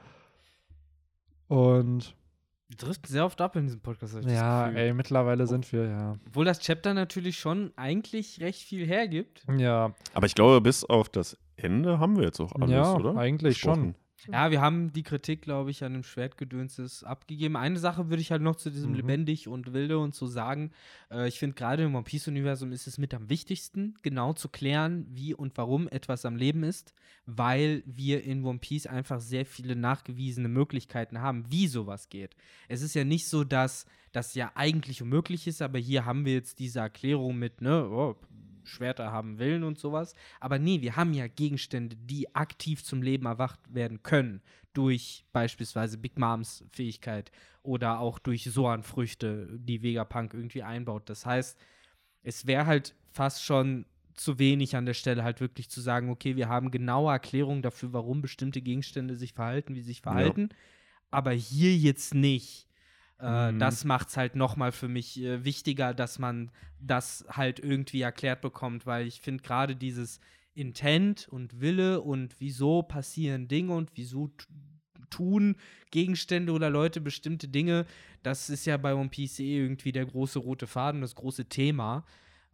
[1.49, 2.15] und
[2.69, 4.19] Wir driften sehr oft ab in diesem Podcast.
[4.25, 6.17] ja, ey, mittlerweile sind wir, ja.
[6.27, 9.45] Obwohl das Chapter natürlich schon eigentlich recht viel hergibt.
[9.59, 13.17] Ja, Aber ich glaube, bis auf das Ende haben wir jetzt auch alles, ja oder?
[13.17, 13.93] eigentlich schon.
[13.93, 14.03] Besprochen.
[14.31, 17.57] Ja, wir haben die Kritik, glaube ich, an dem Schwertgedönses abgegeben.
[17.57, 18.97] Eine Sache würde ich halt noch zu diesem Mhm.
[18.97, 20.71] lebendig und wilde und so sagen.
[21.11, 25.07] Äh, ich finde, gerade im One Piece-Universum ist es mit am wichtigsten, genau zu klären,
[25.11, 26.95] wie und warum etwas am Leben ist,
[27.27, 32.37] weil wir in One Piece einfach sehr viele nachgewiesene Möglichkeiten haben, wie sowas geht.
[32.69, 36.35] Es ist ja nicht so, dass das ja eigentlich unmöglich ist, aber hier haben wir
[36.35, 38.15] jetzt diese Erklärung mit, ne, oh,
[38.65, 40.15] Schwerter haben Willen und sowas.
[40.41, 44.43] Aber nee, wir haben ja Gegenstände, die aktiv zum Leben erwacht werden können.
[44.73, 47.31] Durch beispielsweise Big Moms Fähigkeit
[47.63, 51.09] oder auch durch Soan-Früchte, die Vegapunk irgendwie einbaut.
[51.09, 51.59] Das heißt,
[52.23, 56.37] es wäre halt fast schon zu wenig an der Stelle halt wirklich zu sagen, okay,
[56.37, 60.51] wir haben genaue Erklärungen dafür, warum bestimmte Gegenstände sich verhalten, wie sie sich verhalten.
[61.11, 62.67] Aber hier jetzt nicht.
[63.23, 63.59] Äh, Mhm.
[63.59, 66.51] Das macht es halt noch mal für mich äh, wichtiger, dass man
[66.81, 70.21] das halt irgendwie erklärt bekommt, weil ich finde gerade dieses
[70.55, 74.31] Intent und Wille und wieso passieren Dinge und wieso
[75.09, 75.57] tun
[75.91, 77.87] Gegenstände oder Leute bestimmte Dinge,
[78.23, 82.05] das ist ja bei One Piece eh irgendwie der große rote Faden, das große Thema.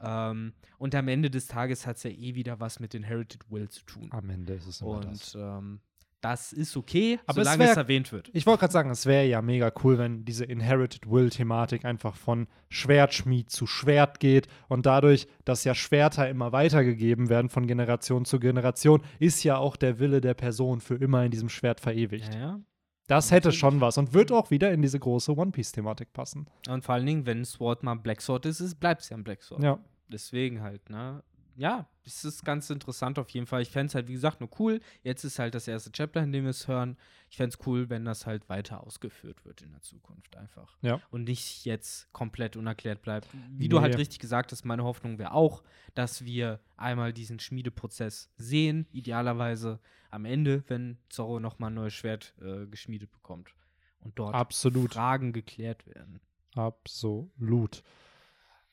[0.01, 3.69] Ähm, und am Ende des Tages hat es ja eh wieder was mit Inherited Will
[3.69, 4.09] zu tun.
[4.11, 5.35] Am Ende ist es immer das.
[5.35, 5.81] Und ähm,
[6.21, 8.29] Das ist okay, Aber es solange es, wär- erwähnt wird.
[8.33, 12.49] Ich wollte gerade sagen, es wäre ja mega cool, wenn diese Inherited Will-Thematik einfach von
[12.71, 18.41] Schwertschmied zu Schwert geht und dadurch, dass ja Schwerter immer weitergegeben werden von Generation zu
[18.41, 22.35] Generation, ist ja auch der Wille der Person für immer in diesem Schwert verewigt.
[22.35, 22.61] Ja, ja.
[23.07, 26.47] Das hätte schon was und wird auch wieder in diese große One Piece-Thematik passen.
[26.69, 29.43] Und vor allen Dingen, wenn Sword mal Black Sword ist, bleibt es ja ein Black
[29.43, 29.63] Sword.
[29.63, 29.79] Ja.
[30.09, 31.23] Deswegen halt, ne?
[31.59, 33.63] Ja, es ist ganz interessant auf jeden Fall.
[33.63, 34.81] Ich fände es halt, wie gesagt, nur cool.
[35.03, 36.97] Jetzt ist halt das erste Chapter, in dem wir es hören.
[37.31, 40.79] Ich fände es cool, wenn das halt weiter ausgeführt wird in der Zukunft einfach.
[40.83, 41.01] Ja.
[41.11, 43.27] Und nicht jetzt komplett unerklärt bleibt.
[43.51, 43.99] Wie du halt Nee.
[43.99, 45.65] richtig gesagt hast, meine Hoffnung wäre auch,
[45.95, 49.81] dass wir einmal diesen Schmiedeprozess sehen, idealerweise
[50.11, 53.53] am Ende, wenn Zorro nochmal ein neues Schwert äh, geschmiedet bekommt.
[53.99, 54.95] Und dort Absolut.
[54.95, 56.21] Fragen geklärt werden.
[56.55, 57.83] Absolut.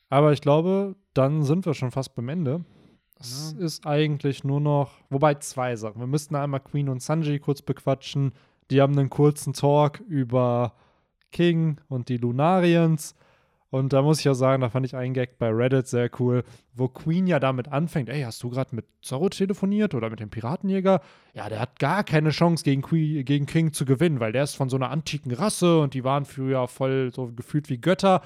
[0.09, 2.63] Aber ich glaube, dann sind wir schon fast beim Ende.
[3.19, 3.65] Es Ja.
[3.65, 5.99] ist eigentlich nur noch, wobei zwei Sachen.
[5.99, 8.33] Wir müssten einmal Queen und Sanji kurz bequatschen.
[8.71, 10.73] Die haben einen kurzen Talk über
[11.31, 13.15] King und die Lunarians.
[13.71, 16.43] Und da muss ich ja sagen, da fand ich einen Gag bei Reddit sehr cool,
[16.73, 20.29] wo Queen ja damit anfängt, ey, hast du gerade mit Zorro telefoniert oder mit dem
[20.29, 21.01] Piratenjäger?
[21.33, 24.55] Ja, der hat gar keine Chance gegen, Queen, gegen King zu gewinnen, weil der ist
[24.55, 28.21] von so einer antiken Rasse und die waren früher voll so gefühlt wie Götter.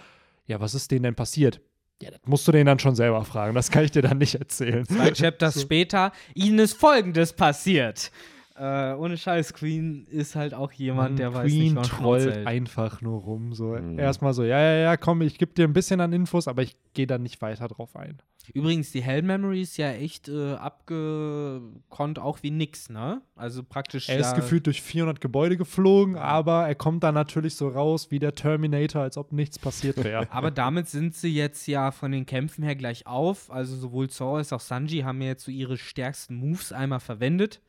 [0.45, 1.61] Ja, was ist denen denn passiert?
[2.01, 3.53] Ja, das musst du den dann schon selber fragen.
[3.55, 4.85] Das kann ich dir dann nicht erzählen.
[4.85, 8.11] Zwei Chapters später, ihnen ist folgendes passiert.
[8.59, 13.01] Äh, ohne Scheiß, Queen ist halt auch jemand, der weiß nicht, Queen wann trollt einfach
[13.01, 13.53] nur rum.
[13.53, 13.97] So Mhm.
[13.97, 16.75] erstmal so, ja, ja, ja, komm, ich gebe dir ein bisschen an Infos, aber ich
[16.93, 18.21] gehe dann nicht weiter drauf ein.
[18.53, 23.21] Übrigens, die Hell Memory ist ja echt äh, abgekonnt, auch wie nix, ne?
[23.35, 24.09] Also praktisch.
[24.09, 28.11] Er ja, ist gefühlt durch 400 Gebäude geflogen, aber er kommt dann natürlich so raus
[28.11, 30.27] wie der Terminator, als ob nichts passiert wäre.
[30.31, 33.51] Aber damit sind sie jetzt ja von den Kämpfen her gleich auf.
[33.51, 37.61] Also sowohl Zoro als auch Sanji haben ja jetzt so ihre stärksten Moves einmal verwendet.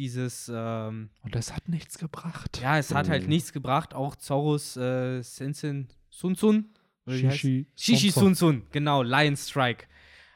[0.00, 2.58] Dieses, ähm, Und das hat nichts gebracht.
[2.62, 3.28] ja, es hat halt Mhm.
[3.28, 3.92] nichts gebracht.
[3.92, 6.70] Auch Zoros äh, Sensen Sun Sun.
[7.06, 7.66] Shishi.
[7.76, 9.84] Shishi Sun Sun, genau, Lion Strike.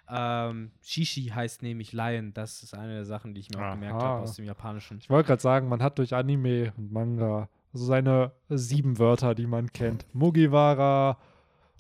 [0.07, 2.35] Ähm, Shishi heißt nämlich Lion.
[2.35, 4.03] Das ist eine der Sachen, die ich mir auch gemerkt Aha.
[4.05, 4.99] habe aus dem Japanischen.
[4.99, 9.47] Ich wollte gerade sagen, man hat durch Anime und Manga so seine sieben Wörter, die
[9.47, 10.05] man kennt.
[10.13, 11.17] Mugiwara,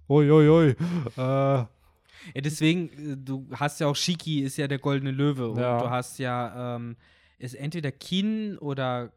[0.08, 0.76] uiuiui, äh,
[1.18, 1.68] Ja,
[2.36, 5.50] deswegen, äh, du hast ja auch Shiki, ist ja der goldene Löwe.
[5.50, 5.78] Und Ja.
[5.78, 6.96] du hast ja, ähm,
[7.38, 9.12] ist entweder Kin oder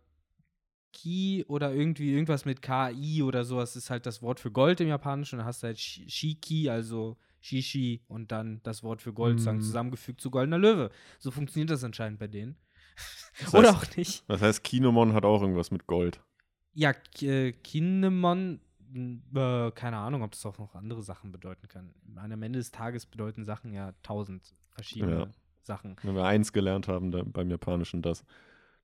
[0.93, 4.87] Ki oder irgendwie irgendwas mit KI oder sowas ist halt das Wort für Gold im
[4.87, 5.37] Japanischen.
[5.37, 9.61] Dann hast du halt Shi- Shiki, also Shishi und dann das Wort für Gold Mhm.
[9.61, 10.89] zusammengefügt zu goldener Löwe.
[11.19, 12.57] So funktioniert das anscheinend bei denen.
[13.39, 14.23] Das oder heißt- auch nicht.
[14.27, 16.19] Das heißt, Kinemon hat auch irgendwas mit Gold.
[16.73, 18.59] Ja, äh, Kinemon,
[18.93, 21.93] m, äh, keine Ahnung, ob das auch noch andere Sachen bedeuten kann.
[22.15, 25.31] Am Ende des Tages bedeuten Sachen ja tausend verschiedene Ja.
[25.67, 25.95] Sachen.
[26.01, 28.25] Wenn wir eins gelernt haben da, beim Japanischen, dass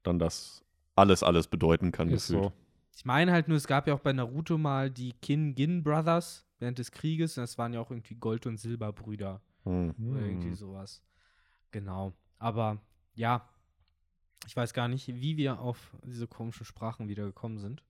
[0.03, 0.63] dann das
[0.95, 2.43] alles, alles bedeuten kann, ist gefühlt.
[2.45, 2.53] so.
[2.95, 6.77] Ich meine halt nur, es gab ja auch bei Naruto mal die Kin-Gin Brothers während
[6.77, 7.35] des Krieges.
[7.37, 9.95] Und das waren ja auch irgendwie Gold- und Silberbrüder Hm.
[9.97, 10.55] oder irgendwie Hm.
[10.55, 11.01] sowas.
[11.71, 12.13] Genau.
[12.37, 12.77] Aber
[13.15, 13.49] ja,
[14.45, 17.81] ich weiß gar nicht, wie wir auf diese komischen Sprachen wieder gekommen sind.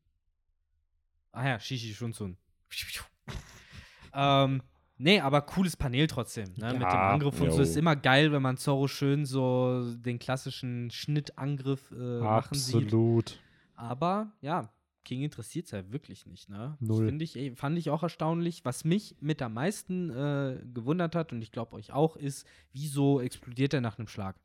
[1.33, 2.37] Ah ja, Shishi Shunsun.
[4.13, 4.61] ähm,
[4.97, 6.67] nee, aber cooles Panel trotzdem, ne?
[6.73, 7.57] Mit dem Ja, Angriff und so.
[7.57, 7.63] jo.
[7.63, 12.85] Ist immer geil, wenn man Zorro schön so den klassischen Schnittangriff äh, machen sieht.
[12.85, 13.39] Absolut.
[13.75, 14.69] Aber ja,
[15.05, 16.77] King interessiert es ja wirklich nicht, ne?
[16.79, 17.21] Das Null.
[17.21, 18.63] Ich, ey, fand ich auch erstaunlich.
[18.63, 23.19] Was mich mit am meisten äh, gewundert hat, und ich glaube euch auch, ist, wieso
[23.19, 24.35] explodiert er nach einem Schlag?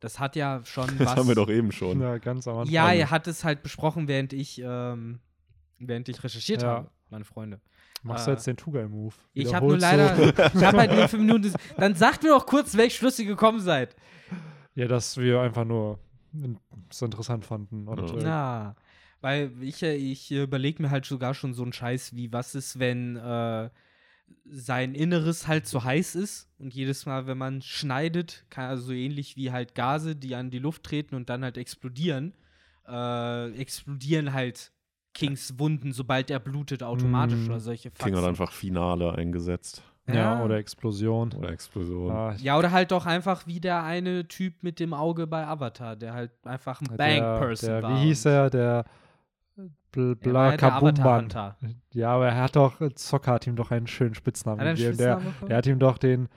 [0.00, 1.16] Das hat ja schon Das was.
[1.16, 2.00] haben wir doch eben schon.
[2.00, 2.72] Ja, ganz am Anfang.
[2.74, 5.20] ja, er hat es halt besprochen, während ich, ähm,
[5.78, 6.68] während ich recherchiert Ja.
[6.68, 7.60] habe, meine Freunde.
[8.02, 9.14] Machst du äh, jetzt den Tugai-Move?
[9.34, 11.52] Ich habe nur du- leider, ich habe halt nur fünf Minuten.
[11.76, 13.94] Dann sagt mir doch kurz, welch Schluss ihr gekommen seid.
[14.74, 15.98] Ja, dass wir einfach nur
[16.88, 17.88] es interessant fanden.
[17.88, 18.16] Und, Ja.
[18.18, 18.76] äh, Na,
[19.20, 22.78] weil ich, äh, ich überlege mir halt sogar schon so einen Scheiß wie, was ist,
[22.78, 23.68] wenn äh,
[24.46, 28.92] sein Inneres halt so heiß ist und jedes Mal, wenn man schneidet, kann also so
[28.92, 32.32] ähnlich wie halt Gase, die an die Luft treten und dann halt explodieren,
[32.88, 34.72] äh, explodieren halt
[35.14, 37.50] Kings Wunden, sobald er blutet, automatisch Mm.
[37.50, 38.28] oder solche King hat Faxen.
[38.28, 39.82] einfach Finale eingesetzt.
[40.06, 40.42] ja.
[40.42, 41.32] oder Explosion.
[41.34, 42.10] Oder Explosion.
[42.10, 45.94] Ah, Ja, oder halt doch einfach wie der eine Typ mit dem Auge bei Avatar,
[45.94, 47.94] der halt einfach ein Bang-Person war.
[47.94, 48.50] Wie hieß er?
[48.50, 48.84] Der
[49.92, 51.56] Bl Bla ja.
[51.92, 54.96] Ja, aber er hat doch, Zocker hat ihm doch einen schönen Spitznamen er gegeben.
[54.98, 56.28] Der, der hat ihm doch den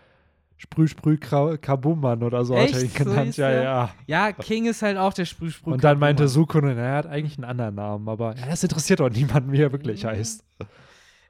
[0.58, 2.98] Sprüh Sprüh Kabumban oder so hat er ihn Echt?
[2.98, 3.26] So genannt.
[3.26, 3.90] hieß ja, ja.
[4.08, 5.74] Ja, King ist halt auch der Sprühsprüh.
[5.74, 9.10] Und dann meinte Sukune, er hat eigentlich einen anderen Namen, aber ja, das interessiert doch
[9.10, 10.08] niemanden, wie er wirklich Mhm.
[10.08, 10.44] heißt.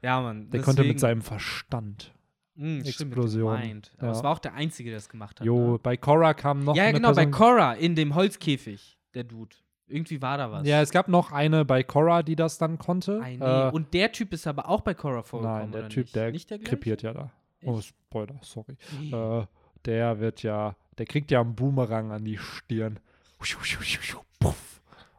[0.02, 0.50] Ja, Mann.
[0.52, 2.14] Der konnte mit deswegen- seinem Verstand.
[2.56, 3.60] Stimmt, dem Explosion.
[3.60, 3.92] Mind.
[3.98, 4.12] Aber Ja.
[4.14, 5.48] es war auch der Einzige, der es gemacht hat.
[5.48, 5.80] Jo, ne?
[5.82, 7.32] bei Korra kam noch Ja, genau, bei Person.
[7.32, 9.56] Korra in dem Holzkäfig, der Dude.
[9.88, 10.68] Irgendwie war da was.
[10.68, 13.22] Ja, es gab noch eine bei Korra, die das dann konnte.
[13.40, 15.62] Äh, Und der Typ ist aber auch bei Korra vorgekommen.
[15.62, 16.16] nein, der oder Typ, nicht?
[16.16, 17.32] der, nicht der krepiert ja da.
[17.66, 17.82] Oh?
[17.82, 18.78] Spoiler, sorry.
[19.12, 19.46] Äh,
[19.86, 23.00] der wird ja, der kriegt ja einen Boomerang an die Stirn.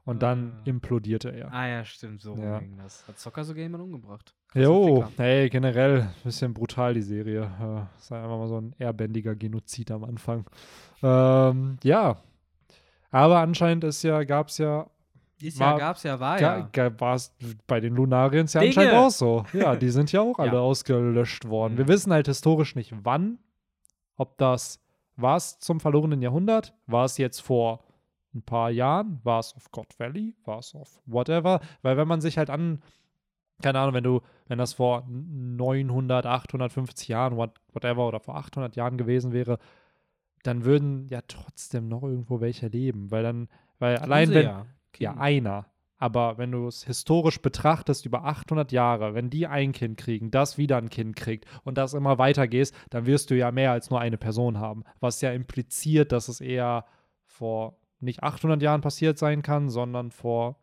[0.06, 0.60] Und dann Ah.
[0.64, 1.52] implodierte er.
[1.52, 2.58] Ah ja, stimmt, so Ja.
[2.58, 3.06] ging das.
[3.08, 4.34] Hat Zocker sogar jemand umgebracht.
[4.54, 7.42] Jo, hey, generell ein bisschen brutal die Serie.
[7.42, 10.44] Äh, ist einfach mal so ein ehrbändiger Genozid am Anfang.
[11.02, 12.18] Ähm, ja.
[13.10, 14.86] Aber anscheinend ist ja, gab es ja,
[15.40, 16.68] Ist War- ja, gab's ja, war ja.
[16.72, 17.34] ga, war es
[17.66, 18.70] bei den Lunariens ja Dinge.
[18.76, 19.44] anscheinend auch so.
[19.52, 20.60] Ja, die sind ja auch alle Ja.
[20.60, 21.76] ausgelöscht worden.
[21.76, 21.88] Wir Mhm.
[21.88, 23.38] wissen halt historisch nicht wann,
[24.16, 24.80] ob das,
[25.16, 27.84] war es zum verlorenen Jahrhundert, war es jetzt vor
[28.34, 32.20] ein paar Jahren, war es auf God Valley, war es auf whatever, weil wenn man
[32.20, 32.82] sich halt an,
[33.62, 38.76] keine Ahnung, wenn du, wenn das vor 900, 850 Jahren, what, whatever, oder vor 800
[38.76, 39.58] Jahren gewesen wäre,
[40.42, 43.48] dann würden ja trotzdem noch irgendwo welche leben, weil dann,
[43.78, 44.66] weil allein wenn, ja.
[44.98, 45.22] Ja, Kind.
[45.22, 45.66] einer.
[45.96, 50.58] Aber wenn du es historisch betrachtest, über 800 Jahre, wenn die ein Kind kriegen, das
[50.58, 54.00] wieder ein Kind kriegt und das immer weitergehst, dann wirst du ja mehr als nur
[54.00, 54.84] eine Person haben.
[55.00, 56.84] Was ja impliziert, dass es eher
[57.24, 60.60] vor nicht 800 Jahren passiert sein kann, sondern vor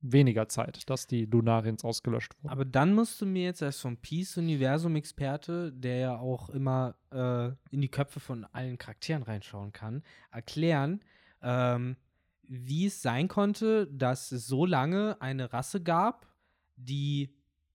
[0.00, 2.52] weniger Zeit, dass die Lunariens ausgelöscht wurden.
[2.52, 7.80] Aber dann musst du mir jetzt als vom Peace-Universum-Experte, der ja auch immer äh, in
[7.80, 11.00] die Köpfe von allen Charakteren reinschauen kann, erklären,
[11.42, 11.96] ähm,
[12.48, 16.26] wie es sein konnte, dass es so lange eine Rasse gab,
[16.76, 17.34] die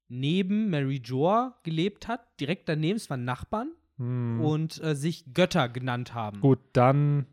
[0.09, 4.41] neben Mary Joa gelebt hat, direkt daneben, es waren Nachbarn, Hm.
[4.41, 6.41] und äh, sich Götter genannt haben.
[6.41, 7.27] Gut, dann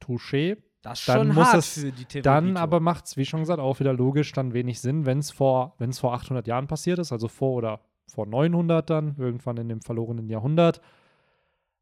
[0.00, 0.58] Touché.
[0.82, 2.22] Das ist dann schon muss hart es- für die Theorie.
[2.22, 5.30] Dann aber macht es, wie schon gesagt, auch wieder logisch dann wenig Sinn, wenn es
[5.30, 9.68] vor, wenn's vor 800 Jahren passiert ist, also vor oder vor 900 dann, irgendwann in
[9.68, 10.80] dem verlorenen Jahrhundert,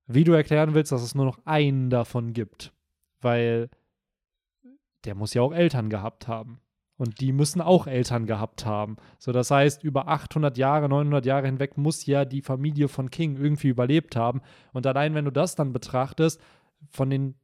[0.07, 2.73] wie du erklären willst, dass es nur noch einen davon gibt.
[3.21, 3.69] Weil
[5.07, 6.61] der muss ja auch Eltern gehabt haben.
[6.99, 8.97] Und die müssen auch Eltern gehabt haben.
[9.19, 13.37] So, das heißt, über 800 Jahre, 900 Jahre hinweg muss ja die Familie von King
[13.37, 14.41] irgendwie überlebt haben.
[14.73, 16.41] Und allein, wenn du das dann betrachtest,
[16.89, 17.35] von den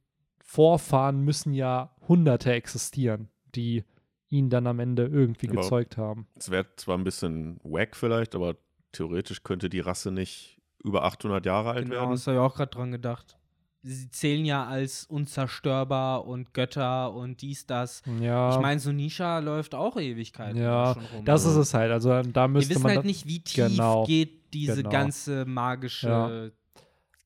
[0.43, 3.83] Vorfahren müssen ja Hunderte existieren, die
[4.29, 6.27] ihn dann am Ende irgendwie Aber- gezeugt haben.
[6.35, 8.55] Es wäre zwar ein bisschen wack vielleicht, aber
[8.91, 12.11] theoretisch könnte die Rasse nicht über 800 Jahre alt Genau, werden.
[12.11, 13.37] das habe ich auch gerade dran gedacht.
[13.85, 18.01] Sie zählen ja als unzerstörbar und Götter und dies, das.
[18.21, 21.25] Ja, Ich meine, so Nisha läuft auch Ewigkeiten Ja, da schon rum.
[21.25, 21.91] das ist Also, es halt.
[21.91, 22.91] Also da Wir müsste wissen man.
[22.91, 24.89] halt da- nicht, wie tief Genau, geht diese genau.
[24.89, 26.49] ganze magische Ja.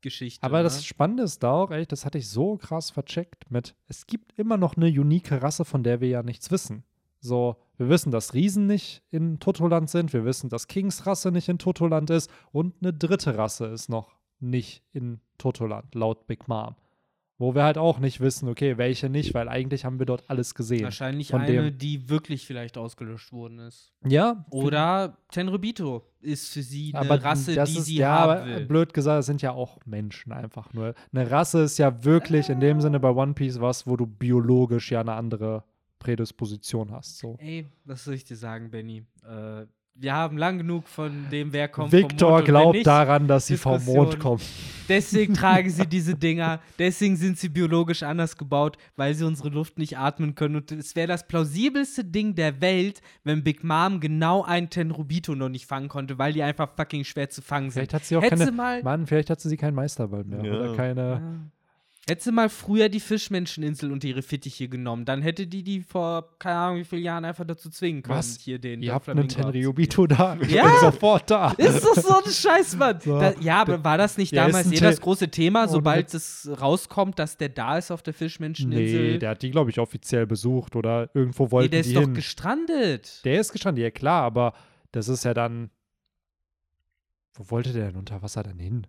[0.01, 0.43] Geschichte.
[0.43, 0.63] aber ne?
[0.63, 4.33] das Spannende ist da auch, echt, das hatte ich so krass vercheckt mit, es gibt
[4.37, 6.83] immer noch eine unique Rasse, von der wir ja nichts wissen.
[7.19, 11.49] So, wir wissen, dass Riesen nicht in Totoland sind, wir wissen, dass Kings Rasse nicht
[11.49, 16.75] in Totoland ist und eine dritte Rasse ist noch nicht in Totoland, laut Big Mom.
[17.39, 20.55] Wo wir halt auch nicht wissen, okay, welche nicht, weil eigentlich haben wir dort alles
[20.55, 20.83] gesehen.
[20.85, 23.93] Wahrscheinlich von eine, dem- die wirklich vielleicht ausgelöscht worden ist.
[24.07, 28.31] Ja, Oder Tenrybito ist für sie eine aber Rasse, das die ist, sie ja, haben
[28.41, 28.65] aber will.
[28.65, 30.95] blöd gesagt, das sind ja auch Menschen einfach nur.
[31.13, 34.91] Eine Rasse ist ja wirklich in dem Sinne bei One Piece was, wo du biologisch
[34.91, 35.63] ja eine andere
[35.99, 37.19] Prädisposition hast.
[37.19, 37.35] So.
[37.39, 39.05] Ey, was soll ich dir sagen, Benny?
[39.23, 39.65] Äh,
[39.99, 42.87] wir haben lang genug von dem, wer kommt vom Victor glaubt nicht.
[42.87, 44.41] daran, dass sie vom Mond kommen.
[44.87, 46.61] Deswegen tragen sie diese Dinger.
[46.79, 50.55] Deswegen sind sie biologisch anders gebaut, weil sie unsere Luft nicht atmen können.
[50.55, 55.49] Und es wäre das plausibelste Ding der Welt, wenn Big Mom genau einen Tenrubito noch
[55.49, 57.79] nicht fangen konnte, weil die einfach fucking schwer zu fangen sind.
[57.81, 58.45] Vielleicht hat sie auch Hätte keine.
[58.45, 58.83] sie mal.
[58.83, 60.43] Mann, vielleicht hat sie keinen Meisterball mehr.
[60.43, 60.53] Ja.
[60.53, 61.01] Oder keine.
[61.01, 61.56] Ja.
[62.09, 66.29] Hätte sie mal früher die Fischmenscheninsel und ihre Fittiche genommen, dann hätte die die vor,
[66.39, 68.39] keine Ahnung, wie vielen Jahren einfach dazu zwingen können, Was?
[68.39, 69.27] hier den Ihr habt einen.
[69.27, 70.37] Tenryubito da.
[70.41, 70.63] Ich Ja.
[70.63, 71.51] bin sofort da.
[71.57, 73.01] Ist das so ein Scheiß, Mann?
[73.01, 73.19] So.
[73.19, 76.49] Da, ja, aber war das nicht Der damals eh das große Thema, Und sobald es
[76.61, 79.11] rauskommt, dass der da ist auf der Fischmenscheninsel?
[79.13, 82.01] Nee, der hat die, glaube ich, offiziell besucht oder irgendwo Nee, wollten der ist doch
[82.01, 82.13] hin.
[82.13, 83.25] gestrandet.
[83.25, 84.53] Der ist gestanden, ja klar, aber
[84.93, 85.71] das ist ja dann.
[87.33, 88.87] Wo wollte der denn unter Wasser dann hin?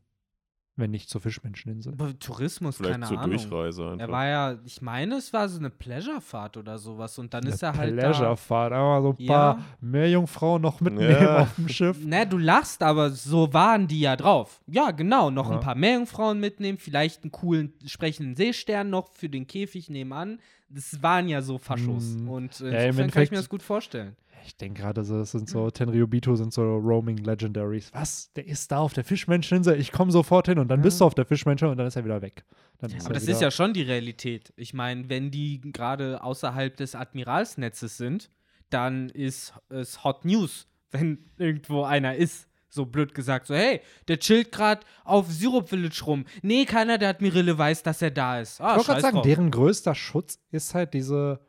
[0.80, 1.92] Wenn nicht zur Fischmenscheninsel.
[1.94, 3.36] Aber Tourismus, Vielleicht keine zur Ahnung.
[3.36, 3.98] Durchreise einfach.
[4.06, 7.62] Er war ja, ich meine, es war so eine Pleasurefahrt oder sowas und dann ist
[7.64, 9.32] er Eine halt Pleasurefahrt, aber so ein Ja.
[9.54, 11.38] paar Meerjungfrauen noch mitnehmen Ja.
[11.42, 11.96] auf dem Schiff.
[12.04, 14.60] Na, du lachst, aber so waren die ja drauf.
[14.68, 15.56] Ja, genau, noch Ja.
[15.56, 20.38] ein paar Meerjungfrauen mitnehmen, vielleicht einen coolen sprechenden Seestern noch für den Käfig nebenan.
[20.70, 22.28] Das waren ja so Faschos Mm.
[22.28, 24.14] und Ja, äh, insofern kann ich mir das gut vorstellen.
[24.44, 27.90] Ich denke gerade, so, das sind so, Tenryubito sind so Roaming Legendaries.
[27.92, 28.32] Was?
[28.34, 29.78] Der ist da auf der Fischmenscheninsel?
[29.78, 30.84] Ich komme sofort hin und dann Ja.
[30.84, 32.44] bist du auf der Fischmenscheninsel und dann ist er wieder weg.
[32.78, 34.52] Dann ist Aber er das ist ja schon die Realität.
[34.56, 38.30] Ich meine, wenn die gerade außerhalb des Admiralsnetzes sind,
[38.70, 42.46] dann ist es Hot News, wenn irgendwo einer ist.
[42.70, 46.26] So blöd gesagt, so, hey, der chillt gerade auf Syrup Village rum.
[46.42, 48.60] Nee, keiner der Admirale weiß, dass er da ist.
[48.60, 49.24] Ah, Ich wollte gerade sagen, drauf.
[49.24, 51.40] deren größter Schutz ist halt diese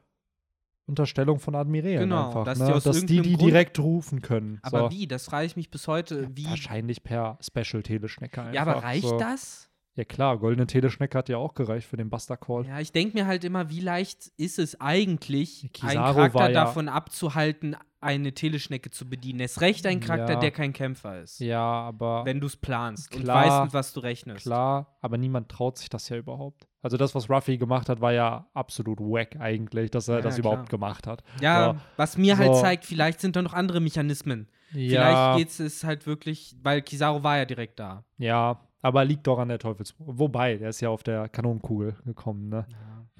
[0.90, 2.44] Unterstellung von Admirälen Genau, einfach.
[2.45, 2.66] dass ne?
[2.68, 4.60] die dass die die Grund- direkt rufen können.
[4.64, 4.91] Aber so.
[4.91, 5.07] wie?
[5.07, 6.28] Das frage ich mich bis heute.
[6.36, 6.45] Wie?
[6.45, 8.53] Wahrscheinlich per Special-Teleschnecke einfach.
[8.53, 9.18] Ja, aber reicht so.
[9.18, 9.68] das?
[9.99, 12.65] Ja klar, goldene Teleschnecke hat ja auch gereicht für den Buster Call.
[12.65, 16.47] Ja, ich denke mir halt immer, wie leicht ist es eigentlich, einen Kizaru Charakter war
[16.49, 19.41] ja- davon abzuhalten, eine Teleschnecke zu bedienen.
[19.41, 20.39] Es recht ein Charakter, Ja.
[20.39, 21.41] der kein Kämpfer ist.
[21.41, 24.43] Ja, aber Wenn du es planst und Klar, weißt, mit was du rechnest.
[24.43, 26.65] klar, aber niemand traut sich das ja überhaupt.
[26.81, 30.35] Also das, was Ruffy gemacht hat, war ja absolut wack eigentlich, dass er Ja, das
[30.38, 30.80] ja, überhaupt klar.
[30.80, 31.26] gemacht hat.
[31.41, 31.80] Ja, So.
[31.97, 32.61] was mir halt So.
[32.61, 34.47] zeigt, vielleicht sind da noch andere Mechanismen.
[34.71, 38.05] Ja, Vielleicht geht es halt wirklich, weil Kizaru war ja direkt da.
[38.17, 39.93] ja, aber liegt doch an der Teufels.
[39.97, 42.65] Wobei, der ist ja auf der Kanonenkugel gekommen, ne?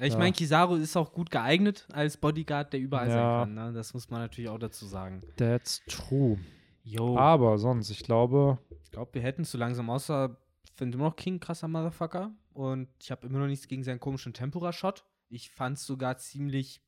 [0.02, 0.20] Ich Ja.
[0.20, 3.14] meine, Kizaru ist auch gut geeignet als Bodyguard, der überall Ja.
[3.14, 3.68] sein kann.
[3.68, 3.74] Ne?
[3.74, 5.22] Das muss man natürlich auch dazu sagen.
[5.36, 6.38] That's true.
[6.84, 7.18] Jo.
[7.18, 10.36] Aber sonst, ich glaube, Ich glaube, wir hätten es so langsam, außer
[10.76, 12.32] finde immer noch King krasser Motherfucker.
[12.54, 15.06] Und ich habe immer noch nichts gegen seinen komischen Tempura-Shot.
[15.30, 16.82] Ich fand es sogar ziemlich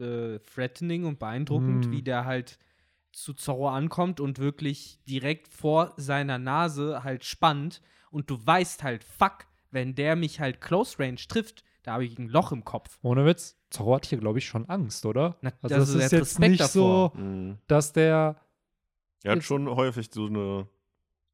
[0.00, 1.92] äh, threatening und beeindruckend, Hm.
[1.92, 2.58] wie der halt
[3.12, 7.80] zu Zorro ankommt und wirklich direkt vor seiner Nase halt spannt.
[8.14, 12.18] Und du weißt halt, fuck, wenn der mich halt Close Range trifft, da habe ich
[12.18, 12.98] ein Loch im Kopf.
[13.02, 15.36] ohne Witz, Zorro hat hier, glaube ich, schon Angst, oder?
[15.42, 17.12] Na, Also das er ist hat jetzt Respekt nicht davor.
[17.14, 17.58] so, Mhm.
[17.66, 18.36] dass der
[19.24, 20.66] Er hat schon häufig so eine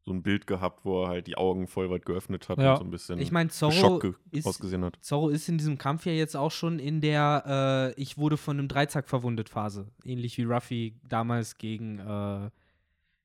[0.07, 2.73] so ein Bild gehabt, wo er halt die Augen voll weit geöffnet hat Ja.
[2.73, 4.01] und so ein bisschen Ich meine, Zorro
[4.31, 4.97] ist, ausgesehen hat.
[5.03, 8.59] Zorro ist in diesem Kampf ja jetzt auch schon in der äh, Ich wurde von
[8.59, 9.89] einem Dreizack verwundet Phase.
[10.05, 12.51] Ähnlich wie Ruffy damals gegen äh,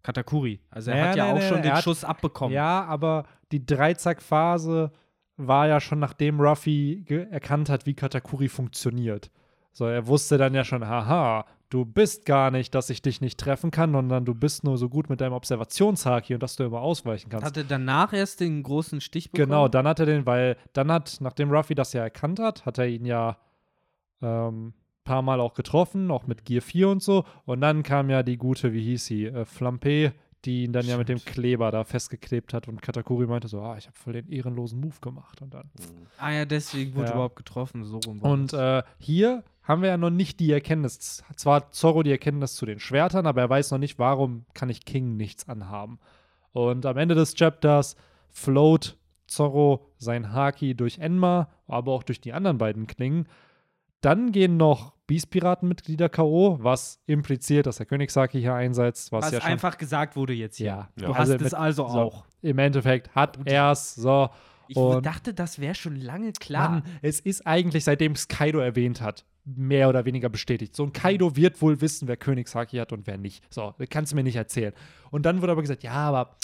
[0.03, 0.59] Katakuri.
[0.69, 2.53] Also er Ja, hat ja nee, auch nee, schon den hat- Schuss abbekommen.
[2.53, 3.25] Ja, aber
[3.59, 4.91] die Dreizack-Phase
[5.37, 9.31] war ja schon, nachdem Ruffy erkannt hat, wie Katakuri funktioniert.
[9.73, 13.39] So, er wusste dann ja schon, haha, du bist gar nicht, dass ich dich nicht
[13.39, 16.81] treffen kann, sondern du bist nur so gut mit deinem Observationshaki und dass du immer
[16.81, 17.45] ausweichen kannst.
[17.45, 19.49] Hatte danach erst den großen Stich bekommen.
[19.49, 22.77] Genau, dann hat er den, weil dann hat, nachdem Ruffy das ja erkannt hat, hat
[22.77, 23.37] er ihn ja
[24.21, 24.73] ähm,
[25.03, 27.23] paar Mal auch getroffen, auch mit Gear 4 und so.
[27.45, 30.13] Und dann kam ja die gute, wie hieß sie, äh, Flampe,
[30.45, 32.67] die ihn dann ja mit dem Kleber da festgeklebt hat.
[32.67, 35.41] Und Katakuri meinte so, ah, ich habe voll den ehrenlosen Move gemacht.
[35.41, 35.69] Und dann.
[36.17, 37.13] Ah ja, deswegen wurde Ja.
[37.13, 37.83] überhaupt getroffen.
[37.83, 41.23] So rum Und äh, hier haben wir ja noch nicht die Erkenntnis.
[41.35, 44.69] Zwar hat Zorro die Erkenntnis zu den Schwertern, aber er weiß noch nicht, warum kann
[44.69, 45.99] ich King nichts anhaben.
[46.51, 47.95] Und am Ende des Chapters
[48.29, 48.97] float
[49.27, 53.27] Zorro sein Haki durch Enma, aber auch durch die anderen beiden Klingen.
[54.01, 59.41] Dann gehen noch Beast-Piraten-Mitglieder K.O., was impliziert, dass der Königshaki hier einsetzt, was, was ja
[59.41, 60.65] schon einfach gesagt wurde jetzt hier.
[60.67, 61.07] ja, Ja.
[61.07, 62.25] Du also hast es mit- also so, auch.
[62.41, 64.29] Im Endeffekt hat er es so.
[64.67, 66.69] Ich Und- dachte, das wäre schon lange klar.
[66.69, 70.75] Mann, es ist eigentlich, seitdem es Kaido erwähnt hat, mehr oder weniger bestätigt.
[70.75, 73.43] So ein Kaido wird wohl wissen, wer Königshaki hat und wer nicht.
[73.53, 74.73] So, das kannst du mir nicht erzählen.
[75.11, 76.35] Und dann wurde aber gesagt, ja, aber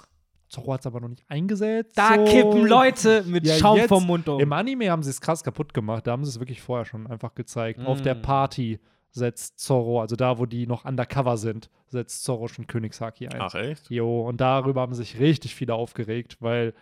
[0.51, 1.97] Zorro hat es aber noch nicht eingesetzt.
[1.97, 2.25] da so.
[2.25, 4.39] kippen Leute mit Ja, Schaum jetzt vom Mund um.
[4.39, 6.05] Im Anime haben sie es krass kaputt gemacht.
[6.05, 7.79] Da haben sie es wirklich vorher schon einfach gezeigt.
[7.85, 8.21] Auf der Mm.
[8.21, 8.79] Party
[9.11, 13.41] setzt Zorro, also da, wo die noch undercover sind, setzt Zorro schon Königshaki ein.
[13.41, 13.89] Ach echt?
[13.89, 16.73] Jo, und darüber haben sich richtig viele aufgeregt, weil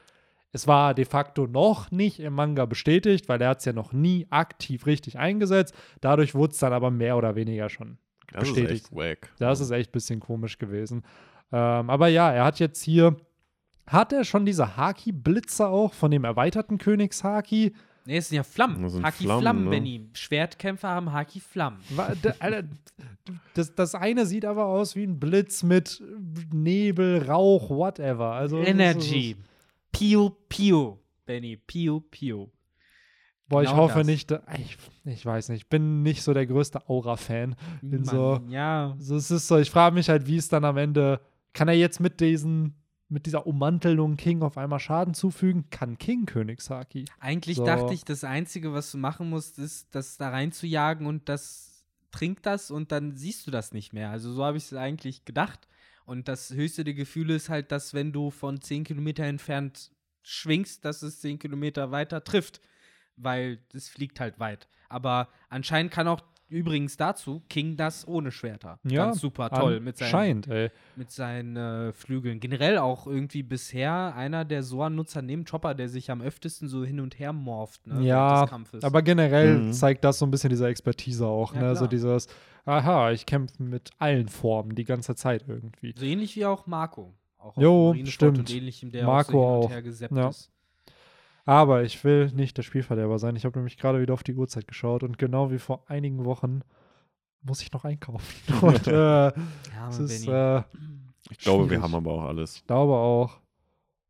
[0.52, 4.26] es war de facto noch nicht im Manga bestätigt, weil er es ja noch nie
[4.32, 5.76] aktiv richtig eingesetzt.
[6.02, 7.98] Dadurch wurde es dann aber mehr oder weniger schon
[8.34, 8.86] Das ist bestätigt.
[8.88, 9.32] echt wack.
[9.38, 11.04] Das ist echt ein bisschen komisch gewesen.
[11.52, 13.16] Ähm, aber ja, er hat jetzt hier,
[13.92, 17.74] hat er schon diese Haki-Blitze auch von dem erweiterten Königshaki?
[18.06, 18.82] Nee, es sind ja Flammen.
[18.82, 19.70] Das sind Haki Flammen, Flammen, ne?
[19.70, 20.10] Benny.
[20.14, 21.80] Schwertkämpfer haben Haki Flammen.
[23.54, 26.02] Das, das eine sieht aber aus wie ein Blitz mit
[26.52, 28.32] Nebel, Rauch, whatever.
[28.32, 29.36] Also, Energy.
[29.92, 30.98] Piu, piu.
[31.26, 32.48] Benny, piu, piu.
[33.48, 34.08] Boah, ich Genau hoffe das.
[34.08, 34.32] nicht.
[34.58, 35.64] Ich, ich weiß nicht.
[35.64, 37.56] Ich bin nicht so der größte Aura-Fan.
[37.82, 38.40] Bin so.
[38.42, 38.92] Mann, ja.
[38.92, 41.20] Also es ist so, ich frage mich halt, wie es dann am Ende.
[41.54, 42.76] Kann er jetzt mit diesen,
[43.10, 45.70] mit dieser Ummantelung King auf einmal Schaden zufügen?
[45.70, 47.06] Kann King Königshaki?
[47.20, 47.66] Eigentlich So.
[47.66, 52.46] dachte ich, das Einzige, was du machen musst, ist, das da reinzujagen und das trinkt
[52.46, 54.10] das und dann siehst du das nicht mehr.
[54.10, 55.68] Also so habe ich es eigentlich gedacht.
[56.06, 59.92] Und das höchste der Gefühle ist halt, dass wenn du von 10 Kilometer entfernt
[60.24, 62.62] schwingst, dass es 10 Kilometer weiter trifft.
[63.16, 64.68] Weil es fliegt halt weit.
[64.88, 68.80] Aber anscheinend kann auch übrigens dazu King das ohne Schwerter.
[68.84, 70.70] Ja, Ganz super toll mit seinen, Scheint, ey.
[70.96, 72.40] mit seinen äh, Flügeln.
[72.40, 77.00] Generell auch irgendwie bisher einer der Soa-Nutzer neben Chopper, der sich am öftesten so hin
[77.00, 78.02] und her morpht, ne?
[78.04, 78.84] Ja, des Kampfes.
[78.84, 79.74] aber generell Mhm.
[79.74, 81.76] zeigt das so ein bisschen diese Expertise auch, Ja, ne?
[81.76, 81.90] So klar.
[81.90, 82.28] dieses,
[82.66, 85.94] aha, ich kämpfe mit allen Formen die ganze Zeit irgendwie.
[85.98, 87.14] so ähnlich wie auch Marco.
[87.38, 88.40] Auch auf Jo, stimmt.
[88.40, 89.70] Und ähnlichem, der Marco auch so hin und auch.
[89.72, 90.30] her gesappt Ja.
[90.30, 90.52] ist.
[91.50, 93.36] Aber ich will nicht der Spielverderber sein.
[93.36, 96.62] Ich habe nämlich gerade wieder auf die Uhrzeit geschaut und genau wie vor einigen Wochen
[97.42, 98.24] muss ich noch einkaufen.
[98.62, 99.32] Und äh, Ja,
[99.90, 100.62] ist, äh,
[101.32, 102.58] Ich glaube, wir haben aber auch alles.
[102.58, 103.40] ich glaube auch.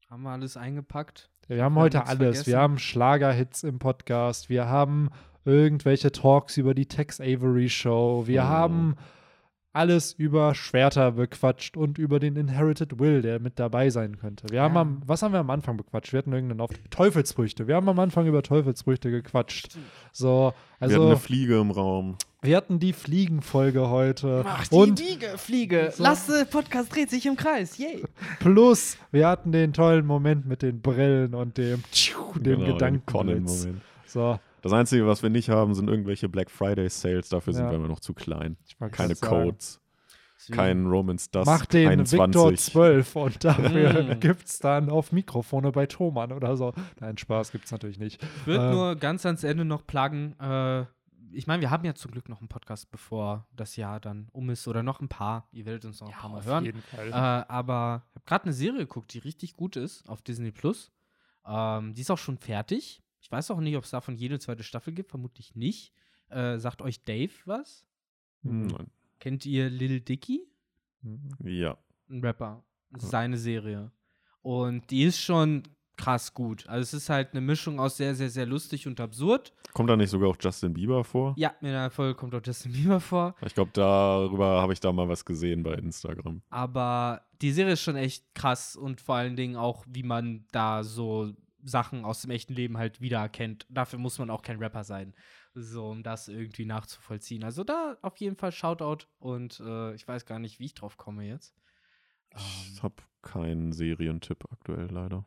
[0.10, 1.30] haben wir alles eingepackt?
[1.48, 2.20] Wir haben Wir haben heute nichts alles.
[2.20, 2.58] Wir vergessen.
[2.58, 4.50] haben Schlagerhits im Podcast.
[4.50, 5.10] Wir haben
[5.46, 8.24] irgendwelche Talks über die Tex Avery Show.
[8.28, 8.46] Wir Oh.
[8.48, 8.96] haben
[9.72, 14.48] alles über Schwerter bequatscht und über den Inherited Will, der mit dabei sein könnte.
[14.50, 14.82] Wir haben Ja.
[14.82, 16.12] am, was haben wir am Anfang bequatscht?
[16.12, 17.68] Wir hatten irgendeinen auf Teufelsfrüchte.
[17.68, 19.78] Wir haben am Anfang über Teufelsfrüchte gequatscht.
[20.12, 20.28] So,
[20.80, 22.16] wir hatten also eine Fliege im Raum.
[22.42, 24.44] wir hatten die Fliegenfolge heute.
[24.48, 25.92] Ach, und Wiege, Fliege.
[25.94, 26.02] So.
[26.04, 27.78] Lasse, Podcast dreht sich im Kreis.
[27.78, 28.04] Yay.
[28.40, 31.84] plus, wir hatten den tollen Moment mit den Brillen und dem,
[32.36, 33.68] dem Genau, Gedankenblitz.
[34.08, 37.30] So, Das Einzige, was wir nicht haben, sind irgendwelche Black Friday Sales.
[37.30, 37.72] Dafür sind Ja.
[37.72, 38.58] wir immer noch zu klein.
[38.66, 39.44] ich mag Keine das sagen.
[39.46, 39.82] Codes,
[40.52, 42.20] kein Romans Dust Mach den 21.
[42.34, 44.20] Victor 12 und dafür Mm.
[44.20, 46.74] gibt's dann auf Mikrofone bei Thomann oder so.
[47.00, 48.22] Nein, Spaß gibt's natürlich nicht.
[48.24, 48.72] Ich würde Ähm.
[48.72, 50.40] nur ganz ans Ende noch pluggen.
[50.40, 50.86] Äh,
[51.32, 54.50] ich meine, wir haben ja zum Glück noch einen Podcast, bevor das Jahr dann um
[54.50, 55.48] ist oder noch ein paar.
[55.52, 56.66] Ihr werdet uns noch ein paar Mal hören.
[56.66, 57.10] jeden Fall.
[57.10, 60.92] Äh, aber ich habe gerade eine Serie geguckt, die richtig gut ist auf Disney Plus.
[61.46, 63.02] Ähm, die ist auch schon fertig.
[63.30, 65.94] Ich weiß auch nicht, ob es davon jede zweite Staffel gibt, vermutlich nicht.
[66.30, 67.86] Äh, sagt euch Dave was?
[68.42, 68.66] Hm.
[68.66, 68.88] Nein.
[69.20, 70.48] Kennt ihr Lil Dicky?
[71.04, 71.30] Mhm.
[71.44, 71.78] Ja.
[72.10, 72.64] Ein Rapper.
[72.98, 73.92] Seine Serie.
[74.42, 75.62] Und die ist schon
[75.96, 76.68] krass gut.
[76.68, 79.54] Also es ist halt eine Mischung aus sehr, sehr, sehr lustig und absurd.
[79.74, 81.36] Kommt da nicht sogar auch Justin Bieber vor?
[81.38, 83.36] Ja, in der Folge kommt auch Justin Bieber vor.
[83.46, 86.42] Ich glaube, darüber habe ich da mal was gesehen bei Instagram.
[86.50, 90.84] Aber die Serie ist schon echt krass und vor allen Dingen auch, wie man da
[90.84, 91.32] so
[91.64, 93.66] Sachen aus dem echten Leben halt wiedererkennt.
[93.70, 95.14] Dafür muss man auch kein Rapper sein,
[95.54, 97.44] so um das irgendwie nachzuvollziehen.
[97.44, 100.98] Also da auf jeden Fall Shoutout und äh, ich weiß gar nicht, wie ich drauf
[100.98, 101.56] komme jetzt.
[102.72, 105.26] Ich habe keinen Serientipp aktuell leider.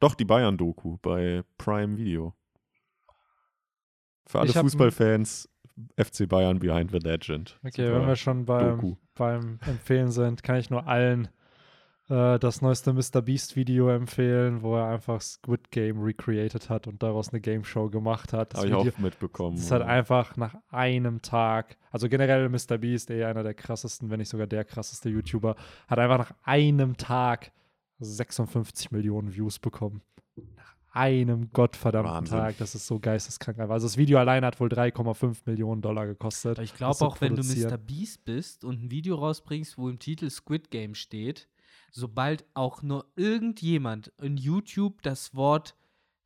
[0.00, 2.34] Doch, die Bayern-Doku bei Prime Video.
[4.26, 5.48] Für alle Fußballfans,
[5.96, 7.58] FC Bayern Behind the Legend.
[7.64, 8.96] Okay, Super wenn wir schon beim, Doku.
[9.14, 11.28] beim Empfehlen sind, kann ich nur allen
[12.08, 13.22] äh, das neueste Mr.
[13.22, 17.88] Beast Video empfehlen, wo er einfach Squid Game recreated hat und daraus eine Game Show
[17.88, 18.54] gemacht hat.
[18.54, 19.56] Habe ich Video auch mitbekommen.
[19.56, 22.78] Das ist halt einfach nach einem Tag, also generell Mr.
[22.78, 25.56] Beast, eh einer der krassesten, wenn nicht sogar der krasseste YouTuber,
[25.88, 27.52] hat einfach nach einem Tag
[28.00, 30.02] 56 Millionen Views bekommen.
[30.56, 32.38] Nach einem gottverdammten Wahnsinn.
[32.38, 32.58] Tag.
[32.58, 33.58] Das ist so geisteskrank.
[33.58, 33.74] einfach.
[33.74, 36.58] Also das Video allein hat wohl 3,5 Millionen Dollar gekostet.
[36.58, 37.42] Ich glaube auch, wenn du.
[37.42, 37.78] Mr.
[37.78, 41.48] Beast bist und ein Video rausbringst, wo im Titel Squid Game steht,
[41.96, 45.76] sobald auch nur irgendjemand in YouTube das Wort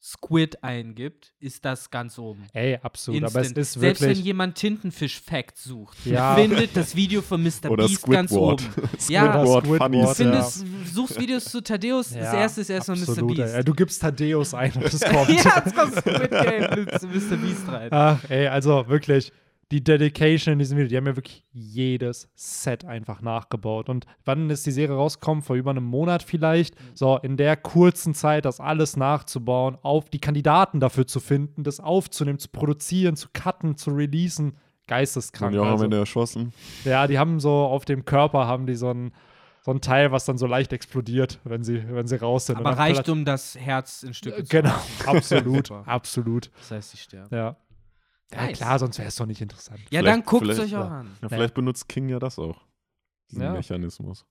[0.00, 2.46] Squid eingibt, ist das ganz oben.
[2.52, 3.20] Ey, absolut.
[3.24, 3.58] Aber es Instant.
[3.58, 4.24] ist Selbst wenn wirklich.
[4.24, 6.36] jemand Tintenfisch-Fact sucht, Ja.
[6.36, 7.68] findet das Video von Mr.
[7.68, 8.62] Oder Beast ganz Squidward.
[8.62, 8.88] oben.
[9.08, 9.98] Ja, Squidward, Squidward, funny.
[9.98, 10.14] ja.
[10.14, 10.64] Findest,
[10.94, 13.26] suchst Videos zu Thaddeus, das Ja, erste ist erstmal Mr.
[13.26, 13.54] Beast.
[13.56, 13.64] ey.
[13.64, 15.28] Du gibst Thaddeus ein und es kommt.
[15.30, 17.36] ja, es kommt Squid Game mit Mr.
[17.36, 17.88] Beast rein.
[17.90, 19.32] Ach, ey, also wirklich,
[19.70, 23.90] die Dedication in diesem Video, die haben ja wirklich jedes Set einfach nachgebaut.
[23.90, 25.42] Und wann ist die Serie rausgekommen?
[25.42, 26.74] Vor über einem Monat vielleicht.
[26.94, 31.80] So, in der kurzen Zeit das alles nachzubauen, auf die Kandidaten dafür zu finden, das
[31.80, 34.56] aufzunehmen, zu produzieren, zu cutten, zu releasen.
[34.86, 35.52] Geisteskrank.
[35.52, 35.84] Und ja, haben also.
[35.84, 36.54] wir den erschossen.
[36.84, 39.12] Ja, die haben so auf dem Körper haben die so ein,
[39.60, 42.56] so ein Teil, was dann so leicht explodiert, wenn sie, wenn sie raus sind.
[42.56, 44.74] Und Aber dann reicht, um das Herz in Stücke zu Genau,
[45.04, 46.50] absolut, absolut.
[46.56, 47.36] Das heißt, sie sterben.
[47.36, 47.56] Ja.
[48.32, 48.58] Ja, Nice.
[48.58, 49.80] klar, sonst wäre es doch nicht interessant.
[49.90, 50.98] Ja, Vielleicht- dann guckt es euch auch ja.
[51.00, 51.16] an.
[51.22, 52.66] Ja, vielleicht benutzt King ja das auch.
[53.30, 53.52] Diesen Ja.
[53.52, 54.26] Mechanismus.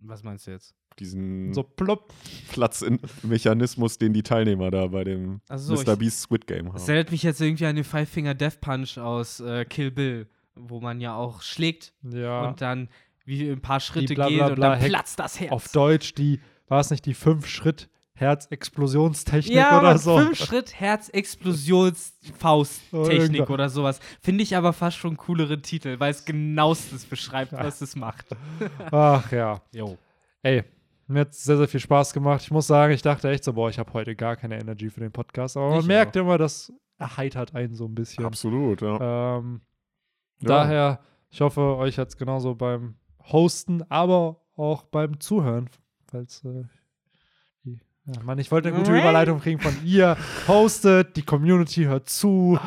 [0.00, 0.74] Was meinst du jetzt?
[0.98, 2.12] Diesen So plopp.
[2.52, 5.92] Platz-Mechanismus, den die Teilnehmer da bei dem so, Mr.
[5.94, 6.88] ich- Beast Squid Game Das haben.
[6.90, 10.80] erinnert mich jetzt irgendwie an den Five Finger Death Punch aus äh, Kill Bill, wo
[10.80, 12.48] man ja auch schlägt Ja.
[12.48, 12.88] und dann
[13.24, 15.50] wie ein paar Schritte bla, geht bla, und dann platzt das Herz.
[15.52, 17.14] auf Deutsch die, war es nicht die
[18.16, 20.18] Fünf-Schritt-Herz-Explosionstechnik ja, oder so?
[20.18, 24.00] fünf Schritt Herz-Explosions-Faust-Technik oder sowas.
[24.20, 28.26] Finde ich aber fast schon coolere Titel, weil es genauestens beschreibt, was es macht.
[28.90, 29.60] Ach ja.
[29.72, 29.98] Jo.
[30.42, 30.64] Ey,
[31.06, 32.42] mir hat sehr, sehr viel Spaß gemacht.
[32.42, 35.00] Ich muss sagen, ich dachte echt so, boah, ich habe heute gar keine Energy für
[35.00, 35.56] den Podcast.
[35.56, 38.24] Aber man Ich merkt immer, das erheitert einen so ein bisschen.
[38.24, 39.38] Absolut, ja.
[39.38, 39.60] Ähm,
[40.40, 40.48] Ja.
[40.48, 41.00] Daher,
[41.30, 42.96] ich hoffe, euch hat es genauso beim
[43.32, 45.68] Hosten, aber auch beim Zuhören.
[46.06, 46.64] Falls, äh,
[48.06, 50.16] ja, Mann, ich wollte eine gute Überleitung kriegen von ihr.
[50.48, 52.58] Hostet, die Community hört zu.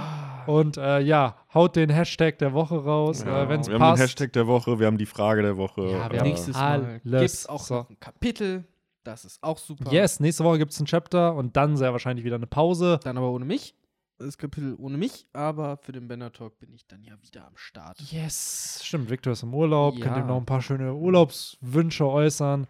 [0.47, 3.79] Und äh, ja, haut den Hashtag der Woche raus, Ja, äh, wenn es wir haben
[3.81, 3.99] passt.
[3.99, 5.81] den Hashtag der Woche, wir haben die Frage der Woche.
[5.81, 7.75] Ja, wir äh, haben Nächstes Mal gibt es auch So.
[7.75, 8.65] noch ein Kapitel.
[9.03, 9.91] Das ist auch super.
[9.91, 12.99] Yes, nächste Woche gibt es ein Chapter und dann sehr wahrscheinlich wieder eine Pause.
[13.03, 13.75] Dann aber ohne mich.
[14.19, 17.55] Das Kapitel ohne mich, aber für den Banner Talk bin ich dann ja wieder am
[17.55, 17.99] Start.
[18.01, 19.09] Yes, stimmt.
[19.11, 20.21] Victor ist im Urlaub, könnt Ja.
[20.21, 22.65] ihm noch ein paar schöne Urlaubswünsche äußern.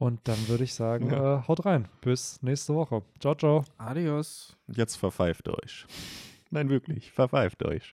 [0.00, 1.40] Und dann würde ich sagen, Ja.
[1.40, 1.86] äh, haut rein.
[2.00, 3.02] Bis nächste Woche.
[3.20, 3.64] Ciao, ciao.
[3.76, 4.56] Adios.
[4.66, 5.84] Jetzt verpfeift euch.
[6.50, 7.84] Nein, wirklich, verpfeift euch.